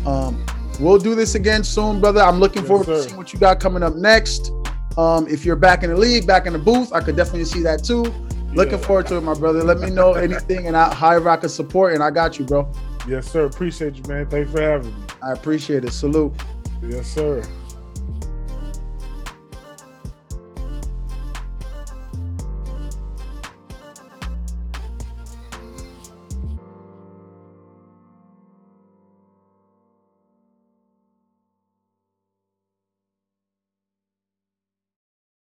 Um, 0.06 0.44
we'll 0.78 0.98
do 0.98 1.14
this 1.14 1.34
again 1.34 1.64
soon, 1.64 2.00
brother. 2.00 2.20
I'm 2.22 2.38
looking 2.40 2.62
Yes, 2.62 2.68
forward 2.68 2.86
to 2.86 3.02
seeing 3.02 3.16
what 3.16 3.32
you 3.32 3.38
got 3.38 3.60
coming 3.60 3.82
up 3.82 3.94
next. 3.96 4.52
Um, 4.98 5.26
if 5.28 5.44
you're 5.44 5.56
back 5.56 5.82
in 5.82 5.90
the 5.90 5.96
league, 5.96 6.26
back 6.26 6.46
in 6.46 6.52
the 6.52 6.58
booth, 6.58 6.92
I 6.92 7.00
could 7.00 7.16
definitely 7.16 7.44
see 7.44 7.62
that 7.62 7.84
too. 7.84 8.04
Looking 8.52 8.78
Yeah. 8.80 8.86
forward 8.86 9.06
to 9.08 9.16
it, 9.16 9.20
my 9.22 9.34
brother. 9.34 9.62
Let 9.62 9.78
me 9.78 9.90
know 9.90 10.14
anything, 10.26 10.66
and 10.66 10.76
I 10.76 10.92
high 10.92 11.16
rock 11.16 11.44
of 11.44 11.50
support, 11.50 11.94
and 11.94 12.02
I 12.02 12.10
got 12.10 12.38
you, 12.38 12.44
bro. 12.44 12.70
Yes, 13.06 13.30
sir. 13.30 13.44
Appreciate 13.46 13.94
you, 13.96 14.02
man. 14.08 14.26
Thanks 14.26 14.50
for 14.50 14.60
having 14.60 14.88
me. 14.90 15.04
I 15.22 15.32
appreciate 15.32 15.84
it. 15.84 15.92
Salute. 15.92 16.32
Yes, 16.82 17.06
sir. 17.06 17.42